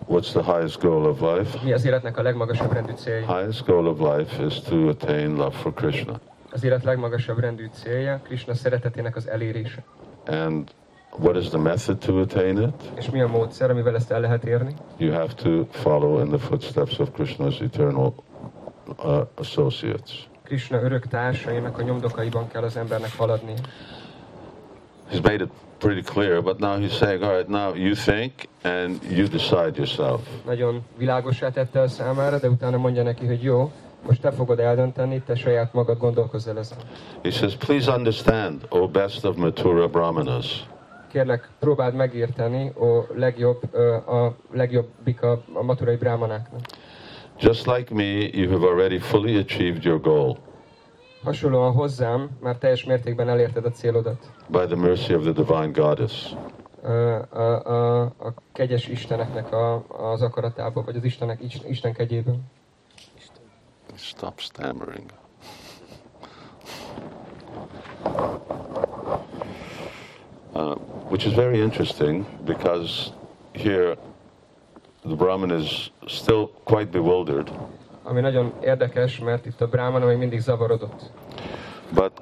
What's 0.09 0.31
the 0.31 0.43
highest 0.43 0.81
goal 0.81 1.05
of 1.05 1.21
life? 1.21 1.59
Mi 1.65 1.73
az 1.73 1.85
életnek 1.85 2.19
a 2.19 2.23
legmagasabb 2.23 2.73
rendű 2.73 2.93
célja? 2.93 3.39
Highest 3.39 3.67
goal 3.67 3.87
of 3.87 3.99
life 4.17 4.45
is 4.45 4.61
to 4.61 4.89
attain 4.89 5.37
love 5.37 5.51
for 5.51 5.73
Krishna. 5.73 6.21
Az 6.51 6.65
élet 6.65 6.85
legmagasabb 6.85 7.39
rendű 7.39 7.69
célja 7.73 8.21
Krishna 8.23 8.55
szeretetének 8.55 9.17
az 9.17 9.29
elérése. 9.29 9.85
And 10.27 10.71
what 11.19 11.37
is 11.37 11.49
the 11.49 11.59
method 11.59 11.99
to 11.99 12.21
attain 12.21 12.63
it? 12.63 12.93
És 12.95 13.11
mi 13.11 13.21
a 13.21 13.29
módszer, 13.29 13.71
amivel 13.71 13.95
ezt 13.95 14.11
el 14.11 14.21
lehet 14.21 14.45
érni? 14.45 14.75
You 14.97 15.13
have 15.13 15.33
to 15.33 15.65
follow 15.71 16.21
in 16.21 16.29
the 16.29 16.39
footsteps 16.39 16.99
of 16.99 17.09
Krishna's 17.17 17.61
eternal 17.61 18.15
uh, 19.05 19.21
associates. 19.35 20.29
Krishna 20.45 20.83
örök 20.83 21.07
társainak 21.07 21.79
a 21.79 21.83
nyomdokaiban 21.83 22.49
kell 22.49 22.63
az 22.63 22.77
embernek 22.77 23.17
haladni. 23.17 23.55
He's 25.11 25.23
made 25.23 25.45
it 25.45 25.51
pretty 25.79 26.01
clear, 26.01 26.43
but 26.43 26.59
now 26.59 26.79
he's 26.79 26.93
saying, 26.93 27.23
all 27.23 27.33
right, 27.33 27.49
now 27.49 27.75
you 27.75 27.95
think 27.95 28.33
and 28.63 29.03
you 29.11 29.27
decide 29.27 29.73
yourself. 29.77 30.21
Nagyon 30.47 30.85
világosá 30.97 31.51
tette 31.51 31.81
a 31.81 31.89
számára, 31.89 32.39
de 32.39 32.49
utána 32.49 32.77
mondja 32.77 33.03
neki, 33.03 33.27
hogy 33.27 33.43
jó, 33.43 33.73
most 34.07 34.21
te 34.21 34.31
fogod 34.31 34.59
eldönteni, 34.59 35.23
te 35.27 35.35
saját 35.35 35.73
magad 35.73 35.99
gondolkozz 35.99 36.49
el 36.49 36.59
ezen. 36.59 36.79
He 37.23 37.31
says, 37.31 37.55
please 37.57 37.91
understand, 37.93 38.67
O 38.69 38.89
best 38.89 39.25
of 39.25 39.37
Mathura 39.37 39.89
Brahmanas, 39.89 40.67
Kérlek, 41.09 41.49
próbáld 41.59 41.95
megérteni 41.95 42.69
a 42.69 43.07
legjobb, 43.15 43.75
a 44.09 44.37
legjobbik 44.53 45.23
a, 45.23 45.43
a 45.53 45.63
maturai 45.63 45.97
brámanáknak. 45.97 46.61
Just 47.45 47.67
like 47.67 47.95
me, 47.95 48.31
you 48.33 48.51
have 48.51 48.63
already 48.65 48.99
fully 48.99 49.37
achieved 49.39 49.85
your 49.85 50.01
goal 50.01 50.37
Hasonlóan 51.25 51.73
hozzám, 51.73 52.31
már 52.41 52.59
teljes 52.59 52.85
mértékben 52.85 53.29
elérted 53.29 53.65
a 53.65 53.71
célodat. 53.71 54.31
by 54.49 54.67
the 54.67 54.75
mercy 54.77 55.15
of 55.15 55.23
the 55.23 55.33
divine 55.33 55.71
goddess. 55.73 56.35
Ö, 56.83 57.19
A, 57.31 57.41
a, 57.67 58.01
a 58.03 58.35
kegyes 58.53 58.89
Isteneknek 58.89 59.53
a, 59.53 59.85
az 60.13 60.23
akaratából, 60.23 60.85
vagy 60.85 60.97
az 60.97 61.05
Istenek, 61.05 61.41
Isten 61.69 61.93
kegyéből. 61.93 62.37
Stop 63.97 64.41
stammering. 64.41 65.11
Uh, 70.55 70.75
which 71.11 71.27
is 71.27 71.35
very 71.35 71.61
interesting 71.61 72.25
because 72.45 73.13
here 73.55 73.97
the 75.07 75.15
Brahmin 75.15 75.51
is 75.61 75.93
still 76.07 76.49
quite 76.65 76.87
bewildered, 76.91 77.51
Ami 78.03 78.21
nagyon 78.21 78.53
érdekes, 78.63 79.19
mert 79.19 79.47
itt 79.47 79.61
a 79.61 79.67
Brahmana 79.67 80.07
még 80.07 80.17
mindig 80.19 80.41
zavarodott. 80.41 81.03
but 81.95 82.13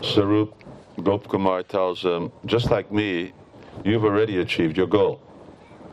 Sarup 0.00 0.52
Gopkumar 0.96 1.62
tells 1.64 2.02
him, 2.02 2.30
just 2.44 2.70
like 2.70 2.86
me, 2.90 3.32
you've 3.82 4.04
already 4.04 4.38
achieved 4.38 4.76
your 4.76 4.88
goal. 4.88 5.18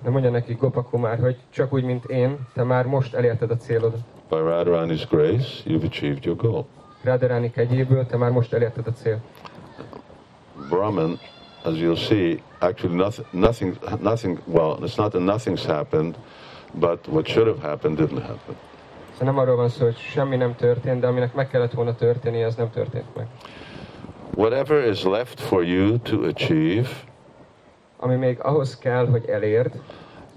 De 0.03 0.09
mondja 0.09 0.29
neki 0.29 0.53
Gopakumár, 0.53 1.19
hogy 1.19 1.37
csak 1.49 1.73
úgy, 1.73 1.83
mint 1.83 2.05
én, 2.05 2.37
te 2.53 2.63
már 2.63 2.85
most 2.85 3.13
elérted 3.13 3.51
a 3.51 3.57
célodat. 3.57 3.99
By 4.29 4.35
Radharani's 4.35 5.07
grace, 5.09 5.47
you've 5.65 5.85
achieved 5.85 6.23
your 6.25 6.37
goal. 6.37 6.65
Ráderáni 7.03 7.51
kegyéből 7.51 8.05
te 8.05 8.17
már 8.17 8.31
most 8.31 8.53
elérted 8.53 8.87
a 8.87 8.91
cél. 8.91 9.19
Brahman, 10.69 11.19
as 11.63 11.73
you'll 11.75 11.95
see, 12.07 12.41
actually 12.59 12.95
nothing, 12.95 13.27
nothing, 13.31 13.77
nothing. 14.01 14.39
Well, 14.45 14.77
it's 14.83 14.95
not 14.97 15.11
that 15.11 15.21
nothing's 15.21 15.65
happened, 15.65 16.15
but 16.73 17.07
what 17.07 17.27
should 17.27 17.47
have 17.47 17.61
happened 17.61 17.97
didn't 17.97 18.21
happen. 18.21 18.55
Szóval 19.17 19.33
nem 19.33 19.37
arról 19.37 19.55
van 19.55 19.69
szó, 19.69 19.83
hogy 19.85 19.97
semmi 19.97 20.35
nem 20.35 20.55
történt, 20.55 20.99
de 21.01 21.07
aminek 21.07 21.33
meg 21.33 21.49
kellett 21.49 21.71
volna 21.71 21.95
történni, 21.95 22.43
az 22.43 22.55
nem 22.55 22.69
történt 22.71 23.15
meg. 23.15 23.27
Whatever 24.35 24.87
is 24.89 25.03
left 25.03 25.39
for 25.39 25.63
you 25.63 25.97
to 25.99 26.23
achieve, 26.23 26.87
Ami 27.99 28.15
még 28.15 28.37
ahhoz 28.41 28.77
kell, 28.77 29.07
hogy 29.07 29.25
elérd, 29.25 29.71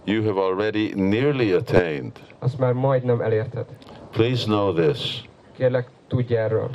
you 0.05 0.25
have 0.25 0.41
already 0.41 0.93
nearly 0.95 1.53
attained. 1.53 2.13
azt 2.39 2.59
már 2.59 2.73
majdnem 2.73 3.21
elérted. 3.21 3.65
Please 4.11 4.45
know 4.45 4.73
this. 4.73 5.29
Kérlek, 5.57 5.89
tudj 6.09 6.35
erről. 6.37 6.71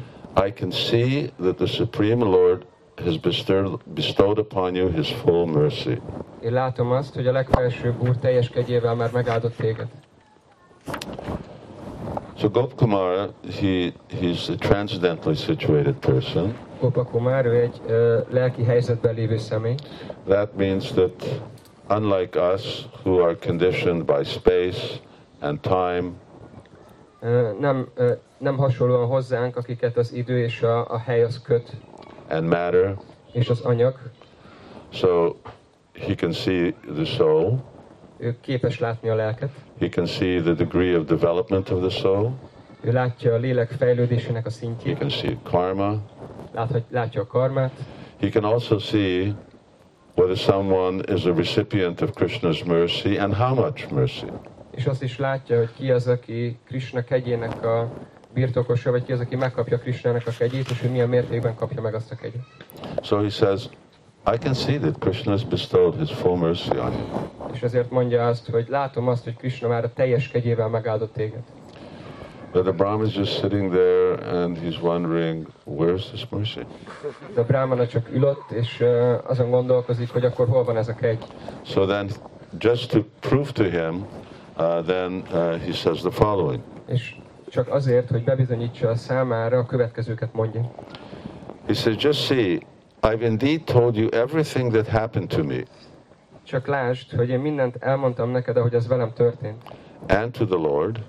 I 0.48 0.52
can 0.54 0.72
see 0.72 1.30
that 1.42 1.56
the 1.56 1.66
Supreme 1.66 2.24
Lord 2.26 2.66
has 3.04 3.18
bestowed, 3.18 3.80
bestowed 3.94 4.38
upon 4.38 4.76
you 4.76 4.90
his 4.90 5.12
full 5.14 5.46
mercy. 5.46 6.02
Én 6.44 6.52
látom 6.54 6.92
azt, 6.92 7.16
hogy 7.16 7.28
a 7.28 7.32
legfelsőbb 7.32 8.02
úr 8.02 8.18
teljes 8.18 8.50
kegyével 8.50 8.96
már 8.96 9.12
megáldott 9.12 9.56
téged. 9.56 9.88
So 12.38 12.50
Gopkumar, 12.50 13.30
he, 13.60 13.92
he's 14.10 14.50
a 14.50 14.56
transcendentally 14.56 15.36
situated 15.36 15.96
person. 15.96 16.56
Gopakumár, 16.80 17.46
ő 17.46 17.60
egy 17.60 17.82
ö, 17.88 18.20
lelki 18.30 18.64
helyzetben 18.64 19.14
lévő 19.14 19.38
személy. 19.38 19.76
That 20.28 20.58
means 20.58 20.92
that 20.92 21.42
unlike 21.90 22.54
us, 22.54 22.88
who 23.04 23.22
are 23.22 23.36
conditioned 23.46 24.06
by 24.06 24.24
space 24.24 25.00
and 25.40 25.60
time, 25.60 26.12
Ö, 27.22 27.50
nem, 27.60 27.88
ö, 27.96 28.12
nem 28.38 28.58
hasonlóan 28.58 29.08
hozzánk, 29.08 29.58
akiket 29.58 29.98
az 29.98 30.14
idő 30.14 30.40
és 30.40 30.62
a, 30.62 30.92
a 30.92 30.98
hely 30.98 31.24
az 31.24 31.42
köt, 31.42 31.72
and 32.28 32.44
matter, 32.48 32.96
és 33.32 33.50
az 33.50 33.62
anyag. 33.62 33.94
so 34.90 35.36
he 35.94 36.16
can 36.16 36.32
see 36.32 36.74
the 36.96 37.06
soul, 37.06 37.64
Ő 38.18 38.36
képes 38.42 38.80
látni 38.80 39.10
a 39.10 39.16
lelket. 39.16 39.50
he 39.80 39.90
can 39.90 40.06
see 40.06 40.42
the 40.42 40.54
degree 40.54 40.98
of 40.98 41.06
development 41.06 41.70
of 41.70 41.80
the 41.80 41.90
soul, 41.90 42.32
Ő 42.82 42.92
látja 42.92 43.34
a 43.34 43.38
lélek 43.38 43.72
fejlődésének 43.72 44.46
a 44.46 44.50
he 44.50 44.56
szintjét, 44.56 44.98
can 44.98 45.10
see 45.10 45.38
karma, 45.44 45.98
láthat, 46.54 46.84
látja 46.90 47.22
a 47.22 47.26
karmát, 47.28 47.72
he 48.20 48.30
can 48.30 48.44
also 48.44 48.78
see 48.80 49.34
whether 50.16 50.38
someone 50.38 51.14
is 51.14 51.26
a 51.26 51.34
recipient 51.34 52.02
of 52.02 52.10
Krishna's 52.14 52.64
mercy 52.66 53.18
and 53.18 53.34
how 53.34 53.56
much 53.56 53.92
mercy. 53.92 54.26
és 54.72 54.86
azt 54.86 55.04
is 55.04 55.18
látja, 55.18 55.58
hogy 55.58 55.70
ki 55.76 55.92
az, 55.92 56.08
aki 56.08 56.58
Krishna 56.66 57.04
kegyének 57.04 57.66
a 57.66 57.92
birtokosa, 58.36 58.92
vagy 58.92 59.06
ki 59.06 59.12
az, 59.12 59.20
aki 59.20 59.36
megkapja 59.36 59.78
Krishnának 59.78 60.28
a 60.28 60.32
kegyét, 60.38 60.70
és 60.70 60.82
hogy 60.82 60.92
milyen 60.92 61.10
mértékben 61.10 61.56
kapja 61.56 61.82
meg 61.82 61.96
azt 61.96 62.12
a 62.12 62.16
kegyet. 62.16 62.42
So 63.02 63.22
he 63.22 63.30
says, 63.30 63.70
I 64.34 64.38
can 64.38 64.54
see 64.54 64.78
that 64.78 65.00
Krishna 65.00 65.32
has 65.32 65.46
bestowed 65.46 65.96
his 65.98 66.12
full 66.12 66.38
mercy 66.38 66.78
on 66.78 66.92
you. 66.92 67.30
És 67.54 67.62
ezért 67.62 67.90
mondja 67.90 68.28
azt, 68.28 68.50
hogy 68.50 68.66
látom 68.70 69.08
azt, 69.08 69.24
hogy 69.24 69.36
Krishna 69.36 69.68
már 69.68 69.84
a 69.84 69.94
teljes 69.94 70.28
kegyével 70.28 70.68
megáldott 70.68 71.14
téged. 71.14 71.42
But 72.52 72.64
the 72.64 72.72
Brahma 72.72 73.04
is 73.04 73.16
just 73.16 73.40
sitting 73.40 73.72
there 73.72 74.14
and 74.42 74.58
he's 74.58 74.82
wondering, 74.82 75.48
where's 75.66 76.08
this 76.08 76.28
mercy? 76.30 76.66
De 77.34 77.44
Brahmana 77.44 77.88
csak 77.88 78.10
ülött, 78.14 78.52
és 78.52 78.86
azon 79.24 79.50
gondolkozik, 79.50 80.10
hogy 80.10 80.26
akkor 80.26 80.48
hol 80.48 80.64
van 80.64 80.78
ez 80.78 80.88
a 80.88 80.96
kegy. 80.96 81.24
So 81.62 81.86
then, 81.86 82.10
just 82.60 82.92
to 82.92 83.00
prove 83.20 83.52
to 83.52 83.64
him, 83.64 84.06
uh, 84.58 84.86
then 84.86 85.24
uh, 85.32 85.60
he 85.60 85.72
says 85.72 86.00
the 86.00 86.12
following. 86.12 86.62
És 86.88 87.16
csak 87.50 87.70
azért, 87.70 88.10
hogy 88.10 88.24
bebizonyítsa 88.24 88.90
a 88.90 88.96
számára, 88.96 89.58
a 89.58 89.66
következőket 89.66 90.34
mondja. 90.34 90.72
He 91.68 91.74
says, 91.74 92.04
just 92.04 92.20
see, 92.26 92.60
I've 93.02 93.22
indeed 93.22 93.64
told 93.64 93.96
you 93.96 94.10
everything 94.10 94.72
that 94.72 94.88
happened 94.88 95.28
to 95.30 95.44
me 95.44 95.64
Csak 96.44 96.68
lásd, 96.68 97.12
hogy 97.12 97.30
én 97.30 97.40
mindent 97.40 97.76
elmondtam 97.80 98.30
neked, 98.30 98.58
ahogy 98.58 98.76
az 98.76 98.88
velem 98.88 99.14
történt, 99.14 99.64
and 100.08 100.32
to 100.32 100.46
the 100.46 100.56
Lord 100.56 101.00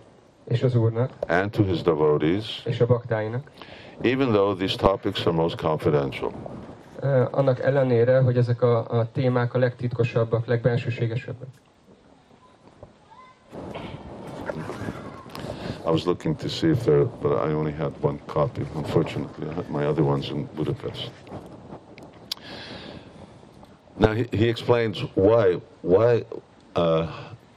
és 0.44 0.62
az 0.62 0.74
Úrnak, 0.74 1.10
and 1.26 1.50
to 1.50 1.62
his 1.64 1.82
devotees, 1.82 2.62
és 2.66 2.80
a 2.80 2.86
baktáinak. 2.86 3.50
even 4.02 4.32
though 4.32 4.54
these 4.58 4.76
topics 4.76 5.26
are 5.26 5.36
most 5.36 5.56
confidential. 5.60 6.32
Uh, 7.02 7.28
annak 7.30 7.60
ellenére, 7.60 8.20
hogy 8.20 8.36
ezek 8.36 8.62
a, 8.62 8.88
a 8.88 9.10
témák 9.12 9.54
a 9.54 9.58
legtitkosabbak, 9.58 10.46
legbensőségesebbek. 10.46 11.48
I 15.86 15.90
was 15.90 16.04
looking 16.06 16.34
to 16.36 16.48
see 16.48 16.70
if 16.70 16.84
there, 16.84 17.04
but 17.04 17.32
I 17.36 17.52
only 17.52 17.72
had 17.72 17.92
one 18.02 18.18
copy. 18.26 18.66
Unfortunately, 18.74 19.48
I 19.48 19.52
had 19.54 19.70
my 19.70 19.86
other 19.86 20.02
ones 20.02 20.30
in 20.30 20.46
Budapest. 20.56 21.10
Now 23.98 24.12
he, 24.12 24.26
he 24.32 24.48
explains 24.48 25.00
why 25.14 25.60
why 25.82 26.24
uh, 26.74 27.06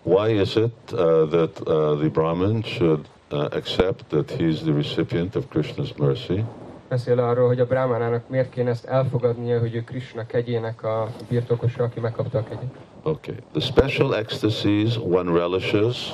why 0.03 0.29
is 0.29 0.57
it 0.57 0.77
uh, 0.93 1.25
that 1.25 1.53
uh, 1.67 1.95
the 1.95 2.09
Brahmin 2.09 2.61
should 2.63 3.09
uh, 3.31 3.49
accept 3.51 4.09
that 4.11 4.29
he's 4.29 4.63
the 4.63 4.73
recipient 4.73 5.35
of 5.35 5.49
Krishna's 5.49 5.97
mercy, 5.97 6.45
Beszél 6.89 7.19
arról, 7.19 7.47
hogy 7.47 7.59
a 7.59 7.65
brámánának 7.65 8.29
miért 8.29 8.49
kéne 8.49 8.69
ezt 8.69 8.85
elfogadnia, 8.85 9.59
hogy 9.59 9.75
ő 9.75 9.83
Krishna 9.83 10.25
kegyének 10.25 10.83
a 10.83 11.09
birtokosa, 11.29 11.83
aki 11.83 11.99
megkapta 11.99 12.37
a 12.37 12.43
kegyet. 12.43 12.71
Okay. 13.03 13.35
The 13.51 13.59
special 13.59 14.15
ecstasies 14.15 14.97
one 14.97 15.31
relishes 15.31 16.13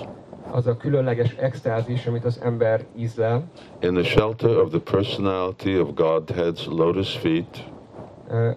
Az 0.56 0.68
a 0.68 0.78
különleges 0.78 1.32
extázis, 1.40 2.06
amit 2.06 2.26
az 2.26 2.40
ember 2.44 2.86
ízlel, 2.98 3.44
in 3.80 3.94
the 3.94 4.04
shelter 4.04 4.58
of 4.58 4.70
the 4.70 4.80
personality 4.80 5.78
of 5.80 5.90
Godhead's 5.96 6.66
lotus 6.66 7.18
feet 7.18 7.64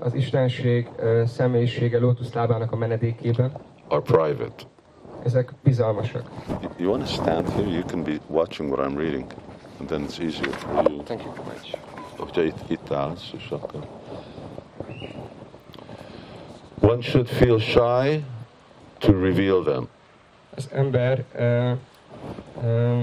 az 0.00 0.14
Istenség 0.14 0.88
személyisége 1.26 1.98
lótuszlábának 1.98 2.72
a 2.72 2.76
menedékében, 2.76 3.52
are 3.88 4.00
private. 4.00 4.62
ezek 5.24 5.52
bizalmasak. 5.62 6.22
You- 6.48 6.72
You 6.78 6.90
want 6.90 7.02
to 7.02 7.08
stand 7.10 7.48
here? 7.48 7.68
You 7.68 7.82
can 7.86 8.02
be 8.02 8.18
watching 8.26 8.70
what 8.72 8.86
I'm 8.90 8.96
reading, 8.96 9.24
and 9.78 9.88
then 9.88 10.00
it's 10.06 10.20
easier 10.20 10.50
for 10.52 10.90
you. 10.90 11.02
Thank 11.02 11.22
you 11.22 11.32
very 11.32 11.44
much. 11.54 11.76
Hogyha 12.16 12.42
itt, 12.42 12.70
itt 12.70 12.90
állsz, 12.92 13.30
és 13.36 13.48
akkor... 13.50 13.80
One 16.80 17.00
should 17.02 17.26
feel 17.28 17.58
shy 17.58 18.24
to 18.98 19.12
reveal 19.12 19.62
them. 19.62 19.88
Az 20.56 20.68
ember 20.72 21.24
uh, 21.38 21.78
uh, 22.62 23.02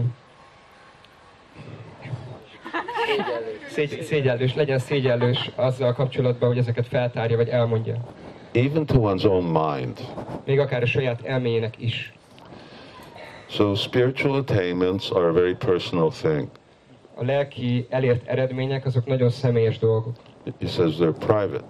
szégy, 3.69 4.01
szégyellős, 4.01 4.55
legyen 4.55 4.79
szégyellős 4.79 5.51
azzal 5.55 5.93
kapcsolatban, 5.93 6.47
hogy 6.47 6.57
ezeket 6.57 6.87
feltárja 6.87 7.37
vagy 7.37 7.49
elmondja. 7.49 7.95
even 8.55 8.85
to 8.85 8.99
one's 8.99 9.25
own 9.25 9.43
mind. 9.43 9.99
Még 10.45 10.59
akár 10.59 10.81
a 10.81 10.85
saját 10.85 11.21
elméjének 11.25 11.73
is. 11.79 12.13
So 13.47 13.75
spiritual 13.75 14.35
attainments 14.35 15.11
are 15.11 15.27
a 15.27 15.33
very 15.33 15.55
personal 15.55 16.09
thing. 16.09 16.47
A 17.15 17.23
lelki 17.23 17.85
elért 17.89 18.27
eredmények 18.27 18.85
azok 18.85 19.05
nagyon 19.05 19.29
személyes 19.29 19.79
dolgok. 19.79 20.15
He 20.59 20.67
says 20.67 20.95
they're 20.95 21.15
private. 21.19 21.65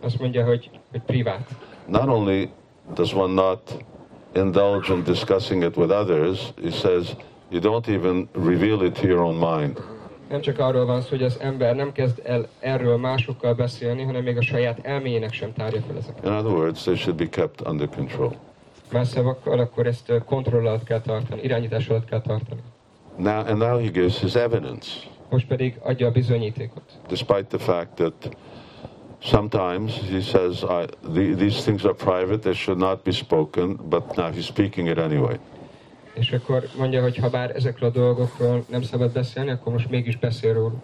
Azt 0.00 0.18
mondja, 0.20 0.44
hogy, 0.44 0.70
hogy 0.90 1.00
privát. 1.00 1.48
Not 1.86 2.08
only 2.08 2.50
does 2.94 3.14
one 3.14 3.32
not 3.32 3.84
indulge 4.34 4.92
in 4.92 5.02
discussing 5.04 5.62
it 5.62 5.76
with 5.76 5.92
others, 5.92 6.52
he 6.62 6.70
says 6.70 7.16
you 7.50 7.60
don't 7.60 7.88
even 7.88 8.28
reveal 8.32 8.84
it 8.84 9.00
your 9.02 9.20
own 9.20 9.34
mind. 9.34 9.80
Nem 10.28 10.40
csak 10.40 10.58
arról 10.58 10.86
van 10.86 11.00
szó, 11.00 11.08
hogy 11.08 11.22
az 11.22 11.38
ember 11.40 11.74
nem 11.76 11.92
kezd 11.92 12.20
el 12.24 12.48
erről 12.60 12.96
másokkal 12.96 13.54
beszélni, 13.54 14.02
hanem 14.02 14.22
még 14.22 14.36
a 14.36 14.42
saját 14.42 14.78
elméjének 14.82 15.32
sem 15.32 15.52
tárja 15.52 15.80
fel 15.80 15.96
ezeket. 15.96 16.24
In 16.24 16.32
other 16.32 16.52
words, 16.52 16.82
they 16.82 16.94
should 16.96 17.18
be 17.18 17.28
kept 17.28 17.60
under 17.68 17.88
control. 17.88 18.32
Más 18.92 19.08
szavakkal, 19.08 19.58
akkor 19.58 19.86
ezt 19.86 20.12
kontroll 20.26 20.66
alatt 20.66 20.84
kell 20.84 21.00
tartani, 21.00 21.40
irányítás 21.42 21.88
alatt 21.88 22.04
kell 22.08 22.20
tartani. 22.20 22.60
Now, 23.16 23.38
and 23.46 23.58
now 23.58 23.78
he 23.78 23.90
gives 23.90 24.18
his 24.20 24.34
evidence, 24.34 24.88
Most 25.30 25.46
pedig 25.46 25.74
adja 25.82 26.06
a 26.06 26.10
bizonyítékot. 26.10 26.82
despite 27.08 27.44
the 27.56 27.58
fact 27.58 27.94
that 27.94 28.36
sometimes 29.22 29.92
he 30.10 30.20
says 30.20 30.62
I, 30.62 30.84
the, 31.12 31.34
these 31.34 31.62
things 31.62 31.84
are 31.84 31.94
private; 31.94 32.38
they 32.38 32.54
should 32.54 32.80
not 32.80 33.02
be 33.02 33.12
spoken. 33.12 33.78
But 33.88 34.16
now 34.16 34.30
he's 34.30 34.44
speaking 34.46 34.88
it 34.88 34.98
anyway. 34.98 35.38
És 36.14 36.32
akkor 36.32 36.68
mondja, 36.78 37.02
hogy 37.02 37.16
ha 37.16 37.28
bár 37.28 37.56
ezekről 37.56 37.88
a 37.88 37.92
dolgokról 37.92 38.64
nem 38.68 38.82
szabad 38.82 39.12
beszélni, 39.12 39.50
akkor 39.50 39.72
most 39.72 39.90
mégis 39.90 40.16
beszél 40.16 40.54
róla. 40.54 40.74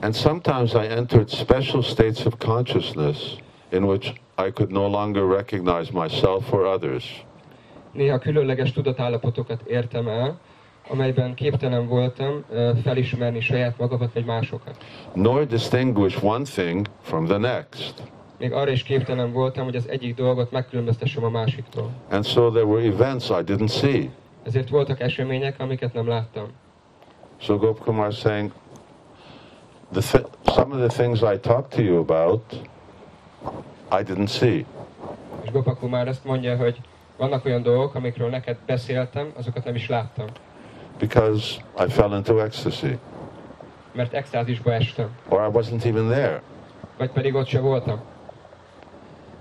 And 0.00 0.14
sometimes 0.14 0.72
I 0.72 0.86
entered 0.96 1.28
special 1.28 1.82
states 1.82 2.24
of 2.24 2.34
consciousness 2.38 3.36
in 3.72 3.82
which 3.84 4.14
I 4.46 4.50
could 4.52 4.72
no 4.72 4.88
longer 4.88 5.22
recognize 5.26 5.90
myself 5.92 6.52
or 6.52 6.66
others. 6.66 7.24
Néha 7.92 8.18
különleges 8.18 8.72
tudatállapotokat 8.72 9.60
értem 9.66 10.08
el, 10.08 10.38
amelyben 10.88 11.34
képtelen 11.34 11.86
voltam 11.86 12.44
felismerni 12.82 13.40
saját 13.40 13.78
magamat 13.78 14.12
vagy 14.12 14.24
másokat. 14.24 14.76
nor 15.14 15.46
distinguish 15.46 16.24
one 16.24 16.44
thing 16.44 16.86
from 17.02 17.24
the 17.26 17.36
next. 17.38 18.02
Még 18.38 18.52
arra 18.52 18.70
is 18.70 18.82
képtelen 18.82 19.32
voltam, 19.32 19.64
hogy 19.64 19.76
az 19.76 19.88
egyik 19.88 20.14
dolgot 20.14 20.50
megkülönböztessem 20.50 21.24
a 21.24 21.28
másiktól. 21.30 21.90
And 22.10 22.24
so 22.24 22.50
there 22.50 22.64
were 22.64 22.86
events 22.86 23.28
I 23.28 23.42
didn't 23.44 23.70
see. 23.70 24.10
Ezért 24.44 24.68
voltak 24.68 25.00
események, 25.00 25.60
amiket 25.60 25.92
nem 25.92 26.08
láttam. 26.08 26.46
So 27.36 27.58
Gopkumar 27.58 28.08
is 28.08 28.18
saying, 28.18 28.52
the 29.92 30.00
th- 30.00 30.28
some 30.46 30.74
of 30.74 30.90
the 30.90 31.02
things 31.02 31.20
I 31.20 31.38
talked 31.40 31.68
to 31.74 31.82
you 31.82 31.98
about, 32.00 32.52
I 33.90 34.02
didn't 34.02 34.28
see. 34.28 34.64
És 35.42 35.50
Gopaku 35.52 35.86
már 35.88 36.08
azt 36.08 36.24
mondja, 36.24 36.56
hogy 36.56 36.80
vannak 37.16 37.44
olyan 37.44 37.62
dolgok, 37.62 37.94
amikről 37.94 38.28
neked 38.28 38.56
beszéltem, 38.66 39.32
azokat 39.36 39.64
nem 39.64 39.74
is 39.74 39.88
láttam. 39.88 40.26
because 40.98 41.56
I 41.86 41.88
fell 41.90 42.12
into 42.16 42.38
ecstasy, 42.40 42.98
Mert 43.92 44.12
extázisba 44.12 44.72
estem. 44.72 45.08
or 45.28 45.40
I 45.48 45.50
wasn't 45.58 45.84
even 45.84 46.06
there. 46.08 46.42
Vagy 46.98 47.10
pedig 47.10 47.34
ott 47.34 47.46
se 47.46 47.60
voltam. 47.60 48.00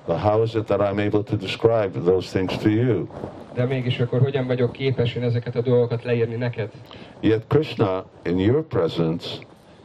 But 0.05 0.17
how 0.17 0.43
is 0.43 0.55
it 0.55 0.65
that 0.65 0.79
I'm 0.79 0.99
able 0.99 1.23
to 1.23 1.35
describe 1.35 2.03
those 2.03 2.29
things 2.29 2.57
to 2.57 2.69
you? 2.69 3.07
De 3.53 3.65
mégis 3.65 3.99
akkor 3.99 4.21
hogyan 4.21 4.47
vagyok 4.47 4.71
képes 4.71 5.15
én 5.15 5.23
ezeket 5.23 5.55
a 5.55 5.61
dolgokat 5.61 6.03
leírni 6.03 6.35
neked? 6.35 6.71
Yet 7.19 7.43
Krishna, 7.47 8.05
in 8.23 8.39
your 8.39 8.63
presence, 8.63 9.27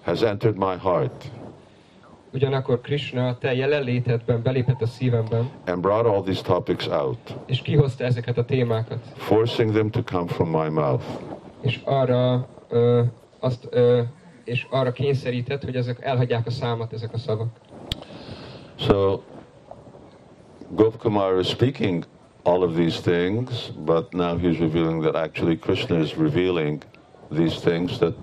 has 0.03 0.23
entered 0.23 0.57
my 0.57 0.77
heart 0.77 1.25
Ugyanakkor 2.33 2.81
Krishna 2.81 3.39
te 3.39 3.55
jelenlétedben 3.55 4.43
belépett 4.43 4.83
a 4.83 4.87
szívemben, 4.87 5.51
and 5.67 5.81
brought 5.81 6.07
all 6.07 6.23
these 6.23 6.43
topics 6.43 6.87
out, 6.87 7.35
és 7.47 7.63
kihozta 7.63 8.05
ezeket 8.05 8.39
a 8.39 8.45
témákat. 8.45 8.99
forcing 9.15 9.71
them 9.73 9.91
to 9.91 10.03
come 10.03 10.27
from 10.27 10.49
my 10.49 10.69
mouth. 10.69 11.05
És 11.61 11.81
arra, 11.85 12.47
ö, 12.69 13.03
azt, 13.39 13.69
ö, 13.71 14.03
és 14.45 14.67
arra 14.71 14.93
kényszerített, 14.93 15.65
hogy 15.65 15.77
ezek 15.77 16.05
elhagyják 16.05 16.47
a 16.47 16.51
számat, 16.51 16.93
ezek 16.93 17.13
a 17.13 17.19
szavak. 17.19 17.49
So 18.77 19.21
Gopkumar 20.75 21.41
is 21.41 21.49
speaking 21.49 22.05
all 22.45 22.63
of 22.63 22.77
these 22.77 23.01
things, 23.01 23.71
but 23.87 24.13
now 24.13 24.37
he's 24.37 24.59
revealing 24.59 25.01
that 25.03 25.17
actually 25.17 25.57
Krishna 25.57 25.97
is 25.99 26.17
revealing 26.17 26.83
these 27.31 27.61
things 27.61 27.99
that 27.99 28.15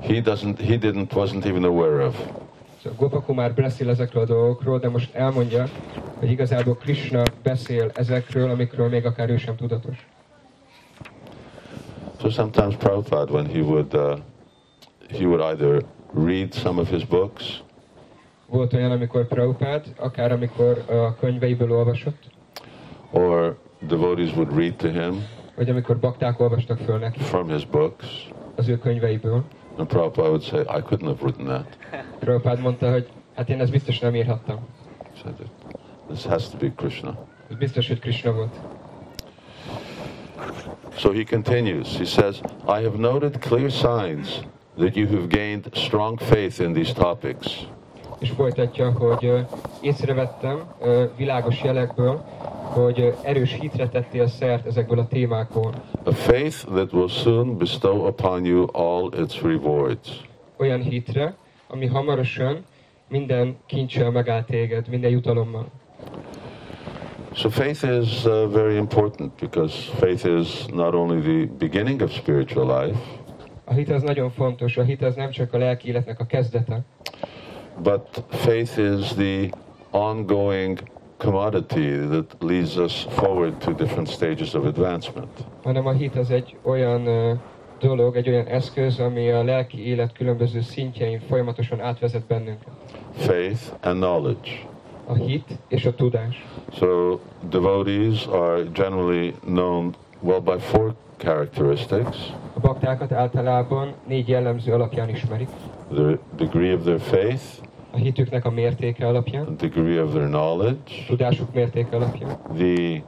he 0.00 0.20
doesn't, 0.20 0.58
he 0.58 0.76
didn't, 0.76 1.12
wasn't 1.12 1.46
even 1.46 1.64
aware 1.64 2.00
of. 2.00 2.14
Szóval 2.82 2.98
Gopaku 2.98 3.32
már 3.32 3.54
beszél 3.54 3.88
ezekről 3.88 4.22
a 4.22 4.26
dolgokról, 4.26 4.78
de 4.78 4.88
most 4.88 5.14
elmondja, 5.14 5.66
hogy 6.18 6.30
igazából 6.30 6.74
Krishna 6.74 7.22
beszél 7.42 7.90
ezekről, 7.94 8.50
amikről 8.50 8.88
még 8.88 9.06
akár 9.06 9.30
ő 9.30 9.36
sem 9.36 9.56
tudatos. 9.56 10.06
So 12.20 12.30
sometimes 12.30 12.76
Prabhupada, 12.76 13.32
when 13.32 13.46
he 13.46 13.60
would, 13.60 13.94
uh, 13.94 14.18
he 15.10 15.24
would 15.24 15.40
either 15.40 15.82
read 16.14 16.52
some 16.52 16.80
of 16.80 16.88
his 16.88 17.04
books 17.04 17.62
Volt 18.50 18.72
olyan, 18.72 18.90
amikor 18.90 19.26
Prabhupád, 19.26 19.84
akár 19.96 20.32
amikor 20.32 20.84
a 20.88 21.14
könyveiből 21.14 21.72
olvasott, 21.72 22.22
or 23.10 23.58
devotees 23.80 24.34
would 24.36 24.56
read 24.56 24.74
to 24.76 24.88
him 24.88 25.24
vagy 25.60 25.68
amikor 25.70 25.98
bakták 25.98 26.40
olvastak 26.40 26.78
föl 26.78 26.98
neki 26.98 27.18
from 27.18 27.48
his 27.48 27.66
books, 27.66 28.28
az 28.56 28.68
ő 28.68 28.78
könyveiből. 28.78 29.44
and 29.76 29.88
Prabhupada 29.88 30.28
would 30.28 30.42
say, 30.42 30.60
I 30.60 30.80
couldn't 30.80 31.06
have 31.06 31.22
written 31.22 31.44
that. 31.44 31.78
Prabhupád 32.18 32.60
mondta, 32.60 32.90
hogy 32.90 33.08
hát 33.34 33.48
én 33.48 33.60
ezt 33.60 33.70
biztos 33.70 33.98
nem 33.98 34.14
írhattam. 34.14 34.58
Said, 35.22 35.34
this 36.08 36.24
has 36.24 36.48
to 36.48 36.56
be 36.56 36.72
Krishna. 36.76 37.18
Ez 37.50 37.56
biztos, 37.56 37.88
hogy 37.88 37.98
Krishna 37.98 38.32
volt. 38.32 38.54
So 40.96 41.12
he 41.12 41.24
continues. 41.24 41.96
He 41.96 42.04
says, 42.04 42.40
I 42.66 42.84
have 42.84 42.96
noted 42.96 43.38
clear 43.38 43.70
signs 43.70 44.40
that 44.78 44.96
you 44.96 45.06
have 45.06 45.26
gained 45.28 45.68
strong 45.72 46.20
faith 46.20 46.60
in 46.60 46.72
these 46.72 46.92
topics. 46.92 47.68
És 48.20 48.30
folytatja, 48.30 48.90
hogy 48.90 49.46
észrevettem 49.80 50.62
világos 51.16 51.62
jelekből, 51.62 52.24
hogy 52.62 53.14
erős 53.22 53.52
hitre 53.60 53.88
tettél 53.88 54.26
szert 54.26 54.66
ezekből 54.66 54.98
a 54.98 55.06
témákból. 55.06 55.72
A 56.04 56.12
faith 56.12 56.56
that 56.64 56.92
will 56.92 57.08
soon 57.08 57.58
bestow 57.58 58.06
upon 58.06 58.44
you 58.44 58.66
all 58.72 59.10
its 59.22 59.42
rewards. 59.42 60.20
Olyan 60.56 60.80
hitre, 60.80 61.34
ami 61.68 61.86
hamarosan 61.86 62.64
minden 63.08 63.56
kincsel 63.66 64.10
megáll 64.10 64.44
téged, 64.44 64.88
minden 64.88 65.10
jutalommal. 65.10 65.66
So 67.32 67.48
faith 67.48 67.84
is 67.84 68.24
uh, 68.24 68.52
very 68.52 68.76
important 68.76 69.32
because 69.40 69.74
faith 69.98 70.26
is 70.26 70.66
not 70.66 70.94
only 70.94 71.20
the 71.20 71.54
beginning 71.58 72.02
of 72.02 72.12
spiritual 72.12 72.82
life, 72.82 72.98
A 73.70 73.74
hit 73.74 73.90
az 73.90 74.02
nagyon 74.02 74.30
fontos, 74.30 74.76
a 74.76 74.82
hit 74.82 75.02
az 75.02 75.14
nem 75.14 75.30
csak 75.30 75.54
a 75.54 75.58
lelki 75.58 75.88
életnek 75.88 76.20
a 76.20 76.26
kezdete, 76.26 76.80
but 77.82 78.24
faith 78.30 78.78
is 78.78 79.14
the 79.14 79.50
ongoing 79.90 80.78
commodity 81.18 82.06
that 82.06 82.42
leads 82.42 82.76
us 82.76 83.06
forward 83.10 83.60
to 83.60 83.72
different 83.72 84.08
stages 84.08 84.54
of 84.54 84.64
advancement. 84.64 85.28
hanem 85.62 85.86
a 85.86 85.92
hit 85.92 86.16
az 86.16 86.30
egy 86.30 86.56
olyan 86.62 87.06
ö, 87.06 87.32
dolog, 87.80 88.16
egy 88.16 88.28
olyan 88.28 88.46
eszköz, 88.46 88.98
ami 88.98 89.30
a 89.30 89.42
lelki 89.44 89.86
élet 89.86 90.12
különböző 90.12 90.60
szintjein 90.60 91.20
folyamatosan 91.28 91.80
átvezet 91.80 92.22
bennünket. 92.26 92.72
Faith 93.16 93.60
and 93.82 93.96
knowledge. 93.96 94.50
A 95.06 95.14
hit 95.14 95.58
és 95.68 95.84
a 95.84 95.94
tudás. 95.94 96.46
So 96.72 97.18
devotees 97.48 98.26
are 98.26 98.62
generally 98.72 99.34
known 99.44 99.94
well 100.20 100.40
by 100.40 100.58
four 100.58 100.94
characteristics: 101.16 102.16
A 102.54 102.60
baktákat 102.60 103.12
általában 103.12 103.92
négy 104.06 104.28
jellemző 104.28 104.72
alapján 104.72 105.08
ismerik. 105.08 105.48
the 105.94 106.18
degree 106.36 106.74
of 106.74 106.82
their 106.82 107.00
faith, 107.00 107.42
A 107.92 107.96
hitüknek 107.96 108.44
a 108.44 108.50
mértéke 108.50 109.06
alapján, 109.06 109.56
degree 109.56 110.02
of 110.02 110.10
their 110.10 110.26
knowledge, 110.26 111.04
tudásuk 111.06 111.54
mértéke 111.54 111.96
alapján, 111.96 112.38
the 112.56 113.02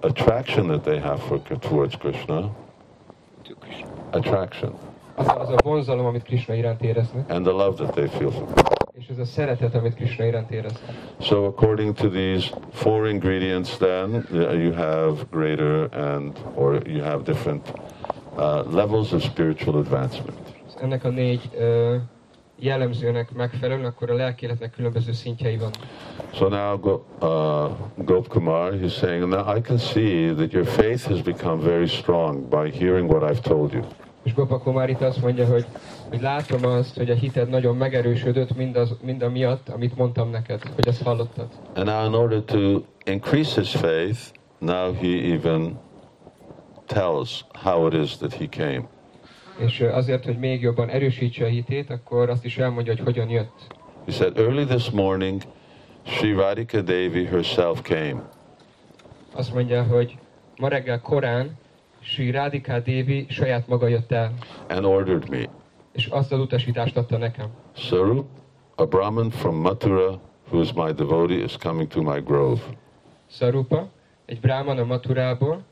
attraction 0.00 0.66
that 0.66 0.80
they 0.80 0.98
have 0.98 1.18
for 1.18 1.40
towards 1.58 1.96
Krishna, 1.96 2.50
attraction, 4.10 4.72
az 5.14 5.26
az 5.38 5.48
a 5.48 5.56
vonzalom, 5.64 6.06
amit 6.06 6.22
Krishna 6.22 6.54
iránt 6.54 6.82
éreznek, 6.82 7.30
and 7.30 7.44
the 7.46 7.52
love 7.54 7.74
that 7.84 7.94
they 7.94 8.06
feel 8.06 8.30
for. 8.30 8.46
és 8.98 9.06
ez 9.08 9.18
a 9.18 9.24
szeretet, 9.24 9.74
amit 9.74 9.94
Krishna 9.94 10.24
iránt 10.24 10.50
éreznek. 10.50 10.94
So 11.20 11.44
according 11.44 11.94
to 11.94 12.08
these 12.08 12.50
four 12.72 13.08
ingredients, 13.08 13.76
then 13.76 14.26
uh, 14.32 14.62
you 14.62 14.72
have 14.72 15.14
greater 15.30 15.88
and 15.92 16.32
or 16.54 16.82
you 16.86 17.02
have 17.02 17.22
different 17.22 17.72
uh, 18.36 18.74
levels 18.74 19.12
of 19.12 19.22
spiritual 19.22 19.76
advancement. 19.78 20.38
Ennek 20.80 21.04
a 21.04 21.08
négy 21.08 21.50
ö, 21.58 21.96
jellemzőnek 22.58 23.32
megfelelően, 23.32 23.84
akkor 23.86 24.10
a 24.10 24.14
lelki 24.14 24.44
életnek 24.44 24.70
különböző 24.70 25.12
szintjei 25.12 25.56
vannak. 25.56 25.86
So 26.32 26.48
now 26.48 26.78
Go, 26.78 27.00
uh, 27.20 28.04
Gop 28.04 28.28
Kumar, 28.28 28.72
he's 28.72 28.98
saying, 28.98 29.28
now 29.28 29.56
I 29.56 29.60
can 29.60 29.78
see 29.78 30.34
that 30.34 30.52
your 30.52 30.66
faith 30.66 31.08
has 31.08 31.22
become 31.22 31.62
very 31.62 31.86
strong 31.86 32.48
by 32.48 32.78
hearing 32.78 33.10
what 33.10 33.30
I've 33.30 33.40
told 33.40 33.72
you. 33.72 33.82
És 34.22 34.34
Gopa 34.34 34.72
már 34.72 34.88
itt 34.88 35.00
azt 35.00 35.22
mondja, 35.22 35.46
hogy, 35.46 35.66
hogy 36.08 36.20
látom 36.20 36.64
azt, 36.64 36.96
hogy 36.96 37.10
a 37.10 37.14
hited 37.14 37.48
nagyon 37.48 37.76
megerősödött 37.76 38.56
mindaz, 38.56 38.96
mind 39.02 39.22
a 39.22 39.30
miatt, 39.30 39.68
amit 39.68 39.96
mondtam 39.96 40.30
neked, 40.30 40.62
hogy 40.74 40.88
ezt 40.88 41.02
hallottad. 41.02 41.48
And 41.74 41.86
now 41.86 42.06
in 42.06 42.14
order 42.14 42.42
to 42.42 42.82
increase 43.04 43.60
his 43.60 43.70
faith, 43.70 44.18
now 44.58 44.92
he 44.92 45.32
even 45.32 45.78
tells 46.86 47.44
how 47.52 47.86
it 47.86 47.92
is 47.92 48.16
that 48.16 48.32
he 48.32 48.46
came. 48.46 48.88
És 49.58 49.80
azért, 49.80 50.24
hogy 50.24 50.38
még 50.38 50.60
jobban 50.60 50.88
erősítse 50.88 51.44
a 51.44 51.48
hitét, 51.48 51.90
akkor 51.90 52.30
azt 52.30 52.44
is 52.44 52.58
elmondja, 52.58 52.92
hogy 52.92 53.04
hogyan 53.04 53.28
jött. 53.28 53.66
He 54.06 54.12
said, 54.12 54.38
early 54.38 54.64
this 54.64 54.90
morning, 54.90 55.42
Sri 56.02 56.32
Radhika 56.32 56.80
Devi 56.80 57.24
herself 57.24 57.82
came. 57.82 58.30
Azt 59.32 59.54
mondja, 59.54 59.82
hogy 59.82 60.18
ma 60.56 60.68
reggel 60.68 61.00
korán 61.00 61.58
Sri 62.00 62.30
Radhika 62.30 62.78
Devi 62.80 63.26
saját 63.28 63.68
maga 63.68 63.86
jött 63.86 64.12
el, 64.12 64.32
and 64.68 64.84
ordered 64.84 65.28
me. 65.28 65.44
és 65.92 66.06
azt 66.06 66.32
az 66.32 66.38
utasítást 66.40 66.96
adta 66.96 67.16
nekem. 67.18 67.46
Sarup, 67.72 68.26
a 68.74 68.84
Brahmin 68.84 69.30
from 69.30 69.56
Mathura, 69.56 70.20
who 70.50 70.60
is 70.60 70.72
my 70.72 70.92
devotee, 70.92 71.42
is 71.42 71.56
coming 71.56 71.88
to 71.88 72.02
my 72.02 72.20
grove. 72.24 72.60
Sarupa, 73.30 73.88
egy 74.26 74.40
bráman 74.40 74.78
a 74.78 74.84
Maturából, 74.84 75.62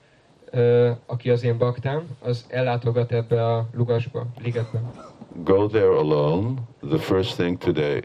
aki 1.06 1.30
az 1.30 1.44
én 1.44 1.58
baktám, 1.58 2.08
az 2.20 2.44
ellátogat 2.48 3.12
ebbe 3.12 3.46
a 3.46 3.68
lugasba, 3.74 4.26
ligetbe. 4.42 4.80
Go 5.44 5.66
there 5.66 5.98
alone 5.98 6.54
the 6.88 6.98
first 6.98 7.36
thing 7.36 7.58
today. 7.58 8.02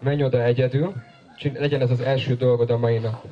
Menj 0.00 0.24
oda 0.24 0.42
egyedül, 0.42 0.92
legyen 1.54 1.80
ez 1.80 1.90
az 1.90 2.00
első 2.00 2.34
dolgod 2.34 2.70
a 2.70 2.78
mai 2.78 2.98
nap. 2.98 3.24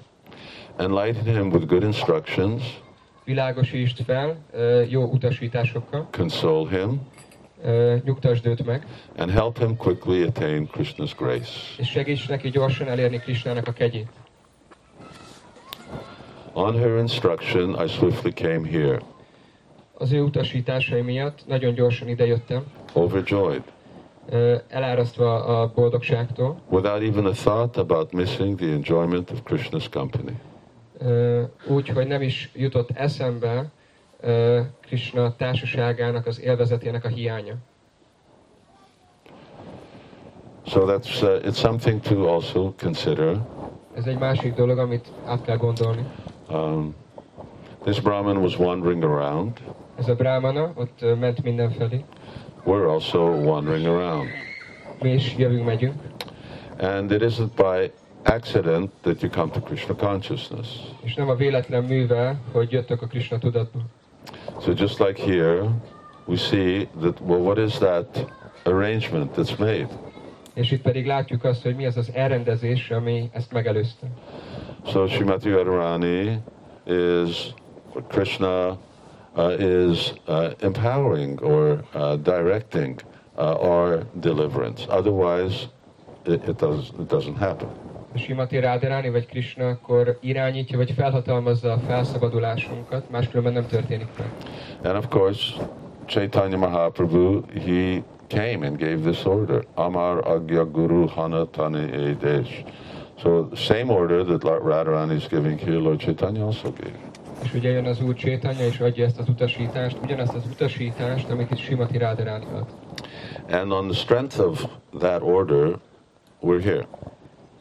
Enlighten 0.77 1.35
him 1.35 1.51
with 1.53 1.67
good 1.67 1.83
instructions, 1.83 2.83
Világosítsd 3.25 4.05
fel 4.05 4.37
jó 4.89 5.03
utasításokkal, 5.03 6.09
console 6.11 6.69
him, 6.71 7.01
nyugtasd 8.05 8.47
őt 8.47 8.65
meg, 8.67 8.87
and 9.17 9.31
help 9.31 9.59
him 9.59 9.77
quickly 9.77 10.23
attain 10.23 10.69
Krishna's 10.73 11.13
grace. 11.19 11.51
és 11.79 11.89
segíts 11.89 12.29
neki 12.29 12.51
gyorsan 12.51 12.89
elérni 12.89 13.19
Krisnának 13.19 13.69
a 13.69 13.73
kegyét. 13.73 14.09
On 16.57 16.75
her 16.75 16.99
instruction, 16.99 17.77
I 17.85 17.89
swiftly 17.89 18.33
came 18.33 18.69
here, 18.69 19.01
Az 19.99 20.13
ő 20.13 20.21
utasításai 20.23 21.01
miatt 21.01 21.47
nagyon 21.47 21.75
gyorsan 21.75 22.09
idejöttem, 22.09 22.65
overjoyed, 22.93 23.63
elárasztva 24.69 25.45
a 25.45 25.73
boldogságtól, 25.75 26.61
without 26.69 27.03
even 27.03 27.25
a 27.27 27.31
thought 27.31 27.77
about 27.77 28.13
missing 28.13 28.59
the 28.59 28.67
enjoyment 28.67 29.31
of 29.31 29.39
Krishna's 29.45 29.89
company. 29.91 30.41
Ö, 30.99 31.43
úgy, 31.69 31.89
hogy 31.89 32.07
nem 32.07 32.23
is 32.23 32.51
jutott 32.55 32.91
eszembe 32.91 33.71
Krishna 34.81 35.37
társaságának 35.37 36.27
az 36.27 36.41
élvezetének 36.41 37.05
a 37.05 37.09
hiánya. 37.09 37.55
So 40.67 40.85
that's 40.87 41.23
uh, 41.23 41.45
it's 41.45 41.59
something 41.59 42.01
to 42.01 42.27
also 42.27 42.73
consider. 42.83 43.37
Ez 43.95 44.07
egy 44.07 44.19
másik 44.19 44.55
dolog, 44.55 44.79
amit 44.79 45.09
át 45.27 45.43
kell 45.45 45.57
gondolni. 45.57 46.07
Um, 46.55 46.95
this 47.85 48.01
Brahmin 48.01 48.41
was 48.43 48.57
wandering 48.59 49.05
around. 49.05 49.61
Ez 49.99 50.09
a 50.09 50.15
brahmana 50.15 50.73
ott 50.75 51.19
ment 51.21 51.43
mindenfelé. 51.43 52.05
We're 52.65 52.89
also 52.89 53.19
wandering 53.43 53.87
around, 53.87 54.29
Mi 55.01 55.13
is 55.13 55.35
jövünk, 55.37 55.65
megyünk. 55.65 55.95
and 56.79 57.11
it 57.11 57.23
isn't 57.23 57.55
by 57.57 57.91
accident 58.23 58.91
that 59.03 59.21
you 59.23 59.31
come 59.31 59.51
to 59.51 59.61
Krishna 59.61 59.95
consciousness. 59.95 60.69
És 61.03 61.15
nem 61.15 61.29
a 61.29 61.35
véletlen 61.35 61.85
műve, 61.85 62.37
hogy 62.53 62.73
jöttök 62.73 63.03
a 63.03 63.07
Krishna 63.07 63.39
tudatba. 63.39 63.79
So 64.63 64.73
just 64.73 64.99
like 64.99 65.23
here, 65.23 65.69
we 66.25 66.37
see 66.37 66.89
that 67.01 67.21
well, 67.21 67.41
what 67.41 67.59
is 67.59 67.73
that 67.79 68.27
arrangement 68.65 69.37
that's 69.37 69.59
made? 69.59 69.89
És 70.55 70.71
itt 70.71 70.83
pedig 70.83 71.07
látjuk 71.07 71.45
azt, 71.45 71.63
hogy 71.63 71.77
mi 71.77 71.87
az 71.87 71.97
az 71.97 72.11
elrendezés, 72.13 72.91
ami 72.91 73.29
ezt 73.33 73.53
megelőzte. 73.53 74.07
So 74.87 75.09
Srimati 75.09 75.51
Radharani 75.51 76.43
is 76.87 77.55
Krishna 78.09 78.79
uh, 79.37 79.57
is 79.59 80.13
uh, 80.29 80.55
empowering 80.61 81.39
or 81.41 81.83
uh, 81.95 82.17
directing 82.17 83.01
uh, 83.39 83.57
our 83.59 84.05
deliverance. 84.21 84.87
Otherwise, 84.91 85.69
it, 86.27 86.49
it 86.49 86.59
does 86.59 86.91
it 86.99 87.09
doesn't 87.09 87.37
happen. 87.37 87.69
A 88.15 88.19
Simati 88.19 88.61
Ráderáni 88.61 89.11
vagy 89.11 89.27
Krishna 89.27 89.69
akkor 89.69 90.19
irányítja, 90.21 90.77
vagy 90.77 90.91
felhatalmazza 90.91 91.73
a 91.73 91.79
felszabadulásunkat, 91.79 93.11
máskülönben 93.11 93.53
nem 93.53 93.67
történik 93.67 94.09
meg. 94.19 94.27
And 94.83 94.97
of 94.97 95.09
course, 95.09 95.55
Chaitanya 96.07 96.57
Mahaprabhu 96.57 97.43
he 97.53 98.03
came 98.29 98.67
and 98.67 98.77
gave 98.77 98.97
this 99.11 99.25
order: 99.25 99.65
Amar 99.75 100.27
Agya 100.27 100.65
Guru 100.65 101.07
Hana 101.07 101.47
Tani 101.47 101.93
Edesh. 101.93 102.65
So 103.25 103.49
same 103.55 103.91
order 103.91 104.23
that 104.23 104.43
Radharani 104.43 105.17
is 105.17 105.27
giving 105.29 105.57
here, 105.57 105.81
Lord 105.81 105.99
Chaitanya 105.99 106.45
also 106.45 106.71
gave. 106.71 106.99
És 107.43 107.55
ugye 107.55 107.71
jön 107.71 107.85
az 107.85 108.01
Úr 108.01 108.15
Csétanya, 108.15 108.65
és 108.65 108.81
adja 108.81 109.05
ezt 109.05 109.19
az 109.19 109.29
utasítást, 109.29 109.97
ugyanezt 110.03 110.35
az 110.35 110.43
utasítást, 110.53 111.31
amit 111.31 111.51
itt 111.51 111.59
Simati 111.59 111.99
Ráderáni 111.99 112.45
ad. 112.55 112.67
And 113.51 113.73
on 113.73 113.89
the 113.89 113.97
strength 113.97 114.41
of 114.41 114.67
that 114.99 115.23
order, 115.23 115.79
we're 116.43 116.63
here. 116.63 116.87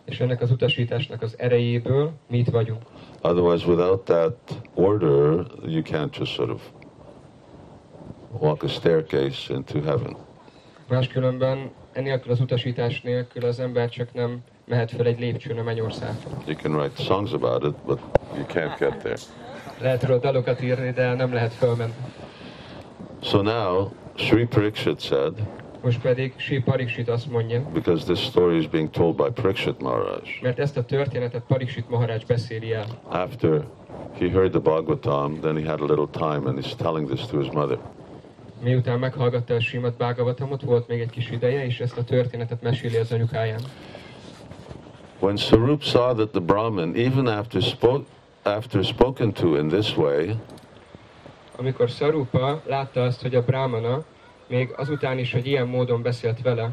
És 0.06 0.20
ennek 0.20 0.42
az 0.42 0.52
utasításnak 0.52 1.22
az 1.22 1.36
erejéből 1.38 2.12
mi 2.28 2.38
itt 2.38 2.50
vagyunk. 2.50 2.82
Otherwise, 3.22 3.68
without 3.68 4.02
that 4.06 4.38
order, 4.74 5.46
you 5.66 5.82
can't 5.82 6.18
just 6.18 6.34
sort 6.34 6.50
of 6.50 6.62
walk 8.40 8.64
a 8.64 8.68
staircase 8.68 9.54
into 9.54 9.82
heaven. 9.82 10.16
Máskülönben 10.88 11.72
enélkül 11.94 12.32
az 12.32 12.40
utasítás 12.40 13.02
nélkül 13.02 13.46
az 13.46 13.60
ember 13.60 13.90
csak 13.90 14.14
nem 14.14 14.44
mehet 14.66 14.92
fel 14.92 15.06
egy 15.06 15.20
lépcsőn 15.20 15.60
a 15.60 15.64
mennyországra. 15.64 16.30
You 16.46 16.56
can 16.56 16.76
write 16.76 17.04
songs 17.04 17.34
about 17.34 17.64
it, 17.64 17.76
but 17.86 18.00
you 18.36 18.46
can't 18.46 18.78
get 18.80 18.98
there. 18.98 19.16
Lehet 19.80 20.04
róla 20.04 20.20
dalokat 20.20 20.62
írni, 20.62 20.92
de 20.92 21.14
nem 21.14 21.34
lehet 21.34 21.54
fölmenni. 21.54 21.94
So 23.22 23.42
now, 23.42 23.92
Sri 24.16 24.46
Parikshit 24.46 25.00
said, 25.02 25.34
Most 25.82 26.02
pedig 26.02 26.34
Sri 26.38 26.60
Pariksit 26.62 27.10
azt 27.10 27.32
mondja, 27.32 27.62
because 27.74 28.06
this 28.06 28.20
story 28.20 28.58
is 28.58 28.68
being 28.68 28.90
told 28.90 29.16
by 29.16 29.42
Parikshit 29.42 29.82
Maharaj, 29.82 30.22
mert 30.42 30.60
ezt 30.60 30.78
a 30.78 30.86
történetet 30.86 31.44
Pariksit 31.48 31.90
Maharaj 31.90 32.24
beszéli 32.28 32.74
el. 32.74 32.86
after 33.10 33.66
he 34.20 34.30
heard 34.30 34.52
the 34.52 34.60
Bhagavatam, 34.60 35.40
then 35.40 35.56
he 35.56 35.70
had 35.70 35.80
a 35.80 35.86
little 35.86 36.08
time 36.12 36.48
and 36.48 36.64
he's 36.64 36.76
telling 36.76 37.10
this 37.10 37.26
to 37.26 37.40
his 37.40 37.52
mother. 37.52 37.78
Miután 38.62 39.00
meghallgatta 39.00 39.54
a 39.54 39.60
Simad 39.60 39.94
Bhagavatamot, 39.94 40.62
volt 40.62 40.88
még 40.88 41.00
egy 41.00 41.10
kis 41.10 41.32
ideje, 41.32 41.66
és 41.66 41.80
ezt 41.80 41.98
a 41.98 42.04
történetet 42.04 42.62
meséli 42.62 42.96
az 42.96 43.12
anyukáján. 43.12 43.60
When 45.24 45.38
Sarup 45.38 45.84
saw 45.84 46.14
that 46.16 46.34
the 46.34 46.42
Brahmin, 46.42 46.98
even 46.98 47.30
after, 47.30 47.62
spoke, 47.62 48.06
after 48.46 48.84
spoken 48.84 49.32
to 49.34 49.56
in 49.56 49.70
this 49.70 49.96
way, 49.96 50.36
Amikor 51.58 51.90
Sarupa 51.90 52.62
látta 52.66 53.04
azt, 53.04 53.22
hogy 53.22 53.36
a 53.36 53.42
Brahmana 53.42 54.04
még 54.48 54.74
azután 54.78 55.18
is, 55.18 55.32
hogy 55.32 55.48
ilyen 55.48 55.68
módon 55.68 56.02
beszélt 56.02 56.42
vele, 56.42 56.72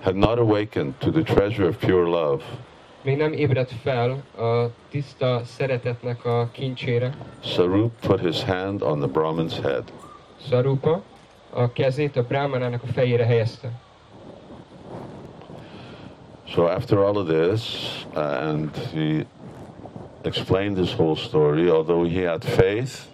had 0.00 0.14
not 0.16 0.38
awakened 0.38 0.92
to 0.98 1.10
the 1.10 1.22
treasure 1.22 1.68
of 1.68 1.76
pure 1.76 2.08
love, 2.08 2.42
még 3.02 3.16
nem 3.16 3.32
ébredt 3.32 3.72
fel 3.82 4.10
a 4.36 4.70
tiszta 4.90 5.40
szeretetnek 5.44 6.24
a 6.24 6.48
kincsére, 6.52 7.14
Sarup 7.40 7.92
put 8.06 8.20
his 8.20 8.44
hand 8.44 8.82
on 8.82 8.98
the 8.98 9.08
Brahmin's 9.12 9.58
head. 9.62 9.84
Sarupa 10.48 11.02
a 11.50 11.72
kezét 11.72 12.16
a 12.16 12.22
Brahmanának 12.22 12.82
a 12.82 12.86
fejére 12.86 13.24
helyezte. 13.24 13.70
So 16.54 16.66
after 16.66 17.04
all 17.04 17.18
of 17.18 17.26
this, 17.26 18.06
and 18.14 18.74
he 18.92 19.26
explained 20.24 20.78
his 20.78 20.92
whole 20.92 21.16
story, 21.16 21.70
although 21.70 22.04
he 22.04 22.22
had 22.22 22.44
faith, 22.44 23.06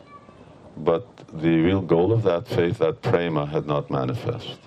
but 0.76 1.04
the 1.32 1.60
real 1.62 1.80
goal 1.80 2.12
of 2.12 2.22
that 2.22 2.46
faith, 2.46 2.78
that 2.78 3.00
prema, 3.00 3.46
had 3.46 3.66
not 3.66 3.90
manifest. 3.90 4.58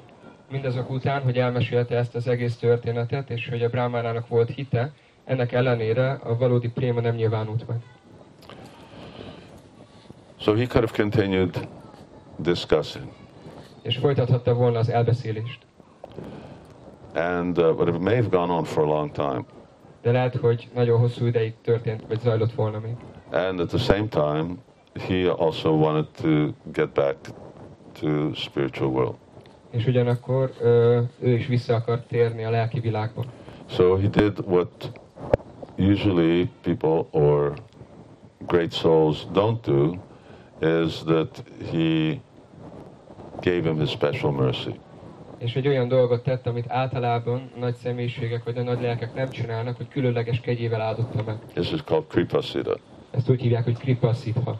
Mindazok 0.51 0.89
után, 0.89 1.21
hogy 1.21 1.37
elmesélte 1.37 1.95
ezt 1.95 2.15
az 2.15 2.27
egész 2.27 2.55
történetet, 2.55 3.29
és 3.29 3.49
hogy 3.49 3.63
a 3.63 3.69
Brahmanának 3.69 4.27
volt 4.27 4.49
hite, 4.49 4.91
ennek 5.25 5.51
ellenére 5.51 6.11
a 6.11 6.37
valódi 6.37 6.69
préma 6.69 7.01
nem 7.01 7.15
nyilvánult 7.15 7.67
meg. 7.67 7.77
So 10.39 10.53
he 10.53 10.65
could 10.67 10.89
have 10.89 11.03
continued 11.03 11.67
discussing, 12.37 13.05
És 13.81 13.97
folytathatta 13.97 14.53
volna 14.53 14.79
az 14.79 14.89
elbeszélést. 14.89 15.66
And 17.17 17.57
uh, 17.57 17.73
but 17.73 17.87
it 17.87 17.99
may 17.99 18.15
have 18.15 18.29
gone 18.29 18.53
on 18.53 18.65
for 18.65 18.83
a 18.83 18.87
long 18.87 19.11
time. 19.11 19.45
De 20.01 20.11
lehet, 20.11 20.35
hogy 20.35 20.69
nagyon 20.73 20.99
hosszú 20.99 21.25
ideig 21.25 21.53
történt, 21.61 22.03
vagy 22.07 22.19
zajlott 22.19 22.53
volna 22.53 22.79
még. 22.79 22.95
And 23.31 23.59
at 23.59 23.67
the 23.67 23.77
same 23.77 24.07
time, 24.07 24.55
he 25.07 25.29
also 25.31 25.71
wanted 25.71 26.07
to 26.21 26.53
get 26.71 26.89
back 26.93 27.15
to 27.99 28.33
spiritual 28.33 28.89
world. 28.89 29.15
És 29.69 29.85
ugyanakkor 29.85 30.51
ö, 30.61 31.01
ő 31.19 31.29
is 31.33 31.47
vissza 31.47 31.75
akart 31.75 32.07
térni 32.07 32.43
a 32.43 32.49
lelki 32.49 32.79
világba. 32.79 33.23
So 33.65 33.95
he 33.95 34.07
did 34.07 34.39
what 34.45 34.91
usually 35.77 36.49
people 36.61 37.05
or 37.11 37.53
great 38.47 38.71
souls 38.71 39.27
don't 39.33 39.61
do 39.61 39.93
is 40.61 41.03
that 41.03 41.43
he 41.71 42.19
gave 43.41 43.63
him 43.63 43.79
his 43.79 43.89
special 43.89 44.31
mercy. 44.31 44.79
És 45.37 45.55
egy 45.55 45.67
olyan 45.67 45.87
dolgot 45.87 46.23
tett, 46.23 46.47
amit 46.47 46.65
általában 46.67 47.51
nagy 47.59 47.75
személyiségek 47.75 48.43
vagy 48.43 48.57
a 48.57 48.63
nagy 48.63 48.81
lelkek 48.81 49.13
nem 49.13 49.29
csinálnak, 49.29 49.77
hogy 49.77 49.87
különleges 49.87 50.39
kegyével 50.39 50.81
áldotta 50.81 51.23
meg. 51.25 51.37
This 51.53 51.71
is 51.71 51.83
called 51.83 52.07
Kripa 52.07 52.41
Siddha. 52.41 52.75
Ezt 53.11 53.29
úgy 53.29 53.41
hívják, 53.41 53.63
hogy 53.63 53.77
kripa 53.77 54.13
szitha. 54.13 54.59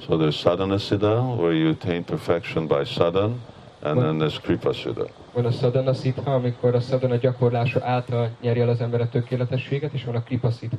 So 0.00 0.16
there's 0.16 0.36
sadhana 0.36 0.78
siddha, 0.78 1.34
where 1.34 1.54
you 1.54 1.70
attain 1.70 2.04
perfection 2.04 2.66
by 2.66 2.84
sadhan, 2.84 3.40
and 3.82 4.00
then 4.00 4.18
there's 4.18 4.40
Kripa 4.42 4.72
Siddha. 4.72 5.06
Van 5.32 5.44
a 5.44 5.50
sadhana 5.50 5.94
szitha, 5.94 6.34
amikor 6.34 6.74
a 6.74 6.80
sadhana 6.80 7.16
gyakorlása 7.16 7.80
által 7.84 8.30
nyeri 8.40 8.60
el 8.60 8.68
az 8.68 8.80
ember 8.80 9.00
a 9.00 9.08
tökéletességet, 9.08 9.92
és 9.92 10.04
van 10.04 10.14
a 10.14 10.22
kripa 10.22 10.50
szitha. 10.50 10.76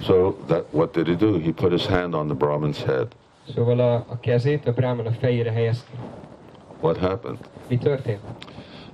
So 0.00 0.32
that 0.46 0.64
what 0.70 0.92
did 0.92 1.06
he 1.06 1.14
do? 1.14 1.38
He 1.38 1.52
put 1.52 1.70
his 1.70 1.86
hand 1.86 2.14
on 2.14 2.26
the 2.26 2.36
Brahmin's 2.36 2.82
head. 2.86 3.06
Szóval 3.54 3.78
a, 3.78 3.94
a 3.94 4.18
kezét 4.20 4.66
a 4.66 4.72
brahmana 4.72 5.10
fejére 5.10 5.50
helyezte. 5.50 5.90
What 6.84 6.96
happened? 6.96 7.38
Mi 7.68 7.78
történt? 7.78 8.20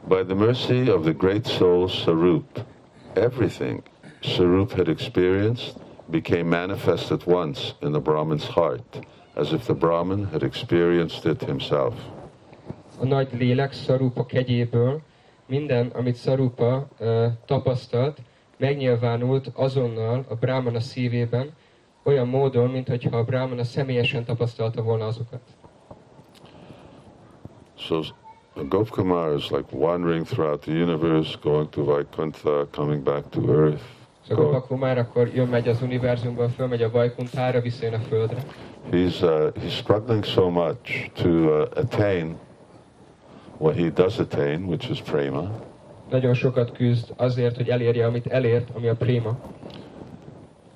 By 0.09 0.23
the 0.25 0.35
mercy 0.35 0.91
of 0.91 1.03
the 1.03 1.13
great 1.13 1.47
soul 1.47 1.89
Sarup, 1.89 2.65
everything 3.15 3.83
Sarup 4.21 4.73
had 4.73 4.89
experienced 4.89 5.77
became 6.11 6.45
manifest 6.49 7.11
at 7.11 7.27
once 7.27 7.75
in 7.83 7.93
the 7.93 8.01
Brahmin's 8.01 8.47
heart, 8.47 9.07
as 9.35 9.53
if 9.53 9.65
the 9.65 9.75
Brahmin 9.75 10.29
had 10.33 10.43
experienced 10.43 11.27
it 11.27 11.43
himself. 11.43 11.95
A 13.01 13.05
nagy 13.05 13.29
lélek 13.33 13.73
Szarupa 13.73 14.27
kegyéből 14.27 15.01
minden, 15.47 15.87
amit 15.87 16.15
Szarupa 16.15 16.89
uh, 16.99 17.27
tapasztalt, 17.47 18.19
megnyilvánult 18.57 19.51
azonnal 19.55 20.25
a 20.29 20.35
Brahmana 20.35 20.81
szívében, 20.81 21.51
olyan 22.03 22.29
módon, 22.29 22.71
mintha 22.71 23.17
a 23.17 23.25
Brahmana 23.25 23.65
személyesen 23.65 24.25
tapasztalta 24.25 24.83
volna 24.83 25.07
azokat. 25.07 25.41
So 27.81 28.03
Gopkumar 28.57 29.37
is 29.37 29.51
like 29.51 29.73
wandering 29.73 30.25
throughout 30.25 30.63
the 30.63 30.73
universe, 30.73 31.37
going 31.37 31.69
to 31.71 31.83
Vaikuntha, 31.83 32.67
coming 32.73 33.03
back 33.03 33.31
to 33.31 33.41
earth. 33.51 33.83
Gopakumár 34.29 34.99
akkor 34.99 35.31
jön 35.35 35.49
megy 35.49 35.69
az 35.69 35.83
univerzumban, 35.83 36.49
fölmegy 36.49 36.83
a 36.83 36.91
Vajkuntára, 36.91 37.61
visszajön 37.61 37.95
a 37.95 37.99
Földre. 37.99 38.43
He's, 38.91 39.23
uh, 39.23 39.53
he's 39.63 39.73
struggling 39.73 40.25
so 40.25 40.51
much 40.51 41.11
to 41.13 41.29
uh, 41.29 41.67
attain 41.75 42.37
what 43.59 43.77
he 43.77 43.91
does 43.91 44.19
attain, 44.19 44.67
which 44.67 44.91
is 44.91 45.01
prema. 45.03 45.51
Nagyon 46.11 46.35
sokat 46.35 46.73
küzd 46.73 47.13
azért, 47.17 47.57
hogy 47.57 47.69
elérje, 47.69 48.07
amit 48.07 48.27
elért, 48.27 48.69
ami 48.77 48.89
a 48.89 48.95
préma. 48.95 49.39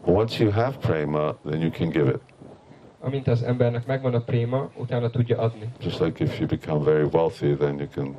Once 0.05 0.45
you 0.45 0.53
have 0.53 0.77
prema, 0.81 1.37
then 1.49 1.61
you 1.61 1.71
can 1.71 1.89
give 1.91 2.09
it. 2.09 2.21
Amint 3.05 3.29
az 3.29 3.43
embernek 3.43 3.87
megvan 3.87 4.15
a 4.15 4.21
préma, 4.21 4.71
utána 4.77 5.11
tudja 5.11 5.39
adni. 5.39 5.73
Just 5.81 6.01
like 6.01 6.25
if 6.25 6.39
you 6.39 6.49
become 6.49 6.85
very 6.85 7.05
wealthy, 7.13 7.57
then 7.57 7.79
you 7.79 7.89
can 7.95 8.17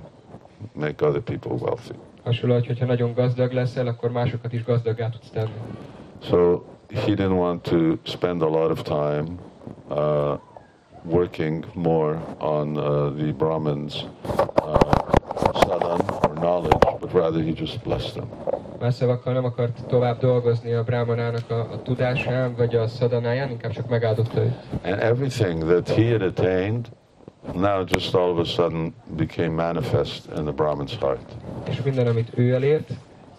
make 0.73 1.05
other 1.05 1.21
people 1.21 1.51
wealthy. 1.51 1.93
Hasonló, 2.23 2.53
hogy 2.53 2.79
ha 2.79 2.85
nagyon 2.85 3.13
gazdag 3.13 3.51
leszel, 3.51 3.87
akkor 3.87 4.11
másokat 4.11 4.53
is 4.53 4.63
gazdaggá 4.63 5.09
tudsz 5.09 5.29
tenni. 5.29 5.51
So 6.21 6.63
he 6.89 7.13
didn't 7.13 7.37
want 7.37 7.61
to 7.61 7.97
spend 8.03 8.41
a 8.41 8.49
lot 8.49 8.71
of 8.71 8.81
time 8.81 9.25
uh, 9.89 10.37
working 11.03 11.65
more 11.73 12.19
on 12.39 12.77
uh, 12.77 13.15
the 13.17 13.33
Brahmins' 13.37 14.03
uh, 14.63 14.79
sadhan 15.53 15.99
or 16.21 16.33
knowledge, 16.33 16.99
but 16.99 17.13
rather 17.13 17.41
he 17.43 17.51
just 17.51 17.83
blessed 17.83 18.13
them. 18.13 18.54
Más 18.79 18.93
szavakkal 18.93 19.33
nem 19.33 19.45
akart 19.45 19.85
tovább 19.87 20.19
dolgozni 20.19 20.73
a 20.73 20.83
brámanának 20.83 21.49
a, 21.49 21.59
a 21.59 21.81
tudásán, 21.81 22.55
vagy 22.55 22.75
a 22.75 22.87
szadanáján, 22.87 23.49
inkább 23.49 23.71
csak 23.71 23.89
megáldotta 23.89 24.41
őt. 24.41 24.55
And 24.83 24.99
everything 24.99 25.63
that 25.63 25.89
he 25.89 26.11
had 26.11 26.21
attained 26.21 26.87
now 27.53 27.83
just 27.87 28.15
all 28.15 28.29
of 28.29 28.39
a 28.39 28.43
sudden 28.43 28.93
became 29.15 29.49
manifest 29.49 30.25
in 30.37 30.43
the 30.43 30.53
Brahmin's 30.55 30.93
heart. 30.99 31.31
És 31.69 31.81
minden, 31.81 32.07
amit 32.07 32.31
ő 32.35 32.53
elért, 32.53 32.89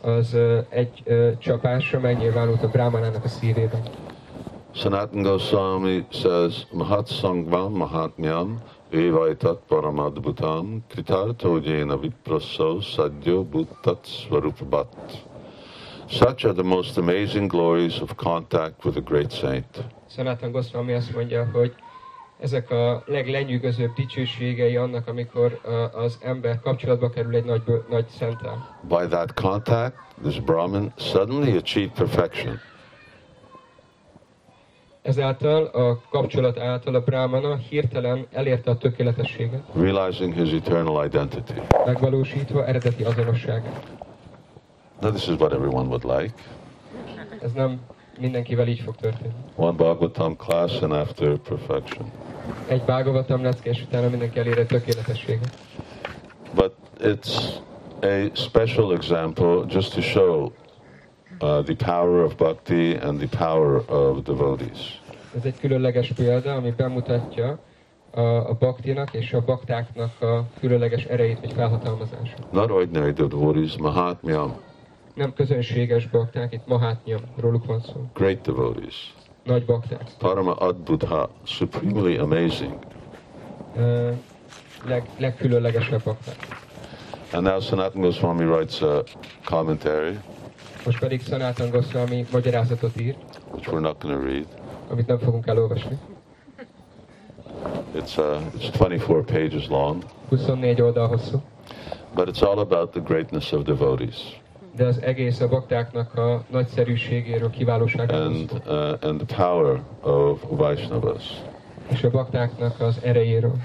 az 0.02 0.34
ö, 0.34 0.58
egy 0.68 1.02
ö, 1.04 1.30
csapásra 1.38 2.00
megnyilvánult 2.00 2.62
a 2.62 2.68
brámanának 2.68 3.24
a 3.24 3.28
szívében. 3.28 3.80
Sanatan 4.72 5.22
Goswami 5.22 6.06
says, 6.08 6.66
Mahat 6.72 7.08
Sangvam 7.08 7.72
Mahatmyam 7.72 8.60
Evaitat 8.92 9.62
Paramadbhutam 9.68 10.82
Kritarto 10.88 11.58
Jena 11.58 11.96
Vipraso 11.96 12.80
Sadyo 12.80 13.44
Bhuttat 13.44 14.06
Svarupabat. 14.06 14.86
Such 16.08 16.44
are 16.44 16.52
the 16.52 16.62
most 16.62 16.98
amazing 16.98 17.48
glories 17.48 18.00
of 18.00 18.16
contact 18.16 18.84
with 18.84 18.96
a 18.96 19.00
great 19.00 19.32
saint. 19.32 19.84
Sanatan 20.08 20.52
Goswami 20.52 20.92
azt 20.92 21.14
mondja, 21.14 21.48
hogy 21.52 21.74
ezek 22.40 22.70
a 22.70 23.02
leglenyűgözőbb 23.06 23.92
dicsőségei 23.94 24.76
annak, 24.76 25.08
amikor 25.08 25.60
az 25.92 26.18
ember 26.22 26.60
kapcsolatba 26.60 27.10
kerül 27.10 27.34
egy 27.34 27.44
nagy, 27.44 27.62
nagy 27.88 28.06
szenttel. 28.08 28.78
By 28.88 29.06
that 29.08 29.34
contact, 29.34 29.96
this 30.22 30.40
Brahmin 30.40 30.92
suddenly 30.96 31.56
achieved 31.56 31.92
perfection. 31.92 32.60
Ezáltal 35.06 35.64
a 35.64 36.00
kapcsolat 36.10 36.58
által 36.58 36.94
a 36.94 37.00
brámana 37.00 37.56
hirtelen 37.56 38.26
elérte 38.32 38.70
a 38.70 38.76
tökéletességet, 38.76 39.62
realizing 39.74 40.34
his 40.34 40.52
eternal 40.52 41.04
identity. 41.04 41.52
megvalósítva 41.84 42.66
eredeti 42.66 43.02
azonosságát. 43.02 43.82
Now, 45.00 45.10
this 45.10 45.28
is 45.28 45.34
what 45.38 45.52
everyone 45.52 45.88
would 45.88 46.04
like. 46.04 46.34
Ez 47.42 47.52
nem 47.52 47.80
mindenkivel 48.20 48.68
így 48.68 48.80
fog 48.80 48.96
történni. 48.96 49.34
One 49.56 49.76
Bhagavatam 49.76 50.36
class 50.36 50.82
and 50.82 50.92
after 50.92 51.38
perfection. 51.38 52.10
Egy 52.68 52.82
bágovatam 52.82 53.42
lecke, 53.42 53.70
és 53.70 53.82
utána 53.82 54.08
mindenki 54.08 54.38
elér 54.38 54.58
egy 54.58 54.66
tökéletességet. 54.66 55.58
But 56.54 56.72
it's 57.00 57.60
a 58.02 58.30
special 58.34 58.92
example 58.92 59.64
just 59.68 59.94
to 59.94 60.00
show 60.00 60.52
uh, 61.40 61.62
the 61.64 61.74
power 61.74 62.22
of 62.24 62.34
bhakti 62.36 62.94
and 62.96 63.18
the 63.28 63.38
power 63.38 63.82
of 63.90 64.22
devotees. 64.22 65.00
Ez 65.36 65.44
egy 65.44 65.58
különleges 65.60 66.12
példa, 66.12 66.54
ami 66.54 66.70
bemutatja 66.70 67.58
a, 68.10 68.20
a 68.20 68.56
baktinak 68.58 69.14
és 69.14 69.32
a 69.32 69.40
baktáknak 69.44 70.22
a 70.22 70.44
különleges 70.60 71.04
erejét 71.04 71.40
vagy 71.40 71.52
felhatalmazását. 71.52 72.52
Not 72.52 72.70
ordinary 72.70 73.12
devotees, 73.12 73.76
Mahatmyam, 73.76 74.54
Nem 75.14 75.32
közönséges 75.34 76.06
bakták, 76.08 76.52
itt 76.52 76.66
Mahátnyam, 76.66 77.20
róluk 77.40 77.64
van 77.66 77.80
szó. 77.80 78.04
great 78.14 78.40
devotees. 78.40 79.14
Nagy 79.44 79.64
bakták. 79.64 80.02
Parama 80.18 80.52
Adbudha, 80.54 81.28
supremely 81.42 82.16
amazing. 82.18 82.78
Ö, 83.76 84.10
Leg, 84.86 85.02
legkülönlegesebb 85.18 86.02
bakták. 86.04 86.36
And 87.32 87.42
now 87.46 87.60
Sanatana 87.60 88.04
Goswami 88.04 88.44
writes 88.44 88.82
a 88.82 89.02
commentary, 89.44 90.18
Most 90.86 90.98
pedig 90.98 91.22
Sanatan 91.22 91.70
Goswami 91.70 92.26
magyarázatot 92.32 93.00
ír, 93.00 93.14
which 93.52 93.68
we're 93.68 93.80
not 93.80 94.02
going 94.02 94.20
to 94.20 94.26
read. 94.26 94.46
amit 94.90 95.06
nem 95.06 95.18
fogunk 95.18 95.46
elolvasni. 95.46 95.98
It's, 97.94 98.16
uh, 98.18 98.40
it's 98.54 98.76
24 98.78 99.22
pages 99.24 99.68
long, 99.68 100.02
24 100.28 100.80
oldal 100.82 101.06
hosszú. 101.08 101.42
but 102.14 102.28
it's 102.28 102.42
all 102.42 102.58
about 102.58 102.90
the 102.90 103.00
greatness 103.00 103.52
of 103.52 103.62
devotees. 103.62 104.40
De 104.76 104.84
az 104.84 105.02
egész 105.02 105.40
a 105.40 105.48
baktáknak 105.48 106.14
a 106.14 106.44
nagyszerűségéről, 106.50 107.50
kiválóságáról 107.50 108.26
and 108.26 108.48
szól. 108.48 108.60
uh, 108.66 109.08
and 109.08 109.22
the 109.26 109.36
power 109.36 109.82
of 110.00 110.40
Vaishnavas. 110.48 111.24
És 111.88 112.02
a 112.02 112.10
baktáknak 112.10 112.80
az 112.80 112.98
erejéről. 113.02 113.56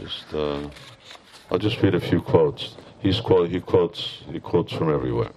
Just 0.00 0.26
uh, 0.32 0.40
I'll 1.50 1.62
just 1.62 1.80
read 1.80 1.94
a 1.94 2.00
few 2.00 2.22
quotes. 2.22 2.68
He's 3.02 3.20
quote, 3.20 3.50
he 3.50 3.60
quotes 3.60 4.24
he 4.32 4.38
quotes 4.38 4.72
from 4.76 4.88
everywhere. 4.88 5.30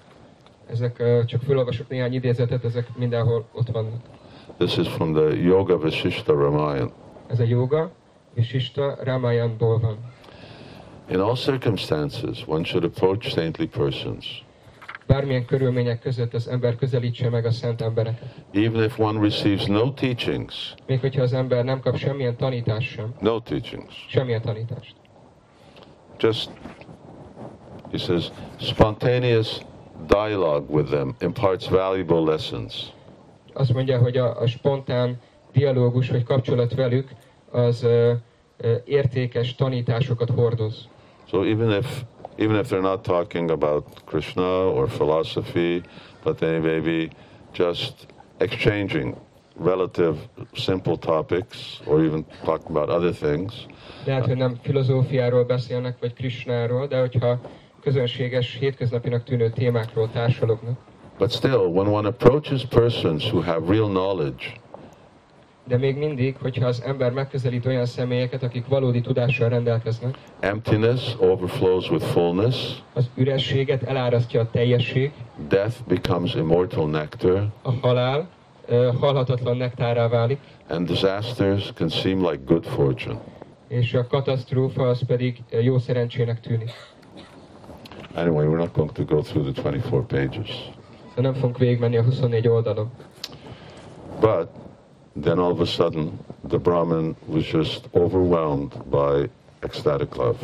Ezek 0.69 1.25
csak 1.25 1.41
felolvasok 1.41 1.87
néhány 1.89 2.13
idézetet, 2.13 2.63
ezek 2.63 2.97
mindenhol 2.97 3.45
ott 3.51 3.67
vannak. 3.67 4.01
This 4.57 4.77
is 4.77 4.87
from 4.87 5.13
the 5.13 5.35
Yoga 5.35 5.77
Vasishta 5.79 6.33
Ramayana. 6.33 6.91
Ez 7.27 7.39
a 7.39 7.43
joga, 7.43 7.91
és 8.33 8.53
Ista 8.53 8.97
Ramayanból 9.03 9.79
van. 9.79 9.97
In 11.09 11.19
all 11.19 11.35
circumstances, 11.35 12.43
one 12.47 12.63
should 12.63 12.83
approach 12.83 13.27
saintly 13.29 13.65
persons, 13.65 14.43
Bármilyen 15.07 15.45
körülmények 15.45 15.99
között 15.99 16.33
az 16.33 16.47
ember 16.47 16.75
közelítse 16.75 17.29
meg 17.29 17.45
a 17.45 17.51
szent 17.51 17.81
embereket. 17.81 18.35
even 18.53 18.83
if 18.83 18.99
one 18.99 19.19
receives 19.21 19.65
no 19.65 19.91
teachings, 19.93 20.73
Még 20.87 20.99
hogyha 20.99 21.21
az 21.21 21.33
ember 21.33 21.63
nem 21.63 21.79
kap 21.79 21.97
semmilyen 21.97 22.35
tanítást 22.35 22.89
sem, 22.91 23.13
no 23.21 23.39
teachings. 23.39 24.05
semmilyen 24.09 24.41
tanítást. 24.41 24.95
Just 26.19 26.49
he 27.91 27.97
says, 27.97 28.31
spontaneous 28.57 29.59
dialogue 30.07 30.69
with 30.69 30.89
them 30.89 31.15
imparts 31.21 31.67
valuable 31.67 32.21
lessons. 32.21 32.93
Azt 33.53 33.73
mondja, 33.73 33.97
hogy 33.97 34.17
a, 34.17 34.41
a 34.41 34.47
spontán 34.47 35.19
dialógus 35.51 36.09
vagy 36.09 36.23
kapcsolat 36.23 36.73
velük 36.73 37.09
az 37.51 37.83
ö, 37.83 38.13
értékes 38.85 39.55
tanításokat 39.55 40.29
hordoz. 40.29 40.87
So 41.27 41.43
even 41.43 41.69
if 41.69 42.03
even 42.37 42.59
if 42.59 42.67
they're 42.67 42.81
not 42.81 43.01
talking 43.01 43.49
about 43.49 43.85
Krishna 44.05 44.67
or 44.73 44.87
philosophy, 44.87 45.81
but 46.23 46.37
they 46.37 46.59
may 46.59 46.79
be 46.79 47.15
just 47.53 48.07
exchanging 48.37 49.15
relative 49.57 50.17
simple 50.53 50.97
topics 50.97 51.79
or 51.85 52.03
even 52.03 52.25
talking 52.43 52.77
about 52.77 52.89
other 52.89 53.13
things, 53.13 53.65
Lehet, 54.05 54.25
hogy 54.25 54.37
nem 54.37 54.55
filozófiáról 54.61 55.43
beszélnek, 55.43 55.97
vagy 55.99 56.13
Krishnáról, 56.13 56.87
de 56.87 56.99
hogyha 56.99 57.39
közönséges, 57.85 58.57
hétköznapinak 58.59 59.23
tűnő 59.23 59.49
témákról 59.49 60.09
társalognak, 60.11 60.77
but 61.17 61.31
still, 61.31 61.65
when 61.77 61.87
one 61.87 62.07
approaches 62.07 62.65
persons 62.65 63.31
who 63.31 63.41
have 63.41 63.73
real 63.73 63.87
knowledge, 63.87 64.43
de 65.67 65.77
még 65.77 65.97
mindig, 65.97 66.35
hogyha 66.41 66.67
az 66.67 66.81
ember 66.85 67.11
megközelít 67.11 67.65
olyan 67.65 67.85
személyeket, 67.85 68.43
akik 68.43 68.67
valódi 68.67 69.01
tudással 69.01 69.49
rendelkeznek, 69.49 70.17
emptiness 70.39 71.15
overflows 71.19 71.89
with 71.89 72.05
fullness, 72.05 72.83
az 72.93 73.09
ürességet 73.15 73.83
elárasztja 73.83 74.41
a 74.41 74.49
teljesség, 74.51 75.11
death 75.47 75.75
becomes 75.87 76.35
immortal 76.35 76.89
nectar, 76.89 77.47
a 77.61 77.71
halál 77.71 78.27
ö, 78.65 78.91
halhatatlan 78.99 79.57
nektárá 79.57 80.07
válik, 80.07 80.39
and 80.69 80.87
disasters 80.87 81.71
can 81.75 81.89
seem 81.89 82.17
like 82.29 82.39
good 82.45 82.63
fortune. 82.65 83.19
és 83.67 83.93
a 83.93 84.07
katasztrófa 84.07 84.87
az 84.87 85.01
pedig 85.07 85.43
jó 85.61 85.77
szerencsének 85.77 86.39
tűnik. 86.39 86.71
Anyway, 88.15 88.47
we're 88.47 88.57
not 88.57 88.73
going 88.73 88.93
to 88.93 89.03
go 89.03 89.21
through 89.21 89.51
the 89.51 89.61
24 89.61 90.01
pages. 90.03 90.49
De 91.15 91.21
nem 91.21 91.33
fogunk 91.33 91.57
végigmenni 91.57 91.97
a 91.97 92.01
24 92.03 92.55
oldalon. 92.55 92.89
But 94.19 94.47
then 95.21 95.39
all 95.39 95.51
of 95.51 95.59
a 95.59 95.65
sudden, 95.65 96.19
the 96.47 96.57
Brahmin 96.57 97.15
was 97.25 97.43
just 97.43 97.89
overwhelmed 97.93 98.73
by 98.89 99.29
ecstatic 99.59 100.15
love. 100.15 100.37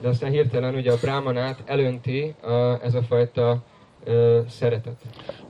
De 0.00 0.08
aztán 0.08 0.30
hirtelen 0.30 0.74
ugye 0.74 0.92
a 0.92 0.96
brámanát 1.00 1.62
elönti 1.64 2.34
a, 2.42 2.52
ez 2.82 2.94
a 2.94 3.02
fajta 3.02 3.62
ö, 4.04 4.40
szeretet. 4.48 4.96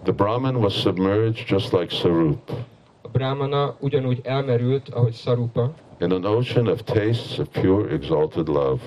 The 0.03 0.13
Brahmin 0.13 0.57
was 0.57 0.81
submerged 0.81 1.49
just 1.49 1.73
like 1.73 1.95
Sarup. 1.95 2.51
A 3.03 3.09
Brahmana 3.09 3.77
ugyanúgy 3.81 4.21
elmerült, 4.25 4.89
ahogy 4.89 5.15
Sarupa, 5.15 5.73
in 6.01 6.13
an 6.13 6.25
ocean 6.25 6.67
of 6.67 6.83
tastes 6.83 7.39
of 7.39 7.49
pure 7.49 7.93
exalted 7.93 8.49
love. 8.49 8.81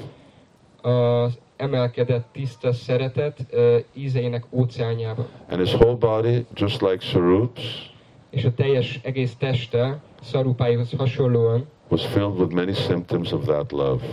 az 0.81 1.37
emelkedett 1.61 2.25
tiszta 2.31 2.73
szeretet 2.73 3.37
ízeinek 3.93 4.45
óceánjába. 4.49 5.27
And 5.49 5.59
his 5.59 5.73
whole 5.73 5.95
body, 5.95 6.45
just 6.53 6.81
like 6.81 6.99
Sarup's, 6.99 7.89
És 8.29 8.45
a 8.45 8.53
teljes 8.53 8.99
egész 9.03 9.35
teste 9.35 9.99
Sarupáihoz 10.23 10.91
hasonlóan 10.97 11.67
was 11.89 12.05
filled 12.05 12.39
with 12.39 12.53
many 12.53 12.73
symptoms 12.73 13.31
of 13.31 13.45
that 13.45 13.71
love. 13.71 14.03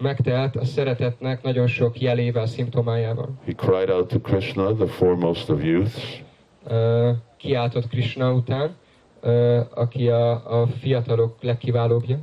megtelt 0.00 0.56
a 0.56 0.64
szeretetnek 0.64 1.42
nagyon 1.42 1.66
sok 1.66 2.00
jelével, 2.00 2.46
szimptomájával. 2.46 3.28
He 3.44 3.52
cried 3.52 3.90
out 3.90 4.08
to 4.08 4.20
Krishna, 4.20 4.72
the 4.74 4.86
foremost 4.86 5.50
of 5.50 5.64
youths, 5.64 6.22
Ö, 6.66 7.10
kiáltott 7.36 7.88
Krishna 7.88 8.32
után, 8.32 8.76
ö, 9.20 9.60
aki 9.74 10.08
a, 10.08 10.60
a 10.60 10.66
fiatalok 10.66 11.36
legkiválóbbja. 11.42 12.18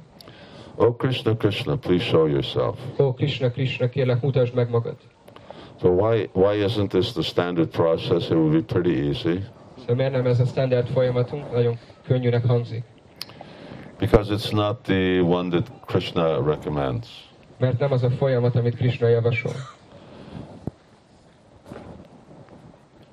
Oh 0.78 0.92
Krishna, 0.92 1.36
Krishna, 1.36 1.78
please 1.78 2.04
show 2.04 2.28
yourself. 2.28 2.80
Ó, 3.00 3.14
Krishna, 3.14 3.52
Krishna, 3.52 3.90
kérlek, 3.90 4.22
mutasd 4.22 4.54
meg 4.54 4.70
magad. 4.70 4.96
So 5.82 5.90
why 5.90 6.30
why 6.34 6.64
isn't 6.64 6.90
this 6.90 7.12
the 7.12 7.22
standard 7.22 7.70
process? 7.70 8.30
It 8.30 8.36
would 8.36 8.52
be 8.52 8.62
pretty 8.62 9.08
easy. 9.08 9.44
Szóval 9.80 9.96
miért 9.96 10.12
nem 10.12 10.26
ez 10.26 10.40
a 10.40 10.46
standard 10.46 10.88
folyamatunk? 10.88 11.52
Nagyon 11.52 11.78
könnyűnek 12.08 12.46
hangzik. 12.46 12.84
Because 14.00 14.34
it's 14.34 14.52
not 14.52 14.78
the 14.84 15.22
one 15.22 15.50
that 15.50 15.72
Krishna 15.86 16.46
recommends. 16.46 17.08
Mert 17.58 17.80
nem 17.80 17.92
az 17.92 18.04
a 18.04 18.10
folyamat, 18.10 18.56
amit 18.56 18.76
Krishna 18.76 19.08
javasol. 19.08 19.52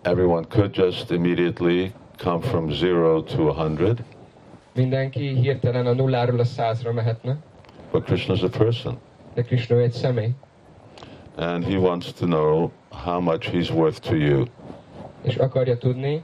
Everyone 0.02 0.46
could 0.48 0.76
just 0.76 1.10
immediately 1.10 1.92
come 2.16 2.40
from 2.40 2.70
zero 2.70 3.22
to 3.22 3.48
a 3.48 3.52
hundred, 3.52 4.04
Mindenki 4.74 5.34
hirtelen 5.34 5.86
a 5.86 5.92
nulláról 5.92 6.40
a 6.40 6.44
százra 6.44 6.92
mehetne, 6.92 7.36
but 7.92 8.04
Krishna's 8.04 8.42
a 8.42 8.48
person. 8.48 8.98
de 9.34 9.42
Krishna 9.42 9.76
egy 9.76 9.92
személy, 9.92 10.30
And 11.36 11.64
he 11.64 11.76
wants 11.76 12.12
to 12.12 12.26
know 12.26 12.70
how 12.90 13.20
much 13.20 13.50
he's 13.50 13.70
worth 13.70 14.00
to 14.08 14.14
you. 14.14 14.44
és 15.22 15.36
akarja 15.36 15.78
tudni, 15.78 16.22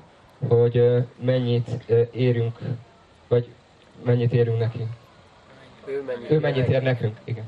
hogy 0.48 0.82
mennyit 1.24 1.68
érünk, 2.12 2.58
vagy 3.28 3.48
mennyit 4.04 4.32
érünk 4.32 4.58
neki. 4.58 4.86
Ő 5.86 6.02
mennyit, 6.06 6.30
Ő 6.30 6.38
mennyit 6.40 6.68
ér 6.68 6.82
nekünk? 6.82 7.16
Igen. 7.24 7.44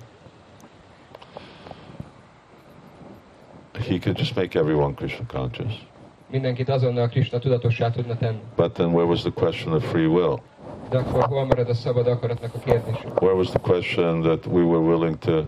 He 3.88 3.98
could 3.98 4.18
just 4.18 4.36
make 4.36 4.58
everyone 4.58 4.94
Krishna 4.94 5.26
conscious. 5.26 5.86
Mindenkit 6.26 6.68
azonnal 6.68 7.08
Krishna 7.08 7.38
tudatossá 7.38 7.90
tudna 7.90 8.16
tenni. 8.16 8.40
But 8.56 8.72
then 8.72 8.86
where 8.92 9.06
was 9.06 9.20
the 9.20 9.30
question 9.30 9.72
of 9.74 9.84
free 9.84 10.06
will? 10.06 10.40
De 10.90 10.98
akkor 10.98 11.24
hol 11.24 11.44
marad 11.44 11.68
a 11.68 11.74
szabad 11.74 12.06
akaratnak 12.06 12.54
a 12.54 12.58
kérdése? 12.58 13.08
Where 13.20 13.34
was 13.34 13.48
the 13.48 13.58
question 13.58 14.22
that 14.22 14.46
we 14.46 14.62
were 14.62 14.82
willing 14.94 15.18
to 15.18 15.44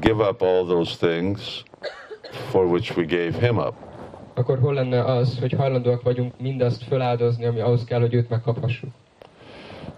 give 0.00 0.28
up 0.28 0.42
all 0.42 0.64
those 0.66 0.96
things 0.96 1.62
for 2.50 2.66
which 2.66 2.96
we 2.96 3.04
gave 3.04 3.46
him 3.46 3.58
up? 3.58 3.74
Akkor 4.34 4.58
hol 4.58 4.74
lenne 4.74 5.04
az, 5.04 5.38
hogy 5.38 5.52
hajlandóak 5.52 6.02
vagyunk 6.02 6.40
mindazt 6.40 6.84
feláldozni, 6.84 7.44
ami 7.44 7.60
ahhoz 7.60 7.84
kell, 7.84 8.00
hogy 8.00 8.14
őt 8.14 8.28
megkaphassuk? 8.28 8.90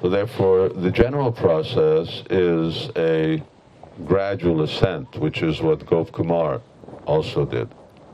So 0.01 0.09
therefore, 0.09 0.69
the 0.69 0.91
general 0.91 1.33
process 1.33 2.23
is 2.31 2.89
a 2.95 3.43
gradual 4.07 4.61
ascent, 4.61 5.17
which 5.17 5.43
is 5.43 5.61
what 5.61 5.85
Gop 5.85 6.11
Kumar 6.11 6.61
also 7.05 7.45
did. 7.45 7.67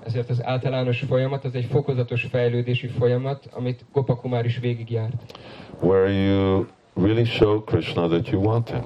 Ezért 0.07 0.30
az 0.30 0.44
általános 0.44 1.00
folyamat 1.00 1.44
az 1.44 1.55
egy 1.55 1.64
fokozatos 1.64 2.26
fejlődési 2.30 2.86
folyamat, 2.86 3.48
amit 3.53 3.84
Gopakumár 3.92 4.44
is 4.44 4.59
végigjárt. 4.59 5.12
where 5.80 6.11
you 6.11 6.66
really 6.94 7.24
show 7.24 7.64
Krishna 7.64 8.09
that 8.09 8.28
you 8.28 8.42
want 8.42 8.70
him. 8.70 8.84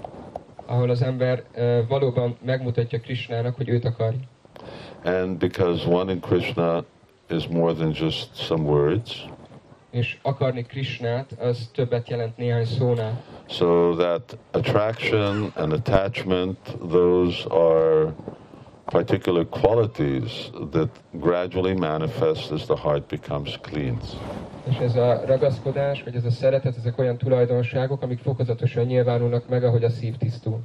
Ahol 0.67 0.91
az 0.91 1.03
ember 1.03 1.43
uh, 1.57 1.89
valóban 1.89 2.37
megmutatja 2.45 3.01
Krishnának, 3.01 3.57
hogy 3.57 3.69
őt 3.69 3.85
akarja. 3.85 4.19
And 5.05 5.37
because 5.39 6.11
in 6.13 6.21
Krishna 6.21 6.85
is 7.31 7.47
more 7.47 7.73
than 7.73 7.93
just 7.95 8.35
some 8.35 8.63
words, 8.63 9.27
És 9.91 10.19
akarni 10.23 10.63
Krishnát, 10.63 11.33
az 11.41 11.71
többet 11.75 12.09
jelent 12.09 12.37
néhány 12.37 12.65
szónál. 12.65 13.23
so 13.49 13.95
that 13.95 14.39
attraction 14.51 15.53
and 15.55 15.73
attachment, 15.73 16.59
those 16.89 17.49
are 17.49 18.15
particular 18.91 19.45
qualities 19.45 20.51
that 20.71 20.89
gradually 21.13 21.75
manifest 21.75 22.53
as 22.53 22.67
the 22.67 22.77
heart 22.77 23.09
becomes 23.09 23.59
clean. 23.63 23.99
És 24.71 24.77
ez 24.77 24.97
a 24.97 25.23
ragaszkodás, 25.27 26.03
vagy 26.03 26.15
ez 26.15 26.25
a 26.25 26.31
szeretet, 26.31 26.77
ezek 26.77 26.99
olyan 26.99 27.17
tulajdonságok, 27.17 28.03
amik 28.03 28.19
fokozatosan 28.19 28.85
nyilvánulnak 28.85 29.49
meg, 29.49 29.65
ahogy 29.65 29.85
a 29.85 29.91
szív 29.91 30.17
tisztul. 30.17 30.61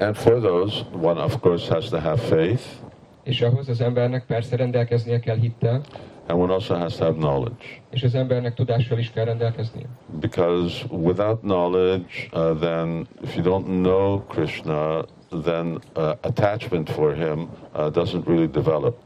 And 0.00 0.14
for 0.16 0.40
those, 0.40 0.84
one 1.02 1.22
of 1.22 1.40
course 1.40 1.74
has 1.74 1.88
to 1.88 1.98
have 1.98 2.16
faith, 2.16 2.62
És 3.22 3.40
ahhoz 3.42 3.68
az 3.68 3.80
embernek 3.80 4.26
persze 4.26 4.56
rendelkeznie 4.56 5.20
kell 5.20 5.36
hittel, 5.36 5.82
and 6.26 6.40
one 6.40 6.52
also 6.52 6.74
has 6.74 6.96
to 6.96 7.04
have 7.04 7.16
knowledge. 7.16 7.64
és 7.90 8.02
az 8.02 8.14
embernek 8.14 8.54
tudással 8.54 8.98
is 8.98 9.10
kell 9.10 9.24
rendelkeznie. 9.24 9.86
Because 10.20 10.84
without 10.90 11.40
knowledge, 11.40 12.28
uh, 12.32 12.58
then 12.58 13.06
if 13.22 13.36
you 13.36 13.44
don't 13.44 13.64
know 13.64 14.22
Krishna, 14.28 15.04
then 15.30 15.78
uh, 15.96 16.14
attachment 16.22 16.90
for 16.90 17.14
him 17.14 17.48
uh, 17.74 17.90
doesn't 17.90 18.26
really 18.26 18.48
develop. 18.48 18.96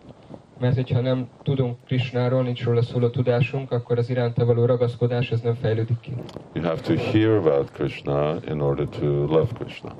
Mert 0.59 0.75
hogyha 0.75 1.01
nem 1.01 1.29
tudunk 1.43 1.77
Krishnáról, 1.87 2.43
nincs 2.43 2.65
róla 2.65 2.83
szóló 2.83 3.09
tudásunk, 3.09 3.73
akkor 3.73 3.99
az 3.99 4.11
iránta 4.11 4.45
való 4.45 4.65
ragaszkodás 4.65 5.31
az 5.31 5.41
nem 5.41 5.55
fejlődik 5.55 6.01
ki. 6.01 6.15
You 6.53 6.65
have 6.65 6.81
to 6.81 6.95
hear 6.95 7.37
about 7.37 7.71
Krishna 7.73 8.37
in 8.49 8.61
order 8.61 8.87
to 8.87 9.07
love 9.07 9.49
Krishna. 9.59 9.95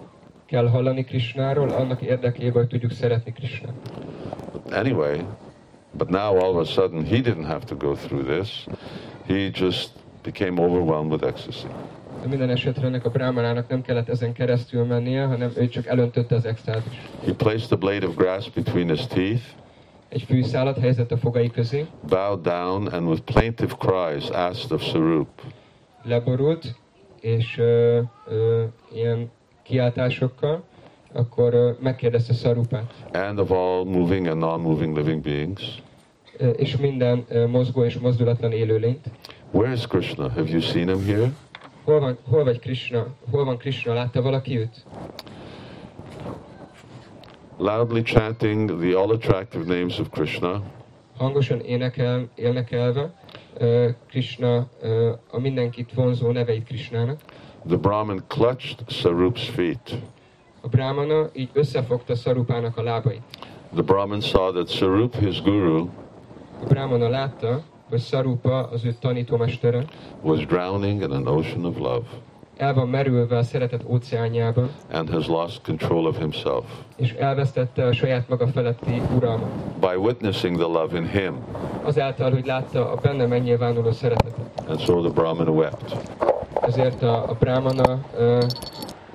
Kell 0.47 0.69
hallani 0.69 1.05
Krishnáról, 1.05 1.69
annak 1.69 2.03
érdekében, 2.03 2.53
hogy 2.53 2.67
tudjuk 2.67 2.91
szeretni 2.91 3.33
Krishnát. 3.33 3.75
Anyway, 4.73 5.25
but 5.93 6.09
now 6.09 6.39
all 6.39 6.55
of 6.55 6.57
a 6.57 6.65
sudden 6.65 7.05
he 7.05 7.21
didn't 7.21 7.47
have 7.47 7.65
to 7.65 7.77
go 7.77 7.95
through 7.95 8.25
this. 8.39 8.67
He 9.27 9.51
just 9.55 9.91
became 10.23 10.63
overwhelmed 10.63 11.13
with 11.13 11.25
ecstasy. 11.25 11.69
De 12.23 12.29
minden 12.29 12.51
esetre 12.51 12.87
ennek 12.87 13.05
a 13.05 13.11
brámanának 13.11 13.69
nem 13.69 13.83
kellett 13.83 14.09
ezen 14.09 14.33
keresztül 14.33 14.85
mennie, 14.85 15.25
hanem 15.25 15.53
ő 15.57 15.69
csak 15.69 15.87
elöntötte 15.87 16.35
az 16.35 16.45
extázis. 16.45 17.01
He 17.25 17.33
placed 17.33 17.73
a 17.73 17.77
blade 17.77 18.07
of 18.07 18.15
grass 18.17 18.51
between 18.51 18.89
his 18.89 19.07
teeth, 19.07 19.43
Egy 20.09 20.23
fűszálat 20.23 20.79
helyezett 20.79 21.13
a 21.13 21.17
fogai 21.17 21.51
közé, 21.51 21.87
bowed 22.09 22.41
down, 22.43 22.87
and 22.87 23.09
with 23.09 23.23
plaintive 23.23 23.75
cries 23.79 24.29
asked 24.29 24.73
of 24.73 24.83
Sarup, 24.83 25.29
leborult, 26.03 26.75
és 27.21 27.59
ö, 27.59 28.01
ö, 28.29 28.65
ilyen 28.95 29.31
kiáltásokkal, 29.63 30.63
akkor 31.13 31.55
ö, 31.55 31.71
megkérdezte 31.81 32.33
Szarupát, 32.33 32.93
and 33.13 33.39
of 33.39 33.51
all 33.51 33.85
moving 33.85 34.27
and 34.27 34.39
non-moving 34.39 34.97
living 34.97 35.23
beings, 35.23 35.83
ö, 36.37 36.49
és 36.49 36.77
minden 36.77 37.25
ö, 37.29 37.47
mozgó 37.47 37.85
és 37.85 37.99
mozdulatlan 37.99 38.53
élőlényt. 38.53 39.11
Where 39.51 39.73
is 39.73 39.87
Krishna? 39.87 40.29
Have 40.29 40.49
you 40.49 40.61
seen 40.61 40.89
him 40.89 41.05
here? 41.05 41.33
Hol 41.85 42.01
van, 42.01 42.19
hol 42.29 42.45
vagy 42.45 42.59
Krishna? 42.61 43.07
Hol 43.31 43.45
van 43.45 43.57
Krishna? 43.59 43.95
Látta 43.95 44.23
valaki 44.23 44.59
őt? 44.59 44.85
Loudly 47.59 48.03
chanting 48.03 48.81
the 48.81 48.97
all 48.99 49.11
attractive 49.13 49.65
names 49.77 49.99
of 49.99 50.09
Krishna, 50.11 50.63
Hangosan 51.17 51.61
énekel, 51.61 52.29
énekelve 52.35 53.15
ö, 53.59 53.89
Krishna, 54.09 54.69
ö, 54.81 55.13
a 55.31 55.39
mindenkit 55.39 55.93
vonzó 55.95 56.31
neveit 56.31 56.65
Krishnának. 56.65 57.21
the 57.67 57.77
Brahmin 57.77 58.23
clutched 58.29 58.85
Sarup's 58.89 59.49
feet. 59.49 59.95
A 60.61 60.69
brámana 60.69 61.29
így 61.33 61.51
összefogta 61.53 62.15
Szarupának 62.15 62.77
a 62.77 62.83
lábait. 62.83 63.23
The 63.75 63.83
Brahmin 63.83 64.21
saw 64.21 64.53
that 64.53 64.69
Sarup, 64.69 65.15
his 65.15 65.43
guru, 65.43 65.89
A 66.63 66.65
brámana 66.69 67.09
látta, 67.09 67.63
hogy 67.93 68.01
Sarupa, 68.01 68.69
az 68.73 68.85
ő 68.85 68.95
tanítómestere, 69.01 69.85
was 70.23 70.47
drowning 70.47 71.03
in 71.03 71.11
an 71.11 71.27
ocean 71.27 71.65
of 71.65 71.79
love 71.79 72.07
el 72.57 72.75
van 72.75 72.89
merülve 72.89 73.37
a 73.37 73.43
szeretet 73.43 73.85
óceánjába, 73.87 74.69
and 74.93 75.11
has 75.11 75.27
lost 75.27 75.63
control 75.65 76.07
of 76.07 76.19
himself. 76.19 76.65
és 76.97 77.13
elvesztette 77.13 77.85
a 77.85 77.93
saját 77.93 78.29
maga 78.29 78.47
feletti 78.47 79.03
uralmat. 79.17 79.49
By 79.81 79.97
witnessing 79.97 80.57
the 80.57 80.67
love 80.67 80.97
in 80.97 81.09
him, 81.09 81.35
Azáltal, 81.83 82.31
hogy 82.31 82.47
látta 82.47 82.91
a 82.93 82.95
benne 83.03 83.27
megnyilvánuló 83.27 83.93
szeretetet. 83.93 84.51
and 84.69 84.81
so 84.81 85.01
the 85.01 85.11
Brahmin 85.11 85.49
wept. 85.49 85.97
Ezért 86.61 87.03
a, 87.03 87.31
a 87.31 87.37
brámana 87.39 88.01
uh, 88.19 88.43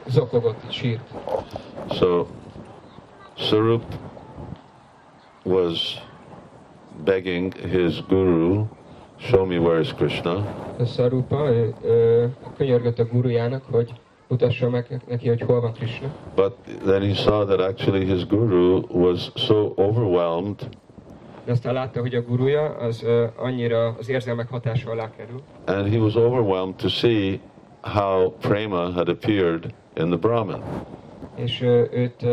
zokogott, 0.07 0.71
sírt. 0.71 1.09
So 1.89 2.25
Sarup 3.35 3.83
was 5.43 6.06
begging 7.03 7.53
his 7.53 8.01
guru, 8.07 8.65
Show 9.19 9.45
me 9.45 9.57
where 9.57 9.79
is 9.79 9.93
Krishna. 9.93 10.45
Sarupa 10.85 11.49
könyörgött 12.57 12.99
a 12.99 13.05
gurujának, 13.05 13.63
hogy 13.71 13.93
mutassa 14.27 14.69
meg 14.69 15.01
neki, 15.07 15.27
hogy 15.27 15.41
hol 15.41 15.61
van 15.61 15.73
Krishna. 15.73 16.07
But 16.35 16.53
then 16.85 17.01
he 17.01 17.13
saw 17.13 17.45
that 17.45 17.59
actually 17.59 18.05
his 18.05 18.27
guru 18.27 18.81
was 18.89 19.31
so 19.35 19.73
overwhelmed 19.75 20.69
de 21.47 21.53
aztán 21.53 21.73
látta, 21.73 21.99
hogy 21.99 22.15
a 22.15 22.21
gurúja 22.21 22.63
az 22.63 23.05
annyira 23.35 23.95
az 23.99 24.09
érzelmek 24.09 24.49
hatása 24.49 24.91
alá 24.91 25.09
kerül, 25.17 25.41
And 25.65 25.89
he 25.89 25.97
was 25.97 26.15
overwhelmed 26.15 26.75
to 26.75 26.89
see 26.89 27.39
how 27.81 28.31
prema 28.31 28.91
had 28.91 29.09
appeared 29.09 29.73
in 29.95 30.07
the 30.07 30.17
Brahmin. 30.17 30.61
És 31.37 31.61
őt 31.91 32.25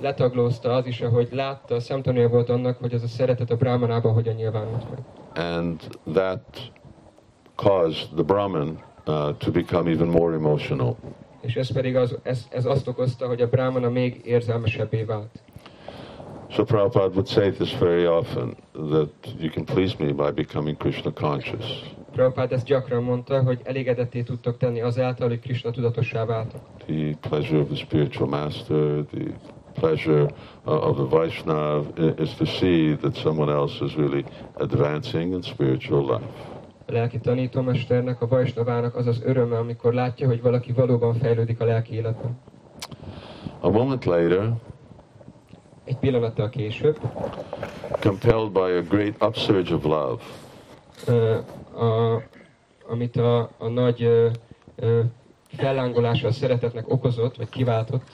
letaglózta 0.00 0.74
az 0.74 0.86
is, 0.86 1.00
ahogy 1.00 1.28
látta, 1.32 1.80
szemtanúja 1.80 2.28
volt 2.28 2.48
annak, 2.48 2.78
hogy 2.78 2.92
ez 2.92 3.02
a 3.02 3.06
szeretet 3.06 3.50
a 3.50 3.56
brámanában 3.56 4.12
hogyan 4.12 4.34
nyilvánult 4.34 4.84
meg. 4.90 4.98
And 5.54 5.80
that 6.12 6.72
caused 7.54 8.08
the 8.14 8.22
Brahmin 8.22 8.78
uh, 9.06 9.36
to 9.36 9.50
become 9.50 9.90
even 9.90 10.08
more 10.08 10.34
emotional. 10.34 10.96
És 11.40 11.56
ez 11.56 11.72
pedig 11.72 11.96
az, 11.96 12.18
ez, 12.22 12.46
ez 12.50 12.64
azt 12.64 12.88
okozta, 12.88 13.26
hogy 13.26 13.40
a 13.40 13.48
brámana 13.48 13.88
még 13.88 14.20
érzelmesebbé 14.24 15.02
vált. 15.02 15.42
So 16.54 16.64
Prabhupada 16.64 17.14
would 17.14 17.28
say 17.28 17.50
this 17.50 17.72
very 17.72 18.06
often, 18.06 18.56
that 18.74 19.10
you 19.38 19.50
can 19.50 19.64
please 19.64 19.98
me 19.98 20.12
by 20.12 20.30
becoming 20.30 20.76
Krishna 20.76 21.10
conscious. 21.10 21.94
Prabhupád 22.12 22.52
ezt 22.52 22.66
gyakran 22.66 23.02
mondta, 23.02 23.42
hogy 23.42 23.60
elégedetté 23.64 24.22
tudtok 24.22 24.56
tenni 24.56 24.80
azáltal, 24.80 25.28
hogy 25.28 25.40
Krishna 25.40 25.70
tudatossá 25.70 26.24
váltak. 26.24 26.60
The 26.86 27.16
pleasure 27.20 27.58
of 27.58 27.66
the 27.66 27.76
spiritual 27.76 28.28
master, 28.28 29.04
the 29.04 29.34
pleasure 29.72 30.22
uh, 30.64 30.88
of 30.88 30.96
the 30.96 31.04
Vaishnav 31.04 31.86
is 32.18 32.34
to 32.34 32.44
see 32.44 32.96
that 32.96 33.14
someone 33.14 33.52
else 33.52 33.84
is 33.84 33.94
really 33.96 34.24
advancing 34.54 35.32
in 35.32 35.42
spiritual 35.42 36.00
life. 36.00 36.30
A 36.86 36.92
lelki 36.92 37.18
tanítómesternek, 37.18 38.22
a 38.22 38.26
Vajsnavának 38.26 38.96
az 38.96 39.06
az 39.06 39.22
öröme, 39.24 39.58
amikor 39.58 39.94
látja, 39.94 40.26
hogy 40.26 40.42
valaki 40.42 40.72
valóban 40.72 41.14
fejlődik 41.14 41.60
a 41.60 41.64
lelki 41.64 41.94
életben. 41.94 42.38
A 43.60 43.70
moment 43.70 44.04
later, 44.04 44.52
Egy 45.84 45.96
pillanattal 45.96 46.48
később, 46.48 46.98
compelled 48.00 48.50
by 48.50 48.58
a 48.58 48.82
great 48.82 49.22
upsurge 49.22 49.74
of 49.74 49.84
love, 49.84 50.22
a, 51.74 52.22
amit 52.88 53.16
a, 53.16 53.50
a 53.58 53.68
nagy 53.68 54.02
ö, 54.02 54.28
ö, 54.76 55.00
fellángolása 55.56 56.28
a 56.28 56.32
szeretetnek 56.32 56.88
okozott, 56.88 57.36
vagy 57.36 57.48
kiváltott, 57.48 58.10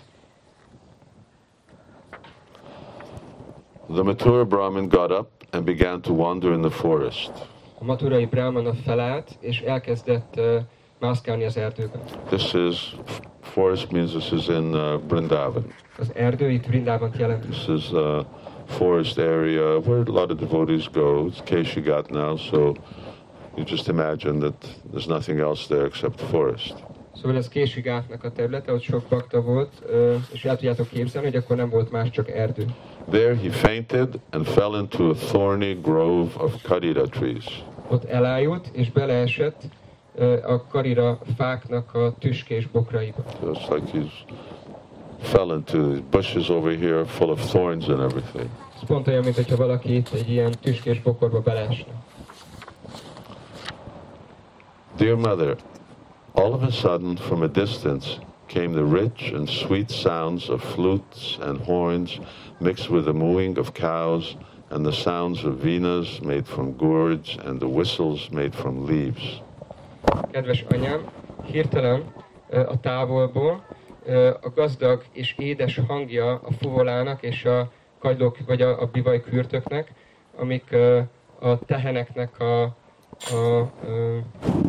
the 3.92 4.02
mature 4.02 4.44
Brahmin 4.44 4.88
got 4.88 5.10
up 5.10 5.28
and 5.52 5.64
began 5.64 6.00
to 6.02 6.12
wander 6.12 6.52
in 6.52 6.60
the 6.60 6.70
forest. 6.70 7.30
a 7.80 7.84
maturai 7.84 8.26
brahmana 8.26 8.74
felállt, 8.74 9.36
és 9.40 9.60
elkezdett 9.60 10.36
ö, 10.36 10.58
mászkálni 10.98 11.44
az 11.44 11.56
erdőben. 11.56 12.00
This 12.26 12.54
is, 12.54 12.96
forest 13.58 13.92
means 13.92 14.12
this 14.12 14.32
is 14.32 14.48
in 14.48 14.74
uh, 14.74 15.00
Vrindavan. 15.08 15.64
Az 15.98 16.10
erdő 16.14 16.50
itt 16.50 16.66
Vrindávant 16.66 17.16
jelenti. 17.16 17.46
This 17.48 17.68
is 17.68 17.90
a 17.90 18.26
forest 18.66 19.18
area 19.18 19.78
where 19.78 20.02
a 20.06 20.12
lot 20.12 20.30
of 20.30 20.38
devotees 20.38 20.88
go. 20.92 21.26
It's 21.26 21.42
Keshigat 21.42 22.10
now, 22.10 22.36
so 22.36 22.58
you 23.56 23.64
just 23.66 23.88
imagine 23.88 24.38
that 24.38 24.66
there's 24.92 25.08
nothing 25.08 25.40
else 25.40 25.66
there 25.66 25.84
except 25.86 26.20
forest. 26.20 26.74
Szóval 27.14 27.36
ez 27.36 27.48
Késigátnak 27.48 28.24
a 28.24 28.32
területe, 28.32 28.72
ott 28.72 28.82
sok 28.82 29.02
bakta 29.08 29.40
volt, 29.40 29.82
és 30.32 30.44
el 30.44 30.56
tudjátok 30.56 30.88
képzelni, 30.88 31.28
hogy 31.28 31.36
akkor 31.36 31.56
nem 31.56 31.68
volt 31.70 31.90
más, 31.90 32.10
csak 32.10 32.30
erdő. 32.30 32.64
There 33.10 33.36
he 33.36 33.50
fainted 33.50 34.20
and 34.30 34.46
fell 34.46 34.74
into 34.80 35.08
a 35.08 35.14
thorny 35.14 35.80
grove 35.82 36.30
of 36.36 36.62
kadira 36.62 37.06
trees. 37.06 37.64
Ott 37.88 38.04
elájult, 38.04 38.70
és 38.72 38.90
beleesett 38.90 39.62
a 40.46 40.66
karira 40.70 41.18
fáknak 41.36 41.94
a 41.94 42.14
tüskés 42.18 42.68
bokraiba. 42.72 43.24
It's 43.42 43.68
like 43.68 43.90
he's 43.90 44.12
fell 45.20 45.52
into 45.52 45.88
these 45.88 46.02
bushes 46.10 46.50
over 46.50 46.70
here 46.70 47.04
full 47.04 47.30
of 47.30 47.40
thorns 47.40 47.88
and 47.88 48.00
everything. 48.00 48.50
Ez 48.76 48.86
pont 48.86 49.08
olyan, 49.08 49.22
mint 49.24 49.34
hogyha 49.34 49.56
valaki 49.56 49.94
itt 49.94 50.12
egy 50.12 50.30
ilyen 50.30 50.52
tüskés 50.60 51.00
bokorba 51.00 51.40
beleesne. 51.40 51.92
Dear 54.96 55.16
mother, 55.16 55.56
all 56.32 56.52
of 56.52 56.62
a 56.62 56.70
sudden 56.70 57.16
from 57.16 57.42
a 57.42 57.46
distance 57.46 58.06
came 58.46 58.72
the 58.72 58.84
rich 58.84 59.32
and 59.34 59.48
sweet 59.48 59.90
sounds 59.90 60.48
of 60.48 60.62
flutes 60.62 61.38
and 61.40 61.60
horns 61.60 62.18
mixed 62.58 62.90
with 62.90 63.04
the 63.04 63.12
mooing 63.12 63.58
of 63.58 63.72
cows 63.72 64.36
and 64.70 64.84
the 64.84 64.92
sounds 64.92 65.44
of 65.44 65.60
venas 65.62 66.20
made 66.20 66.46
from 66.46 66.76
gourds 66.76 67.36
and 67.44 67.60
the 67.60 67.68
whistles 67.68 68.28
made 68.30 68.54
from 68.54 68.86
leaves. 68.86 69.40
Kedves 70.30 70.64
anyám, 70.70 71.04
hirtelen 71.44 72.12
a 72.50 72.80
távolból 72.80 73.64
a 74.40 74.48
gazdag 74.54 75.04
és 75.12 75.34
édes 75.38 75.80
hangja 75.86 76.30
a 76.30 76.52
fuvolának 76.60 77.22
és 77.22 77.44
a 77.44 77.70
kagylók 77.98 78.36
vagy 78.46 78.62
a, 78.62 78.80
a 78.82 78.86
bivaj 78.86 79.20
kürtöknek, 79.20 79.92
amik 80.36 80.76
a 81.40 81.58
teheneknek 81.58 82.40
a, 82.40 82.62
a 82.62 83.70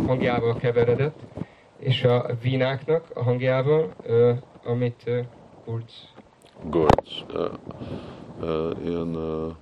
hangjával 0.06 0.56
keveredett, 0.56 1.20
és 1.80 2.04
a 2.04 2.26
vínáknak 2.42 3.04
a 3.14 3.24
hangjával, 3.24 3.94
amit 4.64 5.10
kurc, 5.66 5.92
Gourds. 6.70 7.24
Uh, 7.34 7.58
uh, 8.42 8.72
in, 8.84 9.16
uh, 9.16 9.54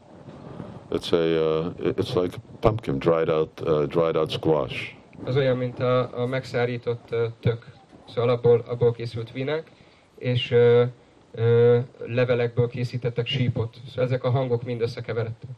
it's 0.91 1.13
a, 1.13 1.45
uh, 1.45 1.73
it's 1.77 2.15
like 2.15 2.33
pumpkin, 2.61 2.97
dried 2.97 3.29
out, 3.29 3.49
uh, 3.65 3.85
dried 3.85 4.17
out 4.17 4.31
squash. 4.31 4.96
Az 5.23 5.35
olyan, 5.35 5.57
mint 5.57 5.79
a, 5.79 6.21
a 6.21 6.25
megszárított 6.25 7.15
tök. 7.39 7.65
Szóval 8.07 8.29
abból, 8.29 8.63
abból 8.67 8.91
készült 8.91 9.31
vínák, 9.31 9.71
és 10.17 10.51
ö, 10.51 10.83
ö, 11.31 11.79
levelekből 12.05 12.67
készítettek 12.67 13.27
sípot. 13.27 13.77
Szóval 13.87 14.03
ezek 14.03 14.23
a 14.23 14.29
hangok 14.29 14.63
mind 14.63 14.81
összekeveredtek. 14.81 15.49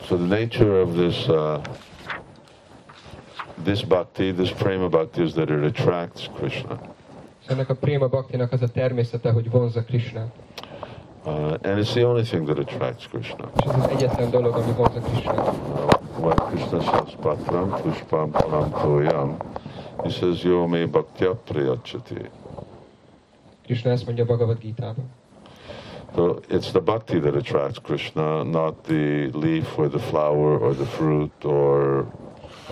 So 0.00 0.16
the 0.16 0.26
nature 0.26 0.80
of 0.82 0.94
this 0.94 1.28
uh, 1.28 1.60
this 3.64 3.84
bhakti, 3.84 4.32
this 4.32 4.52
prema 4.52 4.88
bhakti, 4.88 5.22
is 5.22 5.32
that 5.32 5.50
it 5.50 5.64
attracts 5.64 6.30
Krishna, 6.34 6.80
És 7.42 7.46
ennek 7.46 7.68
a 7.68 7.74
préma 7.74 8.08
baktinak 8.08 8.52
az 8.52 8.62
a 8.62 8.68
természete, 8.68 9.30
hogy 9.30 9.50
vonzza 9.50 9.84
Krishnát. 9.84 10.34
Uh, 11.26 11.58
and 11.62 11.78
it's 11.78 11.92
the 11.92 12.04
only 12.04 12.24
thing 12.24 12.46
that 12.46 12.58
attracts 12.58 13.06
Krishna. 13.06 13.50
És 13.56 13.64
ez 13.64 13.82
az 13.82 13.88
egyetlen 13.88 14.30
dolog, 14.30 14.54
ami 14.54 14.72
vonzza 14.72 15.00
Krishnát. 15.00 15.46
Uh, 15.46 16.24
when 16.24 16.36
Krishna 16.36 16.80
says 16.80 17.16
patram 17.20 17.70
pushpam 17.82 18.30
pram 18.30 18.70
toyam, 18.70 19.36
he 20.02 20.10
says 20.10 20.42
yo 20.42 20.66
me 20.66 20.86
bhaktya 20.86 21.34
priyachati. 21.34 22.30
Krishna 23.64 23.90
ezt 23.90 24.06
mondja 24.06 24.24
Bhagavad 24.24 24.58
Gita-ban. 24.58 25.10
So 26.14 26.40
it's 26.48 26.70
the 26.70 26.80
bhakti 26.80 27.20
that 27.20 27.34
attracts 27.34 27.78
Krishna, 27.78 28.42
not 28.44 28.84
the 28.84 29.30
leaf 29.32 29.78
or 29.78 29.88
the 29.88 29.98
flower 29.98 30.58
or 30.58 30.74
the 30.74 30.86
fruit 30.86 31.44
or 31.44 32.06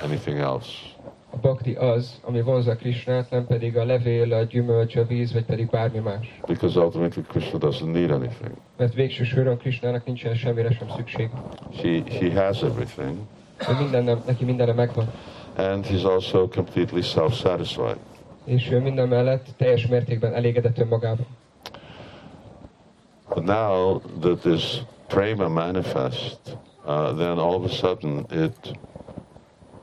anything 0.02 0.38
else. 0.38 0.93
A 1.34 1.36
bakti 1.40 1.72
az, 1.72 2.20
ami 2.24 2.42
vonzza 2.42 2.76
Krishnát, 2.76 3.30
nem 3.30 3.46
pedig 3.46 3.76
a 3.76 3.84
levél, 3.84 4.32
a 4.32 4.42
gyümölcs, 4.42 4.96
a 4.96 5.04
víz, 5.06 5.32
vagy 5.32 5.44
pedig 5.44 5.70
bármi 5.70 5.98
más. 5.98 6.40
Because 6.46 6.80
ultimately 6.80 7.22
Krishna 7.28 7.58
doesn't 7.58 7.92
need 7.92 8.10
anything. 8.10 8.50
Mert 8.76 8.94
végső 8.94 9.24
soron 9.24 9.56
Krishnának 9.58 10.04
nincsen 10.06 10.34
semmire 10.34 10.70
sem 10.72 10.88
szükség. 10.96 11.30
He, 11.82 12.02
he 12.18 12.44
has 12.44 12.62
everything, 12.62 13.16
Ő 13.70 13.74
minden, 13.78 14.22
neki 14.26 14.44
mindenre 14.44 14.72
megvan. 14.72 15.12
and 15.56 15.86
he's 15.86 16.04
also 16.04 16.48
completely 16.48 17.00
self-satisfied. 17.00 17.96
És 18.44 18.70
ő 18.70 18.80
minden 18.80 19.08
mellett 19.08 19.46
teljes 19.56 19.86
mértékben 19.86 20.34
elégedett 20.34 20.78
önmagában. 20.78 21.26
But 23.34 23.44
now 23.44 24.00
that 24.20 24.38
this 24.38 24.82
prema 25.08 25.48
manifests, 25.48 26.56
uh, 26.86 27.16
then 27.16 27.38
all 27.38 27.54
of 27.54 27.64
a 27.64 27.68
sudden 27.68 28.26
it 28.30 28.78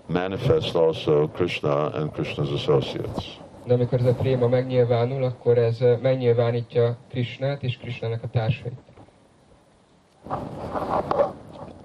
manifests 0.06 0.76
also 0.76 1.28
Krishna 1.28 1.92
and 1.94 2.12
Krishna's 2.12 2.52
associates. 2.52 3.40
De 3.66 3.74
amikor 3.74 4.00
ez 4.00 4.06
a 4.06 4.14
préma 4.14 4.48
megnyilvánul, 4.48 5.24
akkor 5.24 5.58
ez 5.58 5.82
ö, 5.82 5.98
megnyilvánítja 6.02 6.98
Krishnát 7.10 7.64
és 7.64 7.78
Krishnának 7.78 8.24
a 8.24 8.28
társait. 8.28 8.80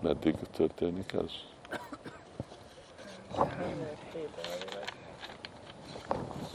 Meddig 0.02 0.34
történik 0.56 1.12
ez? 1.12 1.30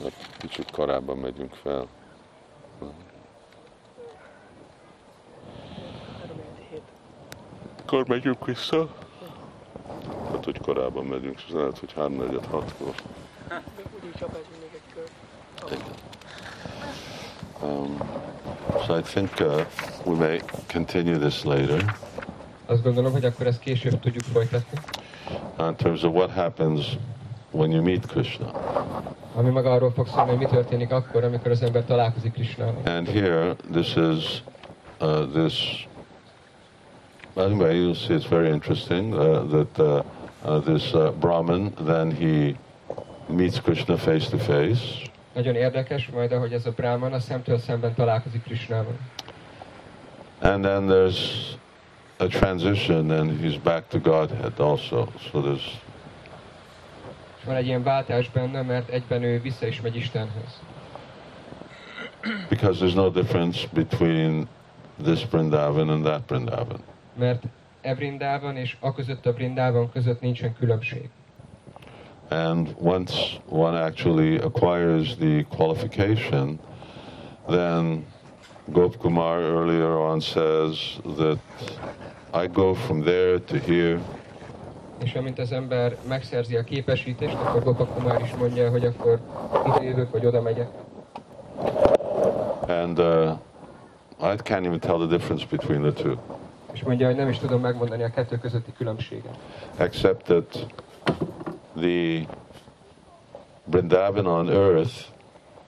Hát 0.04 0.14
Kicsit 0.38 0.72
korábban 0.72 1.18
megyünk 1.18 1.54
fel. 1.54 1.88
Akkor 7.82 8.08
megyünk 8.08 8.46
vissza? 8.46 8.90
Hát, 10.32 10.46
hogy 10.46 10.60
korábban 10.62 11.06
megyünk, 11.06 11.36
és 11.48 11.54
lehet, 11.54 11.78
hogy 11.80 11.94
3 11.94 12.14
4 12.14 12.40
6 12.50 12.74
Úgyis 12.82 14.20
csapásunk 14.20 14.56
még 14.62 14.70
egy 14.74 14.94
kör. 14.94 15.78
Um, 17.64 17.98
so 18.86 18.98
I 18.98 19.02
think 19.02 19.30
uh, 19.40 19.66
we 20.06 20.16
may 20.18 20.42
continue 20.74 21.18
this 21.18 21.44
later 21.44 21.96
Azt 22.66 22.84
gondolom, 22.84 23.12
hogy 23.12 23.26
akkor 23.26 23.48
ezt 23.48 23.60
később 23.60 24.00
tudjuk 24.00 24.24
folytatni. 24.24 24.80
uh, 25.60 25.68
in 25.68 25.76
terms 25.76 26.04
of 26.04 26.14
what 26.14 26.32
happens 26.32 26.98
when 27.52 27.72
you 27.72 27.84
meet 27.84 28.06
Krishna. 28.06 28.52
Ami 29.36 29.50
meg 29.50 29.66
arról 29.66 29.92
fog 29.92 30.08
szólni, 30.08 30.30
hogy 30.30 30.40
mi 30.40 30.46
történik 30.46 30.92
akkor, 30.92 31.24
amikor 31.24 31.52
az 31.52 31.62
ember 31.62 31.86
találkozik 31.86 32.34
Krishnával. 32.34 32.82
And 32.86 33.08
here, 33.08 33.56
this 33.72 33.96
is 33.96 34.44
uh, 35.00 35.26
this 35.34 35.88
Anyway, 37.36 37.78
you'll 37.78 37.96
see 37.96 38.14
it's 38.16 38.26
very 38.28 38.50
interesting 38.50 39.14
uh, 39.14 39.44
that 39.50 39.80
uh, 39.80 40.04
uh, 40.44 40.60
this 40.60 40.94
uh, 40.94 41.12
Brahmin 41.20 41.74
then 41.80 42.12
he 42.12 42.56
meets 43.30 43.60
Krishna 43.60 43.98
face 43.98 44.30
to 44.30 44.38
face, 44.38 45.10
Nagyon 45.34 45.56
érdekes 45.56 46.10
majd, 46.10 46.32
ahogy 46.32 46.54
ez 46.54 46.66
a 46.66 46.72
Brahman 46.72 47.14
a 47.14 47.20
szemtől 47.20 47.58
szemben 47.60 47.94
találkozik 47.94 48.44
Krishnával. 48.44 48.94
and 50.42 50.64
then 50.64 50.88
there's 50.88 51.20
a 52.20 52.28
transition, 52.28 53.12
and 53.12 53.40
he's 53.40 53.58
back 53.58 53.88
to 53.90 54.00
Godhead 54.00 54.60
also. 54.60 55.08
So 55.32 55.42
there's 55.42 55.80
És 57.40 57.48
van 57.48 57.56
egy 57.56 57.66
ilyen 57.66 57.84
váltás 57.84 58.30
benne, 58.30 58.62
mert 58.62 58.90
egyben 58.90 59.24
ő 59.24 59.40
vissza 59.42 59.68
is 59.68 59.82
megy 59.82 59.96
Istenhez. 59.96 60.60
because 62.50 62.80
there's 62.80 62.96
no 62.96 63.10
difference 63.10 63.68
between 63.74 64.48
this 65.04 65.26
Vrindavan 65.32 65.90
and 65.90 66.04
that 66.06 66.22
Vrindavan. 66.28 66.80
Mert 67.22 67.44
e 67.82 68.52
és 68.54 68.78
a 68.80 68.94
között 68.94 69.26
a 69.26 69.34
Vrindában 69.34 69.92
között 69.92 70.22
nincsen 70.22 70.56
különbség. 70.60 71.10
And 72.30 72.76
once 72.80 73.14
one 73.50 73.84
actually 73.84 74.38
acquires 74.38 75.16
the 75.16 75.46
qualification, 75.56 76.60
then 77.48 78.06
Gopkumar 78.66 79.40
earlier 79.40 79.90
on 79.90 80.20
says 80.20 81.00
that 81.18 81.38
I 82.44 82.48
go 82.48 82.74
from 82.74 83.02
there 83.02 83.40
to 83.40 83.58
here, 83.58 84.00
És 85.04 85.14
amint 85.14 85.40
az 85.40 85.52
ember 85.52 85.98
megszerzi 86.08 86.56
a 86.56 86.64
képesítést, 86.64 87.34
akkor 87.34 87.64
Gopakumár 87.64 88.22
is 88.22 88.36
mondja, 88.36 88.70
hogy 88.70 88.86
akkor 88.86 89.20
ide 89.66 89.84
jövök, 89.84 90.12
vagy 90.12 90.26
oda 90.26 90.42
megyek. 90.42 90.68
and 92.68 93.00
uh, 93.00 93.38
I 94.20 94.36
can't 94.36 94.66
even 94.66 94.80
tell 94.80 94.98
the 95.00 95.08
difference 95.08 95.46
between 95.46 95.82
the 95.82 95.92
two, 95.92 96.18
És 96.74 96.84
mondja, 96.84 97.08
hogy 97.08 97.16
nem 97.16 97.30
is 97.30 97.38
tudom 97.38 97.62
megmondani 97.62 98.04
a 98.04 98.10
kettő 98.10 98.38
közötti 98.38 98.74
különbséget. 98.78 99.38
except 99.78 100.24
that 100.24 100.66
the 101.76 102.28
Vrindavan 103.66 104.26
on 104.26 104.50
earth 104.50 104.94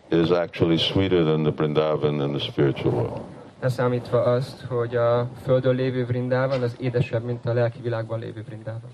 is 0.09 0.29
actually 0.29 0.77
sweeter 0.77 1.23
than 1.23 1.43
the 1.43 1.51
Vrindavan 1.51 2.21
in 2.21 2.29
the 2.31 2.39
spiritual 2.39 2.93
world. 2.93 3.21
Leszámítva 3.61 4.21
azt, 4.21 4.61
hogy 4.61 4.95
a 4.95 5.27
Földön 5.43 5.75
lévő 5.75 6.05
Vrindában 6.05 6.61
az 6.61 6.75
édesebb, 6.79 7.23
mint 7.23 7.45
a 7.45 7.53
lelki 7.53 7.79
világban 7.81 8.19
lévő 8.19 8.43
Vrindában. 8.45 8.89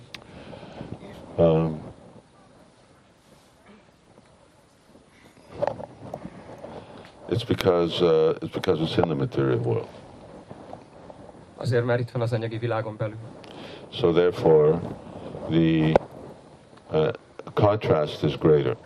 Um, 1.36 1.80
it's 7.30 7.43
because 7.47 8.01
uh, 8.05 8.36
it's 8.41 8.51
because 8.51 8.82
it's 8.82 8.97
in 8.97 9.03
the 9.03 9.16
material 9.16 9.60
world. 9.66 9.88
Azért, 11.62 11.86
mert 11.86 11.99
itt 11.99 12.12
van 12.12 12.22
az 12.22 12.34
anyagi 12.34 12.57
világon 12.57 12.95
belül. 12.97 13.16
So 13.89 14.12
therefore, 14.12 14.80
the 15.49 15.91
uh, 16.91 17.07
contrast 17.53 18.24
is 18.24 18.38
greater. 18.38 18.78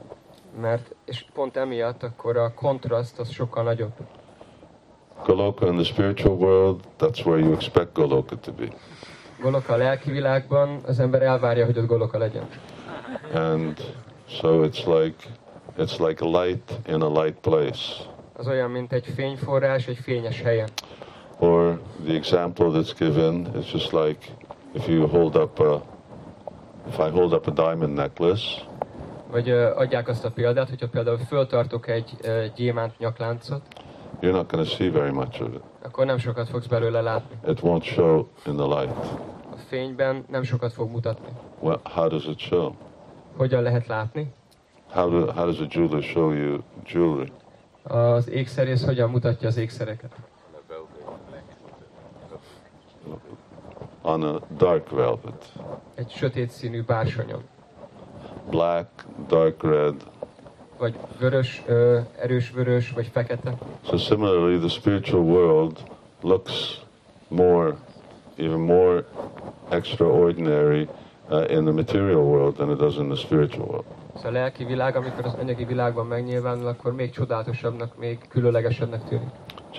Mert, 0.62 0.96
és 1.06 1.26
pont 1.34 1.58
emiatt 1.58 2.04
akkor 2.04 2.38
a 2.38 2.54
kontraszt 2.54 3.20
az 3.20 3.30
sokkal 3.30 3.64
nagyobb. 3.64 3.92
Goloka 5.26 5.66
in 5.68 5.76
the 5.76 5.84
spiritual 5.84 6.36
world, 6.36 6.80
that's 7.00 7.26
where 7.26 7.40
you 7.42 7.54
expect 7.54 7.94
Goloka 7.94 8.36
to 8.36 8.52
be, 8.52 8.68
Goloka 9.42 9.74
a 9.74 9.78
lelki 9.78 10.12
világban, 10.12 10.80
az 10.86 11.00
ember 11.00 11.22
elvárja, 11.22 11.66
hogy 11.66 11.78
ott 11.78 11.86
Goloka 11.86 12.18
legyen. 12.18 12.48
and 13.34 13.78
so 14.26 14.64
it's 14.64 14.86
like 14.86 15.28
it's 15.78 16.08
like 16.08 16.26
a 16.26 16.42
light 16.42 16.72
in 16.88 17.02
a 17.02 17.22
light 17.22 17.40
place. 17.42 18.04
Az 18.34 18.48
olyan, 18.48 18.72
mint 18.72 18.94
egy 18.94 19.06
fényforrás 19.16 19.88
egy 19.88 19.98
fényes 19.98 20.42
helyen. 20.42 20.70
Or 21.44 21.80
the 22.06 22.14
example 22.16 22.72
that's 22.72 22.94
given 22.98 23.48
is 23.60 23.72
just 23.72 23.92
like 23.94 24.32
if 24.74 24.88
you 24.88 25.08
hold 25.08 25.36
up 25.36 25.60
a 25.60 25.82
if 26.88 27.00
I 27.00 27.10
hold 27.10 27.34
up 27.34 27.48
a 27.48 27.52
diamond 27.52 27.94
necklace, 27.94 28.62
Vagy 29.32 29.50
ö, 29.50 29.76
adják 29.76 30.08
azt 30.08 30.26
a 30.26 30.32
példát, 30.32 30.70
hogyha 30.70 30.88
például 30.88 31.18
föltartok 31.18 31.88
egy 31.88 32.12
ö, 32.22 32.46
gyémánt 32.56 33.00
nyakláncot, 33.00 33.62
you're 34.22 34.32
not 34.32 34.52
going 34.52 34.68
to 34.68 34.76
see 34.76 34.92
very 34.92 35.12
much 35.12 35.42
of 35.42 35.48
it. 35.54 35.62
akkor 35.82 36.06
nem 36.06 36.18
sokat 36.18 36.50
fogsz 36.50 36.66
belőle 36.68 37.02
látni. 37.02 37.36
It 37.52 37.60
won't 37.62 37.84
show 37.84 38.28
in 38.46 38.56
the 38.56 38.66
light. 38.66 38.96
A 39.52 39.56
fényben 39.68 40.26
nem 40.30 40.44
sokat 40.44 40.74
fog 40.74 40.92
mutatni. 40.92 41.28
Well, 41.60 41.80
how 41.84 42.08
does 42.08 42.26
it 42.26 42.40
show? 42.40 42.72
Hogyan 43.38 43.62
lehet 43.62 43.88
látni? 43.88 44.34
How, 44.90 45.10
do, 45.10 45.32
how 45.32 45.46
does 45.46 45.60
a 45.60 45.66
jeweler 45.70 46.02
show 46.04 46.32
you 46.32 46.60
jewelry? 46.86 47.32
Az 47.84 48.30
ékszerész 48.30 48.86
hogyan 48.86 49.10
mutatja 49.10 49.48
az 49.48 49.58
ékszereket? 49.58 50.12
On 54.06 54.24
a 54.24 54.40
dark 54.58 54.90
velvet. 54.90 55.52
Egy 55.96 56.12
sötét 56.12 56.50
színű 56.50 56.82
bársonyon. 56.82 57.42
Black, 58.50 58.88
dark 59.28 59.64
red. 59.64 59.96
Vagy 60.78 60.96
vörös, 61.20 61.64
ö, 61.66 62.00
erős 62.20 62.52
vörös, 62.52 62.92
vagy 62.92 63.08
fekete. 63.08 63.54
So 63.86 63.98
similarly, 63.98 64.58
the 64.58 64.70
spiritual 64.70 65.24
world 65.24 65.78
looks 66.22 66.82
more, 67.28 67.76
even 68.38 68.60
more 68.60 69.06
extraordinary 69.70 70.88
uh, 71.30 71.50
in 71.50 71.64
the 71.64 71.74
material 71.74 72.24
world 72.24 72.56
than 72.56 72.70
it 72.70 72.78
does 72.78 72.98
in 72.98 73.08
the 73.08 73.16
spiritual 73.16 73.68
world. 73.68 73.86
Szóval 74.16 74.32
a 74.32 74.34
lelki 74.34 74.64
világ, 74.64 74.96
amikor 74.96 75.26
az 75.26 75.34
anyagi 75.34 75.66
világban 75.66 76.06
megnyilvánul, 76.06 76.68
akkor 76.68 76.94
még 76.94 77.12
csodálatosabbnak, 77.12 77.98
még 77.98 78.20
különlegesebbnek 78.30 79.04
tűnik. 79.04 79.30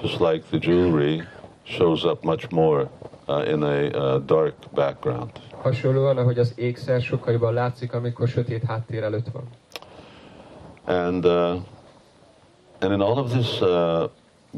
Just 0.03 0.19
like 0.21 0.45
the 0.51 0.59
jewelry 0.61 1.23
shows 1.63 2.05
up 2.05 2.23
much 2.23 2.53
more 2.53 2.91
uh, 3.29 3.49
in 3.49 3.63
a 3.63 3.83
uh, 3.83 4.25
dark 4.25 4.55
background. 4.73 5.31
Hasonlóan, 5.63 6.17
ahogy 6.17 6.39
az 6.39 6.53
ékszer 6.57 7.01
sokkal 7.01 7.33
jobban 7.33 7.53
látszik, 7.53 7.93
amikor 7.93 8.29
sötét 8.29 8.65
háttér 8.65 9.03
előtt 9.03 9.27
van. 9.33 9.49
And 10.85 11.25
uh, 11.25 11.57
and 12.81 12.93
in 12.93 13.01
all 13.01 13.19
of 13.19 13.31
this 13.31 13.61
uh, 13.61 14.09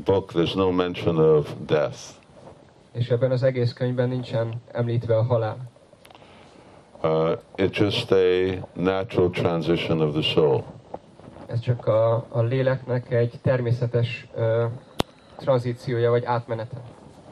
book, 0.04 0.32
there's 0.32 0.54
no 0.54 0.70
mention 0.70 1.18
of 1.18 1.54
death. 1.66 1.98
És 2.92 3.10
ebben 3.10 3.30
az 3.30 3.42
egész 3.42 3.72
könyvben 3.72 4.08
nincsen 4.08 4.62
említve 4.72 5.16
a 5.16 5.22
halál. 5.22 5.56
Uh, 7.02 7.38
it's 7.56 7.78
just 7.78 8.12
a 8.12 8.66
natural 8.72 9.30
transition 9.30 10.00
of 10.00 10.12
the 10.12 10.22
soul. 10.22 10.64
Ez 11.46 11.60
csak 11.60 11.86
a, 11.86 12.26
a 12.28 12.42
léleknek 12.42 13.10
egy 13.12 13.32
természetes 13.42 14.26
ö, 14.34 14.64
tranzíciója 15.36 16.10
vagy 16.10 16.24
átmenete. 16.24 16.76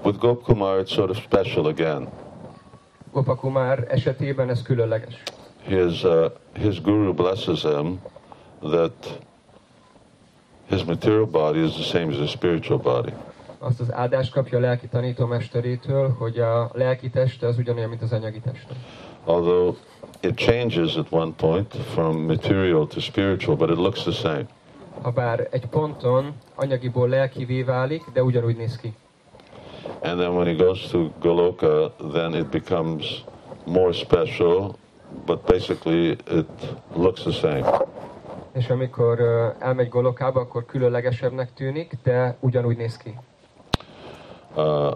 With 0.04 0.18
Gopkumar, 0.18 0.80
it's 0.80 0.92
sort 0.92 1.10
of 1.10 1.16
special 1.16 1.66
again. 1.66 2.08
Gopakumár 3.12 3.86
esetében 3.88 4.48
ez 4.48 4.62
különleges. 4.62 5.22
His 5.66 6.02
uh, 6.02 6.30
his 6.52 6.80
guru 6.80 7.14
blesses 7.14 7.62
him 7.62 8.00
that 8.60 9.20
his 10.68 10.84
material 10.84 11.26
body 11.26 11.64
is 11.64 11.72
the 11.72 11.82
same 11.82 12.12
as 12.12 12.16
his 12.16 12.30
spiritual 12.30 12.78
body. 12.78 13.12
Azt 13.58 13.80
az 13.80 13.92
áldást 13.92 14.32
kapja 14.32 14.58
a 14.58 14.60
lelki 14.60 14.88
tanítómesterétől, 14.88 16.14
hogy 16.18 16.38
a 16.38 16.70
lelki 16.72 17.10
teste 17.10 17.46
az 17.46 17.58
ugyanolyan, 17.58 17.88
mint 17.88 18.02
az 18.02 18.12
anyagi 18.12 18.40
teste. 18.40 18.74
Although 19.24 19.76
it 20.20 20.34
changes 20.34 20.96
at 20.96 21.06
one 21.10 21.32
point 21.36 21.74
from 21.74 22.16
material 22.16 22.86
to 22.86 23.00
spiritual, 23.00 23.56
but 23.56 23.70
it 23.70 23.76
looks 23.76 24.02
the 24.02 24.12
same. 24.12 24.46
Habár 25.02 25.48
egy 25.50 25.66
ponton 25.66 26.32
anyagiból 26.54 27.08
lelkivé 27.08 27.62
válik, 27.62 28.02
de 28.12 28.22
ugyanúgy 28.22 28.56
néz 28.56 28.76
ki. 28.76 28.94
And 30.04 30.20
then 30.20 30.34
when 30.36 30.46
he 30.46 30.54
goes 30.54 30.90
to 30.90 31.10
Goloka, 31.20 31.90
then 32.12 32.34
it 32.34 32.50
becomes 32.50 33.24
more 33.66 33.94
special, 33.94 34.78
but 35.26 35.46
basically 35.46 36.10
it 36.26 36.46
looks 36.94 37.24
the 37.24 37.32
same. 37.32 37.64
És 38.52 38.70
amikor 38.70 39.20
elmegy 39.58 39.88
Golokába, 39.88 40.40
akkor 40.40 40.64
különlegesebbnek 40.64 41.54
tűnik, 41.54 41.92
de 42.02 42.36
ugyanúgy 42.40 42.76
néz 42.76 42.96
ki. 42.96 43.18
Uh, 44.54 44.92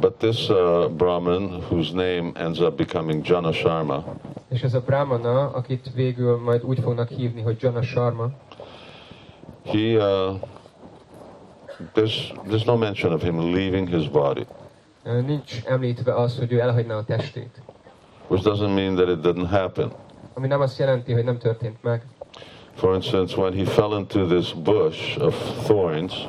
but 0.00 0.14
this 0.18 0.48
uh, 0.48 0.88
Brahmin, 0.88 1.62
whose 1.70 1.94
name 1.94 2.32
ends 2.34 2.60
up 2.60 2.76
becoming 2.76 3.26
Jana 3.26 3.52
Sharma, 3.52 4.04
És 4.48 4.62
ez 4.62 4.74
a 4.74 4.80
brahmana, 4.80 5.50
akit 5.50 5.90
végül 5.94 6.36
majd 6.36 6.62
úgy 6.64 6.80
fognak 6.80 7.08
hívni, 7.08 7.42
hogy 7.42 7.56
Jana 7.60 7.82
Sharma, 7.82 8.30
he 9.64 9.96
uh, 9.96 10.40
there's 11.92 12.32
there's 12.46 12.64
no 12.64 12.76
mention 12.76 13.12
of 13.12 13.22
him 13.22 13.52
leaving 13.52 13.88
his 13.88 14.08
body, 14.08 14.46
nincs 15.04 15.62
említve 15.64 16.14
az, 16.14 16.38
hogy 16.38 16.52
ő 16.52 16.60
elhagyná 16.60 16.96
a 16.96 17.04
testét. 17.04 17.62
which 18.28 18.42
doesn't 18.42 18.74
mean 18.74 18.94
that 18.94 19.08
it 19.08 19.20
didn't 19.20 19.48
happen. 19.48 19.92
Ami 20.34 20.46
nem 20.46 20.60
azt 20.60 20.78
jelenti, 20.78 21.12
hogy 21.12 21.24
nem 21.24 21.38
történt 21.38 21.82
meg. 21.82 22.06
For 22.74 22.94
instance, 22.94 23.36
when 23.36 23.52
he 23.52 23.64
fell 23.64 23.98
into 23.98 24.26
this 24.26 24.52
bush 24.52 25.20
of 25.20 25.64
thorns, 25.64 26.28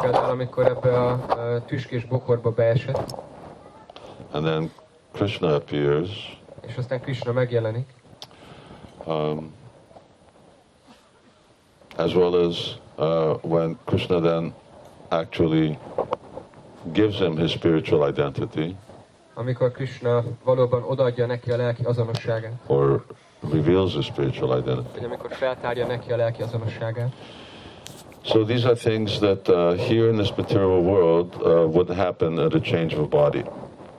Például 0.00 0.30
amikor 0.30 0.66
ebbe 0.66 0.98
a, 1.00 1.10
a 1.12 1.64
tüskés 1.64 2.04
bokorba 2.04 2.50
beesett, 2.50 3.14
and 4.32 4.44
then 4.44 4.70
Krishna 5.12 5.54
appears, 5.54 6.40
és 6.66 6.76
aztán 6.76 7.00
Krishna 7.00 7.32
megjelenik, 7.32 7.88
um, 9.06 9.52
as 11.96 12.14
well 12.14 12.34
as 12.46 12.76
uh, 12.98 13.34
when 13.42 13.78
Krishna 13.84 14.20
then 14.20 14.54
actually 15.12 15.78
gives 16.92 17.18
him 17.18 17.36
his 17.36 17.50
spiritual 17.50 18.08
identity, 18.08 18.76
amikor 19.34 19.70
Krishna 19.72 20.22
valóban 20.44 20.82
odaadja 20.82 21.26
neki 21.26 21.50
a 21.50 21.56
lelki 21.56 21.84
azonosságát, 21.84 22.52
or 22.66 23.04
reveals 23.52 23.94
his 23.94 24.04
spiritual 24.04 24.58
identity. 24.58 24.88
vagy 24.94 25.04
amikor 25.04 25.30
feltárja 25.30 25.86
neki 25.86 26.12
a 26.12 26.16
lelki 26.16 26.42
azonosságát. 26.42 27.12
So 28.24 28.44
these 28.44 28.66
are 28.66 28.76
things 28.76 29.18
that 29.18 29.48
uh, 29.48 29.74
here 29.76 30.08
in 30.08 30.16
this 30.16 30.32
material 30.36 30.80
world 30.82 31.34
uh, 31.34 31.44
would 31.74 31.88
happen 31.90 32.38
at 32.38 32.54
a 32.54 32.60
change 32.60 32.96
of 32.96 33.08
body. 33.08 33.44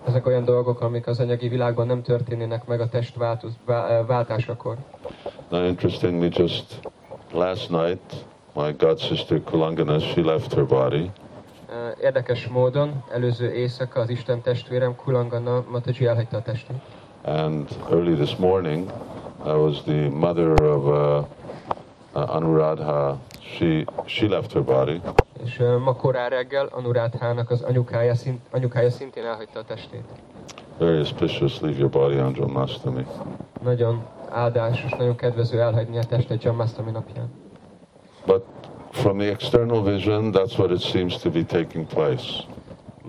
Ezek 0.08 0.26
olyan 0.28 0.46
dolgok, 0.46 0.82
amik 0.82 1.08
az 1.08 1.20
anyagi 1.20 1.48
világban 1.48 1.88
nem 1.88 2.02
történnének 2.02 2.66
meg 2.66 2.80
a 2.82 2.90
test 2.90 3.16
változ, 3.16 3.52
vá- 3.66 3.90
eh, 3.90 4.06
váltásakor. 4.06 4.78
Now, 5.50 5.66
interestingly, 5.66 6.30
just 6.32 6.80
last 7.32 7.70
night, 7.70 8.26
my 8.56 8.72
god 8.78 9.00
sister 9.00 9.42
Kulangana, 9.44 10.00
she 10.00 10.22
left 10.22 10.54
her 10.54 10.66
body, 10.66 11.12
Érdekes 12.02 12.48
módon, 12.48 13.04
előző 13.12 13.52
éjszaka 13.54 14.00
az 14.00 14.10
Isten 14.10 14.42
testvérem 14.42 14.96
Kulangana 14.96 15.64
Mataji 15.72 16.06
elhagyta 16.06 16.38
a 16.38 16.42
testét. 16.42 16.76
and 17.26 17.68
early 17.92 18.14
this 18.16 18.36
morning, 18.36 18.92
I 19.46 19.50
was 19.52 19.82
the 19.84 20.10
mother 20.10 20.62
of 20.64 20.86
uh, 20.86 21.26
uh, 22.16 22.36
Anuradha. 22.36 23.18
She 23.40 23.86
she 24.06 24.28
left 24.28 24.52
her 24.54 24.64
body, 24.64 25.02
És 25.44 25.62
ma 25.84 25.96
korán 25.96 26.30
reggel 26.30 26.66
Anuráthának 26.72 27.50
az 27.50 27.62
anyukája, 27.62 28.16
szint, 28.16 28.42
anyukája 28.52 28.90
szintén 28.90 29.26
elhagyta 29.26 29.60
a 29.60 29.64
testét. 29.64 30.04
very 30.80 30.98
auspicious. 30.98 31.60
Leave 31.60 31.78
your 31.78 31.90
body 31.90 32.20
on 32.20 32.34
Janmashtami. 32.36 33.06
Nagyon 33.64 34.04
áldásos, 34.30 34.92
nagyon 34.92 35.16
kedvező 35.16 35.62
elhagyni 35.62 35.98
a 35.98 36.04
testet 36.04 36.44
Jammasztami 36.44 36.92
napján. 36.92 37.32
But 38.26 38.44
from 38.92 39.18
the 39.18 39.32
external 39.32 39.84
vision, 39.84 40.32
that's 40.32 40.58
what 40.58 40.72
it 40.72 40.82
seems 40.82 41.18
to 41.18 41.30
be 41.30 41.44
taking 41.44 41.88
place. 41.88 42.46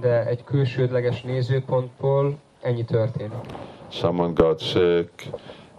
De 0.00 0.26
egy 0.26 0.44
külsődleges 0.44 1.22
nézőpontból 1.22 2.38
ennyi 2.62 2.84
történik. 2.84 3.38
Someone 3.88 4.32
got 4.32 4.60
sick, 4.60 5.28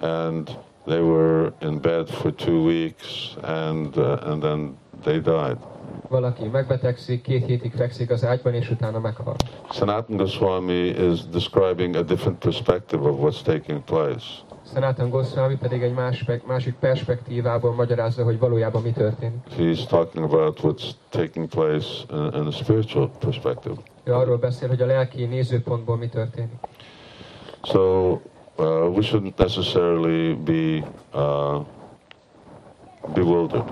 and 0.02 0.50
they 0.86 1.02
were 1.02 1.54
in 1.62 1.80
bed 1.82 2.10
for 2.10 2.32
two 2.32 2.64
weeks, 2.64 3.36
and 3.42 3.98
uh, 3.98 4.28
and 4.28 4.42
then 4.42 4.78
they 5.04 5.20
died. 5.20 5.58
Valaki 6.10 6.48
megbetegszik, 6.48 7.22
két 7.22 7.46
hétig 7.46 7.72
fekszik 7.72 8.10
az 8.10 8.26
ágyban, 8.26 8.54
és 8.54 8.70
utána 8.70 9.00
meghal. 9.00 9.36
Sanatana 9.72 10.18
Goswami 10.18 10.88
is 10.88 11.26
describing 11.26 11.96
a 11.96 12.02
different 12.02 12.38
perspective 12.40 13.10
of 13.10 13.20
what's 13.20 13.42
taking 13.42 13.84
place. 13.84 14.24
Sanatan 14.74 15.10
Goswami 15.10 15.56
pedig 15.56 15.82
egy 15.82 15.94
más, 15.94 16.26
másik 16.46 16.76
perspektívából 16.80 17.74
magyarázza, 17.74 18.24
hogy 18.24 18.40
valójában 18.40 18.82
mi 18.82 18.92
történik. 18.92 19.40
He's 19.58 19.86
talking 19.88 20.24
about 20.24 20.60
what's 20.64 20.90
taking 21.10 21.48
place 21.48 21.88
in, 22.12 22.32
in 22.34 22.48
a 22.48 22.52
spiritual 22.52 23.10
perspective. 23.20 23.76
Ő 24.04 24.14
arról 24.14 24.38
beszél, 24.38 24.68
hogy 24.68 24.82
a 24.82 24.86
lelki 24.86 25.26
nézőpontból 25.26 25.98
mi 25.98 26.08
történik. 26.08 26.54
So 27.64 28.10
uh, 28.12 28.20
we 28.96 29.02
shouldn't 29.02 29.38
necessarily 29.38 30.34
be 30.34 30.88
uh, 31.14 31.66
bewildered. 33.14 33.64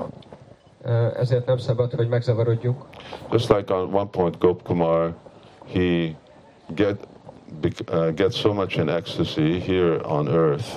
Ö, 0.84 1.08
Ezért 1.18 1.46
nem 1.46 1.58
szabad, 1.58 1.94
hogy 1.94 2.08
megzavarodjunk. 2.08 2.84
Just 3.32 3.50
like 3.50 3.74
on 3.74 3.94
one 3.94 4.10
point, 4.10 4.38
Gopkumar, 4.40 5.14
he 5.74 6.16
get 6.76 7.08
uh, 7.92 8.10
gets 8.14 8.36
so 8.40 8.54
much 8.54 8.78
in 8.78 8.90
ecstasy 8.90 9.60
here 9.60 10.00
on 10.06 10.28
earth 10.28 10.68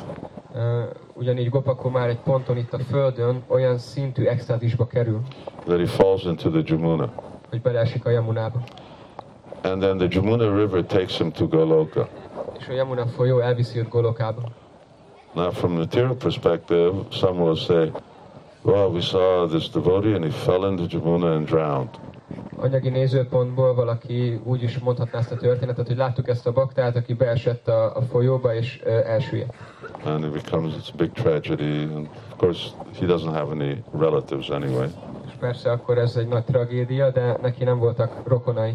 Ö, 0.55 0.82
Ugyanígy 1.15 1.48
Gopakumár 1.48 2.09
egy 2.09 2.19
ponton 2.19 2.57
itt 2.57 2.73
a 2.73 2.78
Földön 2.78 3.43
olyan 3.47 3.78
szintű 3.78 4.24
extázisba 4.24 4.86
kerül, 4.86 5.20
that 5.65 5.78
he 5.78 5.86
falls 5.86 6.23
into 6.24 6.51
the 6.51 6.61
Jamuna. 6.65 7.12
hogy 7.51 7.61
beleesik 7.62 8.05
a 8.07 8.11
Yamunába. 8.11 8.62
And 9.62 9.81
then 9.82 9.97
the 9.98 10.07
Jamuna 10.11 10.57
River 10.57 10.85
takes 10.85 11.19
him 11.19 11.32
to 11.32 11.47
Goloka. 11.48 12.09
És 12.59 12.69
a 12.69 12.73
Yamuna 12.73 13.07
folyó 13.07 13.39
elviszi 13.40 13.78
őt 13.78 13.89
Golokába. 13.89 14.43
Now, 15.35 15.51
from 15.51 15.70
the 15.70 15.78
material 15.78 16.15
perspective, 16.15 16.93
some 17.11 17.43
will 17.43 17.57
say, 17.57 17.90
well, 18.62 18.89
we 18.90 19.01
saw 19.01 19.47
this 19.48 19.69
devotee 19.70 20.15
and 20.15 20.24
he 20.24 20.31
fell 20.31 20.70
into 20.70 20.85
Jamuna 20.89 21.35
and 21.35 21.47
drowned. 21.47 21.89
Anyagi 22.57 22.89
nézőpontból 22.89 23.75
valaki 23.75 24.41
úgy 24.45 24.63
is 24.63 24.79
mondhatná 24.79 25.19
ezt 25.19 25.33
a 25.33 25.37
történetet, 25.37 25.87
hogy 25.87 25.97
láttuk 25.97 26.29
ezt 26.29 26.47
a 26.47 26.53
baktát, 26.53 26.97
aki 26.97 27.15
beesett 27.15 27.69
a, 27.69 27.97
a 27.97 28.03
folyóba 28.03 28.55
és 28.55 28.81
ö, 28.85 28.91
elsüllyedt. 28.91 29.55
And 30.05 30.25
it 30.25 30.31
becomes, 30.33 30.73
it's 30.75 30.89
a 30.93 30.97
big 30.97 31.13
tragedy. 31.13 31.83
And 31.95 32.07
of 32.31 32.37
course, 32.37 32.69
he 32.99 33.07
doesn't 33.07 33.33
have 33.33 33.51
any 33.51 33.85
relatives 33.99 34.49
anyway. 34.49 34.87
És 35.27 35.33
persze 35.39 35.71
akkor 35.71 35.99
ez 35.99 36.17
egy 36.17 36.29
nagy 36.29 36.45
tragédia, 36.45 37.11
de 37.11 37.37
neki 37.43 37.65
nem 37.65 37.79
voltak 37.79 38.13
rokonai. 38.25 38.75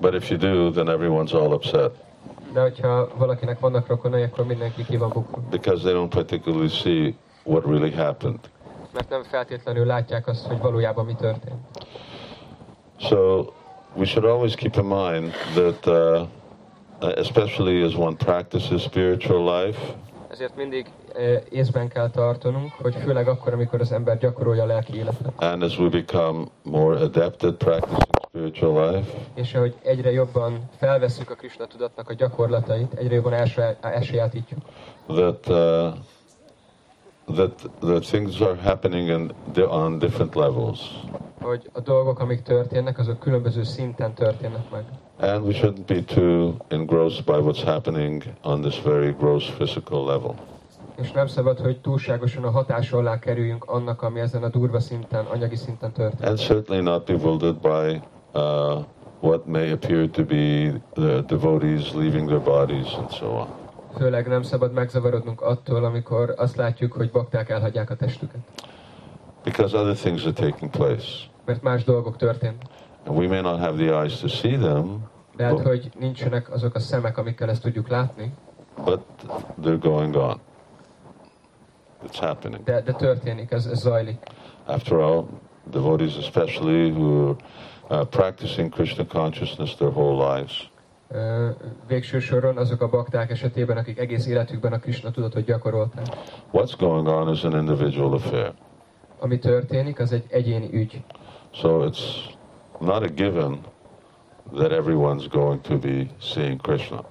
But 0.00 0.14
if 0.14 0.30
you 0.30 0.38
do, 0.38 0.70
then 0.70 0.86
everyone's 0.98 1.32
all 1.34 1.52
upset 1.52 1.90
De 2.52 2.60
hogyha 2.60 3.08
valakinek 3.16 3.60
vannak 3.60 3.86
rokonai, 3.86 4.22
akkor 4.22 4.46
mindenki 4.46 4.84
ki 4.84 4.96
van 4.96 5.10
bukva. 5.12 5.38
because 5.50 5.82
they 5.82 5.92
don't 5.94 6.08
particularly 6.10 6.68
see 6.68 7.14
what 7.44 7.64
really 7.64 7.92
happened. 7.92 8.38
Mert 8.92 9.08
nem 9.08 9.22
feltétlenül 9.22 9.86
látják 9.86 10.26
azt, 10.26 10.46
hogy 10.46 10.58
valójában 10.60 11.04
mi 11.04 11.14
történt. 11.14 11.58
So 13.00 13.52
we 13.96 14.04
should 14.06 14.24
always 14.24 14.54
keep 14.54 14.76
in 14.76 14.86
mind 14.86 15.32
that, 15.54 15.86
uh, 15.86 16.26
especially 17.16 17.82
as 17.84 17.94
one 17.96 18.16
practices 18.16 18.82
spiritual 18.82 19.64
life, 19.64 19.78
Ezért 20.30 20.56
mindig 20.56 20.86
ö, 21.14 21.36
észben 21.50 21.88
kell 21.88 22.10
tartanunk, 22.10 22.72
hogy 22.82 22.94
főleg 22.94 23.28
akkor, 23.28 23.52
amikor 23.52 23.80
az 23.80 23.92
ember 23.92 24.18
gyakorolja 24.18 24.62
a 24.62 24.66
lelki 24.66 24.96
életet. 24.96 25.32
and 25.36 25.62
as 25.62 25.78
we 25.78 25.88
become 25.88 26.44
more 26.62 26.98
adept 27.00 27.42
at 27.42 27.54
practicing 27.56 28.02
spiritual 28.28 28.90
life, 28.92 29.10
És 29.34 29.54
ahogy 29.54 29.74
egyre 29.82 30.10
jobban 30.12 30.68
felveszünk 30.78 31.30
a 31.30 31.34
Krishna 31.34 31.66
tudatnak 31.66 32.08
a 32.08 32.14
gyakorlatait, 32.14 32.92
egyre 32.94 33.14
jobban 33.14 33.32
elsajá- 33.32 33.84
elsajátítjuk, 33.84 34.60
that 35.06 35.48
uh, 35.48 35.94
that 37.34 37.68
that 37.80 38.04
things 38.04 38.40
are 38.40 38.56
happening 38.62 39.08
in, 39.08 39.32
on 39.64 39.98
different 39.98 40.34
levels, 40.34 40.80
hogy 41.40 41.70
a 41.72 41.80
dolgok, 41.80 42.18
amik 42.18 42.42
történnek, 42.42 42.98
azok 42.98 43.18
különböző 43.18 43.62
szinten 43.62 44.14
történnek 44.14 44.70
meg. 44.70 44.84
and 45.18 45.44
we 45.44 45.52
shouldn't 45.52 45.86
be 45.86 46.02
too 46.02 46.54
engrossed 46.68 47.24
by 47.24 47.32
what's 47.38 47.62
happening 47.62 48.22
on 48.42 48.60
this 48.60 48.82
very 48.82 49.12
gross 49.18 49.50
physical 49.50 50.04
level. 50.04 50.34
És 50.96 51.12
nem 51.12 51.26
szabad, 51.26 51.58
hogy 51.58 51.80
túlságosan 51.80 52.44
a 52.44 52.50
hatás 52.50 52.92
alá 52.92 53.18
kerüljünk 53.18 53.64
annak, 53.64 54.02
ami 54.02 54.20
ezen 54.20 54.42
a 54.42 54.48
durva 54.48 54.80
szinten, 54.80 55.24
anyagi 55.24 55.56
szinten 55.56 55.92
történik. 55.92 56.26
and 56.26 56.38
certainly 56.38 56.82
not 56.82 57.04
bewildered 57.04 57.56
by 57.56 58.00
uh, 58.34 58.82
what 59.20 59.46
may 59.46 59.70
appear 59.70 60.08
to 60.10 60.24
be 60.24 60.72
the 60.94 61.22
devotees 61.26 61.92
leaving 61.92 62.26
their 62.28 62.40
bodies 62.40 62.94
and 62.98 63.10
so 63.10 63.26
on. 63.26 63.48
Főleg 63.96 64.28
nem 64.28 64.42
szabad 64.42 64.72
megzavarodnunk 64.72 65.40
attól, 65.40 65.84
amikor 65.84 66.34
azt 66.36 66.56
látjuk, 66.56 66.92
hogy 66.92 67.10
bakták 67.10 67.48
elhagyják 67.48 67.90
a 67.90 67.96
testüket. 67.96 68.40
Because 69.44 69.76
other 69.76 69.94
things 69.94 70.24
are 70.24 70.32
taking 70.32 70.70
place. 70.70 71.06
Mert 71.44 71.62
más 71.62 71.84
dolgok 71.84 72.16
történnek. 72.16 72.62
And 73.06 73.18
we 73.18 73.28
may 73.28 73.40
not 73.40 73.58
have 73.58 73.84
the 73.84 74.00
eyes 74.00 74.20
to 74.20 74.28
see 74.28 74.56
them, 74.56 75.08
Lehet, 75.36 75.54
but, 75.54 75.66
hogy 75.66 75.90
nincsenek 75.98 76.52
azok 76.52 76.74
a 76.74 76.78
szemek, 76.78 77.18
amikkel 77.18 77.50
ezt 77.50 77.62
tudjuk 77.62 77.88
látni, 77.88 78.32
but 78.84 79.00
they're 79.62 79.80
going 79.80 80.16
on. 80.16 80.40
It's 82.06 82.18
happening. 82.18 82.64
de, 82.64 82.80
de 82.80 82.92
történik, 82.92 83.50
ez, 83.50 83.66
ez 83.66 83.78
zajlik. 83.78 84.18
After 84.66 84.98
all, 84.98 85.24
devotees 85.70 86.16
especially 86.16 86.90
who 86.90 87.36
are 87.88 88.00
uh, 88.00 88.06
practicing 88.06 88.72
Krishna 88.72 89.04
consciousness 89.04 89.74
their 89.74 89.92
whole 89.92 90.34
lives, 90.34 90.70
Végső 91.88 92.18
soron 92.18 92.56
azok 92.56 92.82
a 92.82 92.88
bakták 92.88 93.30
esetében, 93.30 93.76
akik 93.76 93.98
egész 93.98 94.26
életükben 94.26 94.72
a 94.72 94.78
Krishna 94.78 95.10
tudatot 95.10 95.44
gyakorolták. 95.44 96.06
what's 96.52 96.74
going 96.78 97.06
on 97.06 97.28
is 97.28 97.44
an 97.44 97.52
individual 97.52 98.12
affair. 98.12 98.52
Ami 99.18 99.38
történik, 99.38 99.98
az 99.98 100.12
egy 100.12 100.24
egyéni 100.28 100.68
ügy. 100.72 101.02
So 101.50 101.88
it's 101.88 102.00
not 102.78 103.02
a 103.02 103.08
given 103.14 103.58
that 104.54 104.70
everyone's 104.70 105.26
going 105.30 105.60
to 105.60 105.78
be 105.78 106.06
seeing 106.20 106.60
Krishna. 106.60 107.04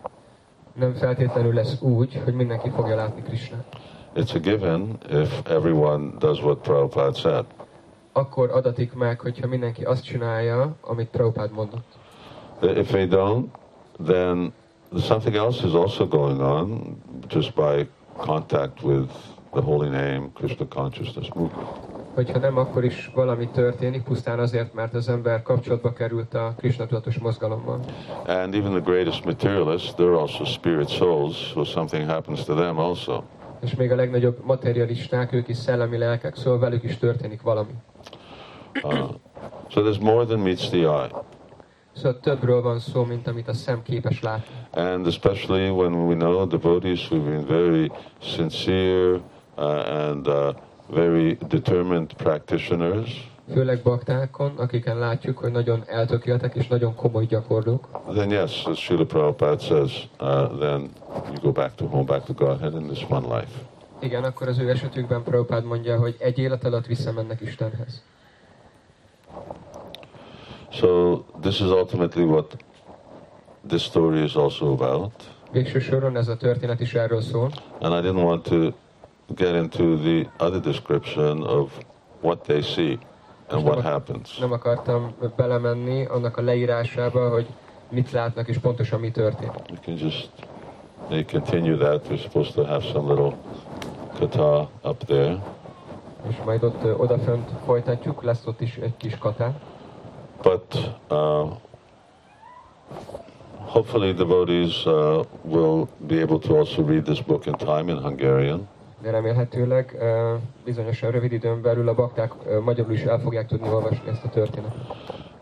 Nem 0.73 0.93
feltétlenül 0.93 1.53
lesz 1.53 1.81
úgy, 1.81 2.21
hogy 2.23 2.34
mindenki 2.34 2.69
fogja 2.69 2.95
látni 2.95 3.21
Krishna. 3.21 3.57
It's 4.15 4.35
a 4.35 4.39
given 4.39 4.97
if 5.09 5.41
everyone 5.45 6.11
does 6.19 6.41
what 6.41 6.57
Prabhupada 6.57 7.13
said. 7.13 7.45
Akkor 8.11 8.49
adatik 8.51 8.93
meg, 8.93 9.19
hogyha 9.19 9.47
mindenki 9.47 9.84
azt 9.84 10.03
csinálja, 10.03 10.76
amit 10.81 11.09
Prabhupád 11.09 11.51
mondott. 11.51 11.97
If 12.61 12.88
they 12.88 13.07
don't, 13.07 13.45
then 14.05 14.53
something 14.97 15.35
else 15.35 15.67
is 15.67 15.73
also 15.73 16.05
going 16.05 16.41
on 16.41 16.95
just 17.27 17.55
by 17.55 17.88
contact 18.17 18.84
with 18.84 19.09
the 19.53 19.61
holy 19.61 19.89
name, 19.89 20.31
Krishna 20.34 20.65
consciousness 20.65 21.30
movement. 21.35 21.67
Hogyha 22.13 22.39
nem, 22.39 22.57
akkor 22.57 22.84
is 22.84 23.11
valami 23.13 23.47
történik, 23.47 24.03
pusztán 24.03 24.39
azért, 24.39 24.73
mert 24.73 24.93
az 24.93 25.09
ember 25.09 25.41
kapcsolatba 25.41 25.93
került 25.93 26.34
a 26.34 26.53
Krishna 26.57 26.85
tudatos 26.85 27.17
mozgalommal. 27.17 27.80
And 28.26 28.53
even 28.53 28.71
the 28.71 28.80
greatest 28.80 29.26
materialists, 29.26 29.93
they're 29.93 30.19
also 30.19 30.45
spirit 30.45 30.89
souls, 30.89 31.35
so 31.51 31.63
something 31.63 32.09
happens 32.09 32.43
to 32.43 32.55
them 32.55 32.77
also. 32.77 33.21
És 33.61 33.76
még 33.76 33.91
a 33.91 33.95
legnagyobb 33.95 34.45
materialisták, 34.45 35.34
ők 35.34 35.47
is 35.47 35.57
szellemi 35.57 35.97
lelkek, 35.97 36.35
szóval 36.35 36.59
velük 36.59 36.84
is 36.84 36.97
történik 36.97 37.41
valami. 37.41 37.71
Uh, 38.84 39.09
so 39.67 39.81
there's 39.81 40.01
more 40.01 40.26
than 40.26 40.39
meets 40.39 40.69
the 40.69 40.77
eye. 40.77 41.09
Szóval 41.99 42.19
többről 42.19 42.61
van 42.61 42.80
szó, 42.80 43.03
mint 43.03 43.27
amit 43.27 43.47
a 43.47 43.53
szem 43.53 43.81
képes 43.84 44.21
látni. 44.21 44.53
And 44.71 45.07
especially 45.07 45.69
when 45.69 45.93
we 45.93 46.15
know 46.15 46.47
devotees 46.47 47.07
who've 47.09 47.30
been 47.30 47.45
very 47.45 47.91
sincere 48.19 49.19
uh, 49.57 50.09
and 50.09 50.27
uh, 50.27 50.53
very 50.88 51.38
determined 51.47 52.13
practitioners, 52.13 53.27
Főleg 53.53 53.81
baktákon, 53.84 54.51
akiken 54.57 54.97
látjuk, 54.97 55.38
hogy 55.38 55.51
nagyon 55.51 55.84
eltökéltek 55.88 56.55
és 56.55 56.67
nagyon 56.67 56.95
komoly 56.95 57.26
gyakorlók. 57.26 57.88
then 58.13 58.30
yes, 58.30 58.65
as 58.65 58.80
Srila 58.80 59.05
Prabhupada 59.05 59.59
says, 59.59 60.07
uh, 60.19 60.59
then 60.59 60.89
you 61.27 61.39
go 61.41 61.51
back 61.51 61.76
to 61.76 61.85
home, 61.85 62.03
back 62.05 62.26
to 62.26 62.34
Godhead 62.34 62.73
in 62.73 62.88
this 62.88 63.05
one 63.09 63.27
life. 63.39 63.51
Igen, 63.99 64.23
akkor 64.23 64.47
az 64.47 64.59
ő 64.59 64.69
esetükben 64.69 65.23
Prabhupád 65.23 65.63
mondja, 65.65 65.97
hogy 65.97 66.15
egy 66.19 66.38
élet 66.38 66.63
alatt 66.63 66.85
visszamennek 66.85 67.41
Istenhez. 67.41 68.03
So 70.71 71.23
this 71.41 71.59
is 71.59 71.71
ultimately 71.71 72.23
what 72.23 72.55
this 73.67 73.83
story 73.83 74.23
is 74.23 74.35
also 74.35 74.71
about. 74.71 75.11
Végső 75.51 75.79
soron 75.79 76.17
ez 76.17 76.27
a 76.27 76.37
történet 76.37 76.79
is 76.79 76.93
erről 76.93 77.21
szól, 77.21 77.51
And 77.79 78.05
I 78.05 78.07
didn't 78.07 78.23
want 78.23 78.43
to 78.43 78.71
get 79.35 79.55
into 79.55 79.97
the 79.97 80.29
other 80.37 80.59
description 80.59 81.41
of 81.41 81.71
what 82.21 82.39
they 82.41 82.61
see 82.61 82.97
and 83.47 83.63
what 83.63 83.81
happens. 83.81 84.37
nem 84.37 84.51
akartam 84.51 85.13
belemenni 85.35 86.05
annak 86.05 86.37
a 86.37 86.41
leírásába, 86.41 87.29
hogy 87.29 87.47
mit 87.89 88.11
látnak 88.11 88.47
és 88.47 88.57
pontosan 88.57 88.99
mi 88.99 89.11
történik. 89.11 89.51
You 89.67 89.77
can 89.83 89.95
just 89.97 90.29
they 91.07 91.25
continue 91.25 91.77
that. 91.77 92.07
We're 92.07 92.21
supposed 92.21 92.53
to 92.53 92.63
have 92.63 92.83
some 92.83 93.13
little 93.13 93.37
kata 94.19 94.69
up 94.83 95.05
there. 95.05 95.43
És 96.29 96.35
majd 96.45 96.63
ott 96.63 96.99
odafönt 96.99 97.49
folytatjuk, 97.65 98.23
lesz 98.23 98.45
ott 98.45 98.61
is 98.61 98.77
egy 98.77 98.97
kis 98.97 99.17
katá. 99.17 99.53
But 100.41 100.95
uh, 101.09 101.51
hopefully 103.55 104.13
devotees 104.13 104.85
uh, 104.85 105.23
will 105.43 105.87
be 106.07 106.21
able 106.21 106.39
to 106.39 106.57
also 106.57 106.81
read 106.81 107.05
this 107.05 107.21
book 107.21 107.47
in 107.47 107.53
time 107.53 107.91
in 107.91 107.97
Hungarian. 107.97 108.67
de 109.01 109.11
remélhetőleg 109.11 109.95
ö, 109.99 110.35
bizonyosan 110.63 111.11
rövid 111.11 111.31
időn 111.31 111.61
belül 111.61 111.87
a 111.87 111.93
bakták 111.93 112.31
ö, 112.47 112.59
magyarul 112.59 112.93
is 112.93 113.03
el 113.03 113.19
fogják 113.19 113.47
tudni 113.47 113.69
olvasni 113.69 114.09
ezt 114.09 114.23
a 114.23 114.29
történetet. 114.29 114.75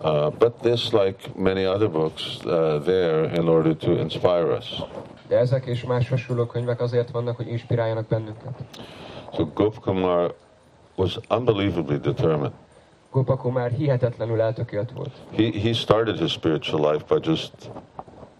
Uh, 0.01 0.31
but 0.37 0.53
this, 0.61 0.91
like 0.91 1.29
many 1.35 1.65
other 1.65 1.89
books, 1.89 2.37
uh, 2.45 2.81
there 2.83 3.31
in 3.35 3.47
order 3.47 3.75
to 3.75 3.91
inspire 3.91 4.55
us. 4.57 4.81
De 5.27 5.37
ezek 5.37 5.65
és 5.65 5.83
más 5.83 6.09
hasonló 6.09 6.45
könyvek 6.45 6.81
azért 6.81 7.11
vannak, 7.11 7.35
hogy 7.35 7.47
inspiráljanak 7.47 8.07
bennünket. 8.07 8.53
So 9.33 9.45
Gopkumar 9.53 10.33
was 10.95 11.19
unbelievably 11.29 11.97
determined. 11.97 12.51
Gopako 13.17 13.49
már 13.49 13.71
hihetetlenül 13.71 14.41
eltökélt 14.41 14.91
volt. 14.91 15.11
He, 15.35 15.59
he 15.61 15.73
started 15.73 16.17
his 16.17 16.31
spiritual 16.31 16.91
life 16.91 17.05
by 17.15 17.19
just 17.27 17.51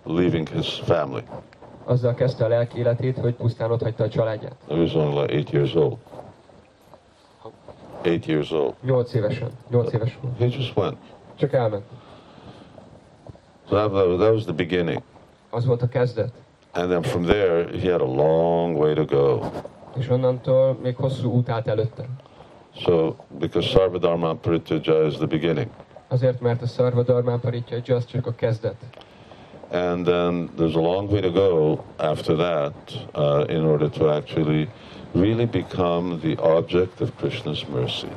leaving 0.03 0.49
his 0.49 0.73
family. 0.73 1.23
Azzal 1.83 2.13
kezdte 2.13 2.45
a 2.45 2.47
lelki 2.47 2.77
életét, 2.77 3.17
hogy 3.17 3.33
pusztán 3.33 3.71
ott 3.71 3.81
hagyta 3.81 4.03
a 4.03 4.09
családját. 4.09 4.55
He 4.67 4.75
was 4.75 4.95
only 4.95 5.21
like 5.21 5.33
eight 5.33 5.49
years 5.49 5.75
old. 5.75 5.97
Eight 8.01 8.25
years 8.25 8.51
old. 8.51 8.73
Nyolc 8.81 9.13
évesen. 9.13 9.49
Nyolc 9.69 9.93
éves 9.93 10.17
volt. 10.21 10.37
He 10.37 10.45
just 10.45 10.77
went. 10.77 10.97
Csak 11.35 11.53
elment. 11.53 11.83
So 13.69 13.75
that, 13.75 13.91
that 14.19 14.33
was 14.33 14.43
the 14.43 14.53
beginning. 14.53 15.01
Az 15.49 15.65
volt 15.65 15.81
a 15.81 15.87
kezdet. 15.87 16.33
And 16.71 16.89
then 16.89 17.01
from 17.01 17.23
there, 17.23 17.67
he 17.79 17.91
had 17.91 18.01
a 18.01 18.11
long 18.13 18.77
way 18.77 18.93
to 18.93 19.05
go. 19.05 19.39
És 19.97 20.09
onnantól 20.09 20.77
még 20.81 20.95
hosszú 20.95 21.31
út 21.31 21.49
állt 21.49 21.67
előtte. 21.67 22.05
So, 22.85 23.15
because 23.39 23.67
Sarvadharma 23.67 24.35
Paritaja 24.35 25.07
is 25.07 25.17
the 25.17 25.27
beginning. 25.27 25.69
Azért, 26.07 26.41
mert 26.41 26.61
a 26.61 26.67
Szarva 26.67 27.03
Dharmán 27.03 27.39
Paritja 27.39 27.95
az 27.95 28.05
csak 28.05 28.25
a 28.27 28.31
kezdet. 28.35 28.75
And 29.71 30.05
then 30.05 30.49
there's 30.57 30.75
a 30.75 30.81
long 30.81 31.11
way 31.11 31.21
to 31.21 31.31
go 31.31 31.83
after 31.97 32.35
that 32.35 32.73
uh, 33.15 33.55
in 33.55 33.65
order 33.65 33.89
to 33.89 34.09
actually 34.09 34.69
really 35.11 35.45
become 35.45 36.17
the 36.19 36.35
object 36.41 37.01
of 37.01 37.09
Krishna's 37.21 37.65
mercy. 37.73 38.07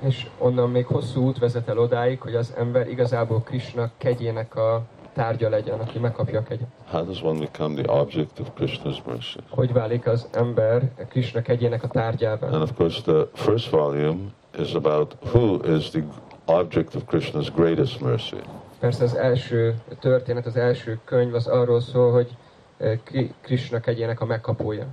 És 0.00 0.26
onnan 0.38 0.70
még 0.70 0.86
hosszú 0.86 1.26
út 1.26 1.38
vezet 1.38 1.68
el 1.68 1.78
odáig, 1.78 2.20
hogy 2.20 2.34
az 2.34 2.54
ember 2.56 2.88
igazából 2.88 3.42
Krishna 3.42 3.90
kegyének 3.98 4.56
a 4.56 4.82
tárgya 5.18 5.48
legyen, 5.48 5.78
aki 5.78 5.98
megkapja 5.98 6.38
a 6.38 6.42
kegyet. 6.42 6.68
How 6.90 7.04
does 7.04 7.22
one 7.22 7.38
become 7.38 7.82
the 7.82 7.92
object 7.92 8.40
of 8.40 8.48
Krishna's 8.58 8.98
mercy? 9.06 9.38
Hogy 9.48 9.72
válik 9.72 10.06
az 10.06 10.28
ember 10.32 10.90
Krishna 11.08 11.42
kegyének 11.42 11.82
a 11.82 11.88
tárgyává? 11.88 12.46
And 12.46 12.62
of 12.62 12.72
course, 12.76 13.02
the 13.02 13.26
first 13.34 13.70
volume 13.70 14.18
is 14.58 14.74
about 14.74 15.16
who 15.32 15.74
is 15.76 15.90
the 15.90 16.02
object 16.44 16.94
of 16.94 17.02
Krishna's 17.10 17.48
greatest 17.54 18.00
mercy. 18.00 18.36
Persze 18.80 19.04
az 19.04 19.14
első 19.14 19.74
történet, 20.00 20.46
az 20.46 20.56
első 20.56 20.98
könyv 21.04 21.34
az 21.34 21.46
arról 21.46 21.80
szól, 21.80 22.12
hogy 22.12 22.36
eh, 22.76 22.98
Ki- 23.04 23.34
Krishna 23.40 23.80
kegyének 23.80 24.20
a 24.20 24.24
megkapója. 24.24 24.86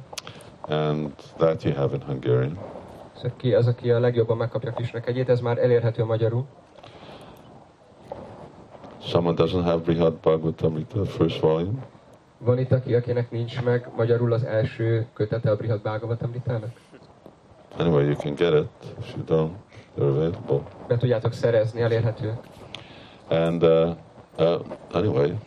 And 0.62 1.12
that 1.38 1.64
you 1.64 1.76
have 1.76 1.96
in 1.96 2.02
Hungarian. 2.02 2.58
Szóval 3.16 3.32
ki 3.38 3.54
az, 3.54 3.68
aki 3.68 3.92
a 3.92 4.00
legjobban 4.00 4.38
megkapja 4.38 4.72
Krishna 4.72 5.00
kegyét, 5.00 5.30
ez 5.30 5.40
már 5.40 5.58
elérhető 5.58 6.06
magyarul. 6.06 6.46
Someone 9.06 9.36
doesn't 9.36 9.64
have 9.64 9.84
Brihad 9.86 10.22
Bhagavatamrita, 10.22 11.06
first 11.08 11.40
volume. 11.40 11.86
Van 12.38 12.60
itt, 12.60 12.72
aki, 12.72 12.94
akinek 12.94 13.32
nincs 13.32 13.62
meg 13.62 13.90
magyarul 13.96 14.34
az 14.34 14.44
első 14.44 15.08
kötete 15.14 15.52
a 15.52 15.56
Brihad 15.56 15.82
Bhagavatamritának? 15.82 16.70
Anyway, 17.78 18.06
you 18.06 18.16
can 18.16 18.36
get 18.36 18.54
it. 18.54 18.68
If 19.00 19.16
you 19.16 19.24
don't, 19.26 19.52
they're 19.98 20.10
available. 20.10 20.64
Be 20.88 20.98
tudjátok 20.98 21.34
szerezni, 21.34 21.82
elérhető. 21.82 22.40
And 23.30 23.64
uh, 23.64 23.96
uh, 24.38 24.60
anyway, 24.94 25.38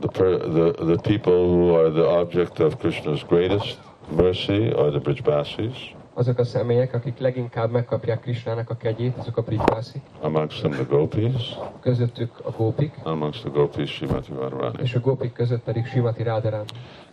the, 0.00 0.08
per, 0.08 0.38
the 0.38 0.72
the 0.72 0.96
people 0.96 1.46
who 1.48 1.74
are 1.74 1.90
the 1.90 2.06
object 2.06 2.58
of 2.58 2.78
Krishna's 2.78 3.22
greatest 3.22 3.78
mercy 4.16 4.72
are 4.72 4.90
the 4.90 5.00
Brijbasis, 5.00 5.76
Azok 6.14 6.38
a 6.38 6.44
személyek, 6.44 6.94
akik 6.94 7.18
leginkább 7.18 7.70
megkapják 7.70 8.20
Krishnának 8.20 8.70
a 8.70 8.76
kegyét, 8.76 9.16
azok 9.18 9.36
a 9.36 9.42
Britpászik, 9.42 10.02
amongst 10.20 10.60
them 10.60 10.72
the 10.72 10.84
Gopis, 10.88 11.56
közöttük 11.80 12.32
a 12.42 12.50
gópik, 12.50 12.94
amongst 13.02 13.40
the 13.40 13.50
Gopis 13.50 13.90
Srimati 13.90 14.32
Radharani. 14.32 14.78
és 14.82 14.94
a 14.94 15.00
gópik 15.00 15.32
között 15.32 15.62
pedig 15.62 15.86
Simati 15.86 16.22
Rádarán. 16.22 16.64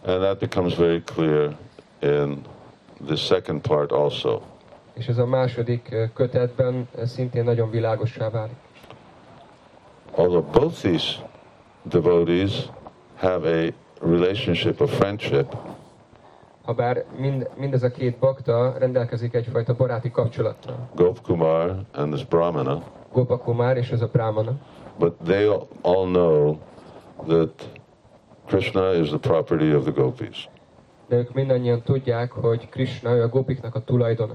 And 0.06 0.22
that 0.22 0.40
becomes 0.40 0.76
very 0.76 1.02
clear 1.04 1.56
in 2.02 2.42
the 3.06 3.16
second 3.16 3.62
part 3.62 3.92
also. 3.92 4.42
És 4.94 5.08
ez 5.08 5.18
a 5.18 5.26
második 5.26 5.88
ö, 5.92 6.04
kötetben 6.14 6.88
ö, 6.96 7.06
szintén 7.06 7.44
nagyon 7.44 7.70
világossá 7.70 8.30
válik. 8.30 8.56
Although 10.16 10.52
both 10.52 10.82
these 10.82 11.30
devotees 11.84 12.70
have 13.16 13.50
a 13.50 13.74
relationship 14.06 14.82
of 14.82 14.96
friendship, 14.96 15.56
Habár 16.70 17.06
mind, 17.18 17.50
mindez 17.58 17.84
a 17.84 17.90
két 17.90 18.18
bakta 18.18 18.76
rendelkezik 18.78 19.34
egyfajta 19.34 19.76
baráti 19.76 20.12
kapcsolattal. 20.12 20.90
Gopkumar 20.96 21.76
and 21.94 22.14
this 22.14 22.26
Brahmana, 22.26 22.84
Gopakumár 23.12 23.78
és 23.78 23.90
ez 23.92 24.02
a 24.02 24.08
Brahmana. 24.08 24.52
but 25.00 25.14
they 25.24 25.46
all 25.82 26.06
know 26.06 26.58
that 27.28 27.70
Krishna 28.48 28.94
is 28.94 29.08
the 29.10 29.18
property 29.18 29.74
of 29.74 29.84
the 29.84 29.92
gopis. 29.92 30.50
De 31.08 31.16
ők 31.16 31.34
mindannyian 31.34 31.82
tudják, 31.82 32.32
hogy 32.32 32.70
Krishna 32.70 33.16
ő 33.16 33.24
a 33.24 33.28
gópiknak 33.28 33.76
a 33.76 33.84
tulajdona. 33.84 34.34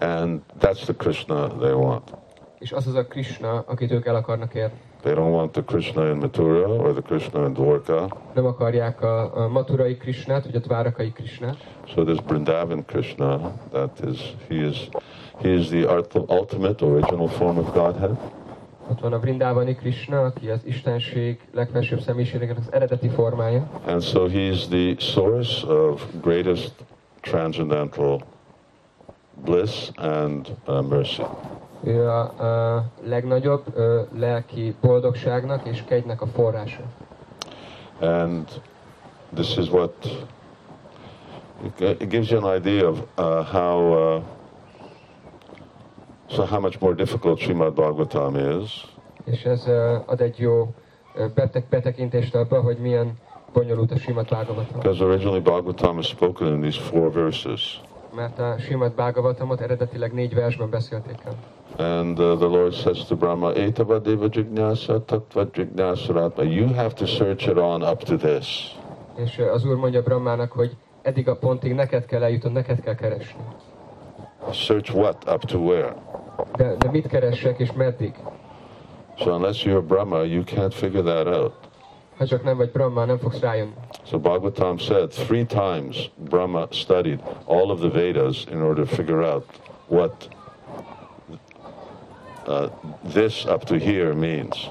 And 0.00 0.40
that's 0.60 0.82
the 0.82 0.94
Krishna 0.94 1.46
they 1.46 1.72
want. 1.72 2.16
És 2.58 2.72
az 2.72 2.86
az 2.86 2.94
a 2.94 3.06
Krishna, 3.06 3.64
akit 3.66 3.90
ők 3.90 4.06
el 4.06 4.14
akarnak 4.14 4.54
érni. 4.54 4.80
They 5.02 5.14
don't 5.14 5.32
want 5.32 5.52
the 5.52 5.62
Krishna 5.62 6.10
in 6.10 6.20
Mathura 6.20 6.68
or 6.68 6.92
the 6.92 7.02
Krishna 7.02 7.44
in 7.44 7.52
Dwarka. 7.52 8.08
Nem 8.34 8.46
akarják 8.46 9.02
a, 9.02 9.36
a 9.36 9.48
maturai 9.48 9.96
Krishnát, 9.96 10.44
vagy 10.44 10.56
a 10.56 10.58
dvárakai 10.58 11.12
Krishnát. 11.12 11.56
So 11.94 12.04
this 12.04 12.18
Vrindavan 12.26 12.82
Krishna, 12.86 13.52
that 13.70 14.00
is, 14.08 14.36
he 14.48 14.54
is, 14.54 14.88
he 15.40 15.48
is 15.48 15.68
the 15.68 15.86
ultimate 16.28 16.84
original 16.84 17.28
form 17.28 17.58
of 17.58 17.72
Godhead. 17.72 18.16
Ott 18.90 19.00
van 19.00 19.12
a 19.12 19.18
Vrindávani 19.18 19.74
Krishna, 19.74 20.20
aki 20.20 20.48
az 20.50 20.60
Istenség 20.64 21.40
legfelsőbb 21.52 22.00
személyiségének 22.00 22.56
az 22.56 22.72
eredeti 22.72 23.08
formája. 23.08 23.68
And 23.86 24.02
so 24.02 24.28
he's 24.28 24.66
the 24.68 24.94
source 24.98 25.66
of 25.66 26.06
greatest 26.20 26.72
transcendental 27.20 28.20
bliss 29.44 29.90
and 29.96 30.56
uh, 30.66 30.82
mercy. 30.82 31.22
Ő 31.84 32.08
a, 32.08 32.20
a 32.20 32.84
legnagyobb 33.04 33.62
ö, 33.74 34.00
lelki 34.12 34.74
boldogságnak 34.80 35.66
és 35.66 35.84
kegynek 35.84 36.20
a 36.20 36.26
forrása. 36.26 36.82
And 38.00 38.48
this 39.34 39.56
is 39.56 39.70
what 39.70 39.92
it 41.78 42.08
gives 42.08 42.30
you 42.30 42.46
an 42.46 42.56
idea 42.56 42.88
of 42.88 43.02
uh, 43.18 43.44
how 43.44 43.92
uh, 44.16 44.22
so 46.26 46.44
how 46.44 46.60
much 46.60 46.80
more 46.80 46.94
difficult 46.94 47.38
Srimad 47.38 47.74
Bhagavatam 47.74 48.60
is. 48.60 48.86
És 49.24 49.44
ez 49.44 49.66
ö, 49.66 49.96
ad 50.06 50.20
egy 50.20 50.38
jó 50.38 50.74
betek, 51.34 51.68
betekintést 51.68 52.34
abba, 52.34 52.60
hogy 52.60 52.78
milyen 52.78 53.18
bonyolult 53.52 53.90
a 53.90 53.96
Simad 53.96 54.26
Bhagavatam. 54.28 54.80
Because 54.80 55.04
originally 55.04 55.40
Bhagavatam 55.40 55.98
is 55.98 56.06
spoken 56.06 56.46
in 56.46 56.60
these 56.60 56.80
four 56.80 57.12
verses. 57.12 57.80
Mert 58.14 58.38
a 58.38 58.54
Simad 58.58 58.92
Bhagavatamot 58.92 59.60
eredetileg 59.60 60.12
négy 60.12 60.34
versben 60.34 60.70
beszélték 60.70 61.18
el. 61.24 61.34
And 61.78 62.18
uh, 62.18 62.36
the 62.36 62.46
Lord 62.46 62.74
says 62.74 63.04
to 63.04 63.16
Brahma, 63.16 63.54
Etava 63.54 64.02
Deva 64.02 64.28
Jignasa 64.28 65.00
Tattva 65.00 65.46
Jignasaratma. 65.52 66.44
You 66.44 66.66
have 66.66 66.94
to 66.96 67.06
search 67.06 67.48
it 67.48 67.58
on 67.58 67.82
up 67.82 68.04
to 68.04 68.16
this. 68.16 68.76
És 69.16 69.38
ö, 69.38 69.52
az 69.52 69.64
Úr 69.64 69.76
mondja 69.76 70.02
Brahmának, 70.02 70.52
hogy 70.52 70.76
eddig 71.02 71.28
a 71.28 71.36
pontig 71.36 71.74
neked 71.74 72.06
kell 72.06 72.22
eljutnod, 72.22 72.52
neked 72.52 72.80
kell 72.80 72.94
keresni. 72.94 73.40
Search 74.52 74.94
what? 74.94 75.24
Up 75.34 75.44
to 75.44 75.58
where? 75.58 75.94
De, 76.56 76.76
de 76.78 76.90
mit 76.90 77.06
keressek 77.06 77.58
és 77.58 77.72
meddig? 77.72 78.14
So 79.18 79.34
unless 79.34 79.64
you're 79.64 79.86
Brahma, 79.86 80.22
you 80.22 80.42
can't 80.44 80.74
figure 80.74 81.02
that 81.02 81.26
out. 81.26 81.52
Ha 82.16 82.26
csak 82.26 82.44
nem 82.44 82.56
vagy 82.56 82.70
Brahma, 82.70 83.04
nem 83.04 83.18
fogsz 83.18 83.40
rájönni. 83.40 83.72
So 84.06 84.18
Bhagavatam 84.18 84.78
said 84.78 85.08
three 85.08 85.44
times 85.44 86.10
Brahma 86.28 86.66
studied 86.70 87.20
all 87.46 87.70
of 87.70 87.78
the 87.78 87.88
Vedas 87.88 88.46
in 88.50 88.60
order 88.62 88.86
to 88.86 88.94
figure 88.94 89.32
out 89.32 89.44
what 89.88 90.28
uh, 92.46 92.70
this 93.12 93.44
up 93.44 93.64
to 93.64 93.74
here 93.74 94.14
means. 94.14 94.70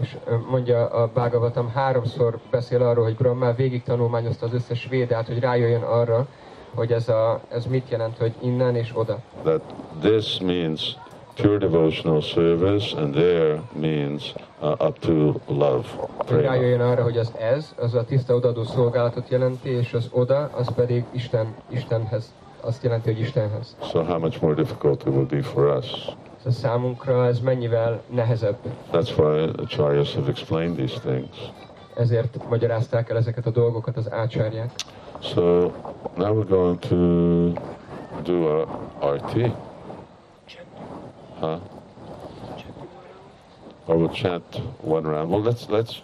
És 0.00 0.16
mondja 0.50 0.86
a 0.86 1.06
Bhagavatam, 1.14 1.70
háromszor 1.74 2.38
beszél 2.50 2.82
arról, 2.82 3.04
hogy 3.04 3.16
Brahma 3.16 3.52
végig 3.52 3.82
tanulmányozta 3.82 4.46
az 4.46 4.52
összes 4.52 4.86
védát, 4.90 5.26
hogy 5.26 5.38
rájöjjön 5.38 5.82
arra, 5.82 6.26
hogy 6.74 6.92
ez, 6.92 7.08
a, 7.08 7.40
ez 7.48 7.66
mit 7.66 7.88
jelent, 7.88 8.18
hogy 8.18 8.32
innen 8.40 8.76
és 8.76 8.90
oda. 8.94 9.18
That 9.42 9.62
this 10.00 10.38
means 10.38 10.96
pure 11.34 11.58
devotional 11.58 12.20
service, 12.20 12.96
and 12.96 13.14
there 13.14 13.62
means 13.72 14.34
uh, 14.60 14.76
up 14.80 14.98
to 14.98 15.40
love. 15.46 15.86
Prema. 16.26 16.42
rájöjjön 16.42 16.80
arra, 16.80 17.02
hogy 17.02 17.18
az 17.18 17.32
ez, 17.38 17.74
az 17.78 17.94
a 17.94 18.04
tiszta 18.04 18.34
odaadó 18.34 18.64
szolgálatot 18.64 19.28
jelenti, 19.28 19.68
és 19.68 19.92
az 19.92 20.08
oda, 20.12 20.50
az 20.54 20.74
pedig 20.74 21.04
Isten, 21.10 21.54
Istenhez, 21.68 22.32
azt 22.60 22.82
jelenti, 22.82 23.12
hogy 23.12 23.20
Istenhez. 23.20 23.76
So 23.90 24.02
how 24.02 24.18
much 24.18 24.42
more 24.42 24.54
difficult 24.54 25.02
it 25.06 25.14
will 25.14 25.26
be 25.26 25.42
for 25.42 25.76
us. 25.76 26.16
Ez 26.46 26.54
számunkra 26.54 27.26
ez 27.26 27.40
mennyivel 27.40 28.02
nehezebb. 28.10 28.56
That's 28.92 29.16
why 29.16 29.50
acharyas 29.56 30.14
have 30.14 30.28
explained 30.30 30.76
these 30.76 31.00
things. 31.00 31.36
Ezért 31.94 32.48
magyarázták 32.48 33.10
el 33.10 33.16
ezeket 33.16 33.46
a 33.46 33.50
dolgokat 33.50 33.96
az 33.96 34.12
ácsárják. 34.12 34.70
So 35.20 35.70
now 36.16 36.36
we're 36.36 36.48
going 36.48 36.78
to 36.78 36.96
do 38.22 38.46
a 38.46 38.66
RT. 39.14 39.32
Huh? 41.40 41.60
Or 43.86 43.96
we'll 43.96 44.12
chant 44.12 44.62
one 44.84 45.08
round. 45.08 45.30
Well, 45.30 45.42
let's 45.42 45.68
let's 45.68 46.02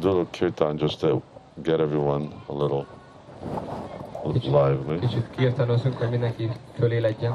do 0.00 0.08
a 0.08 0.12
little 0.12 0.26
kirtan 0.30 0.76
just 0.76 1.00
to 1.00 1.22
get 1.62 1.80
everyone 1.80 2.28
a 2.46 2.52
little 2.52 2.86
lively. 4.34 4.98
Kicsit 4.98 5.30
kirtanozunk, 5.36 5.98
hogy 5.98 6.10
mindenki 6.10 6.50
föléledjen. 6.78 7.32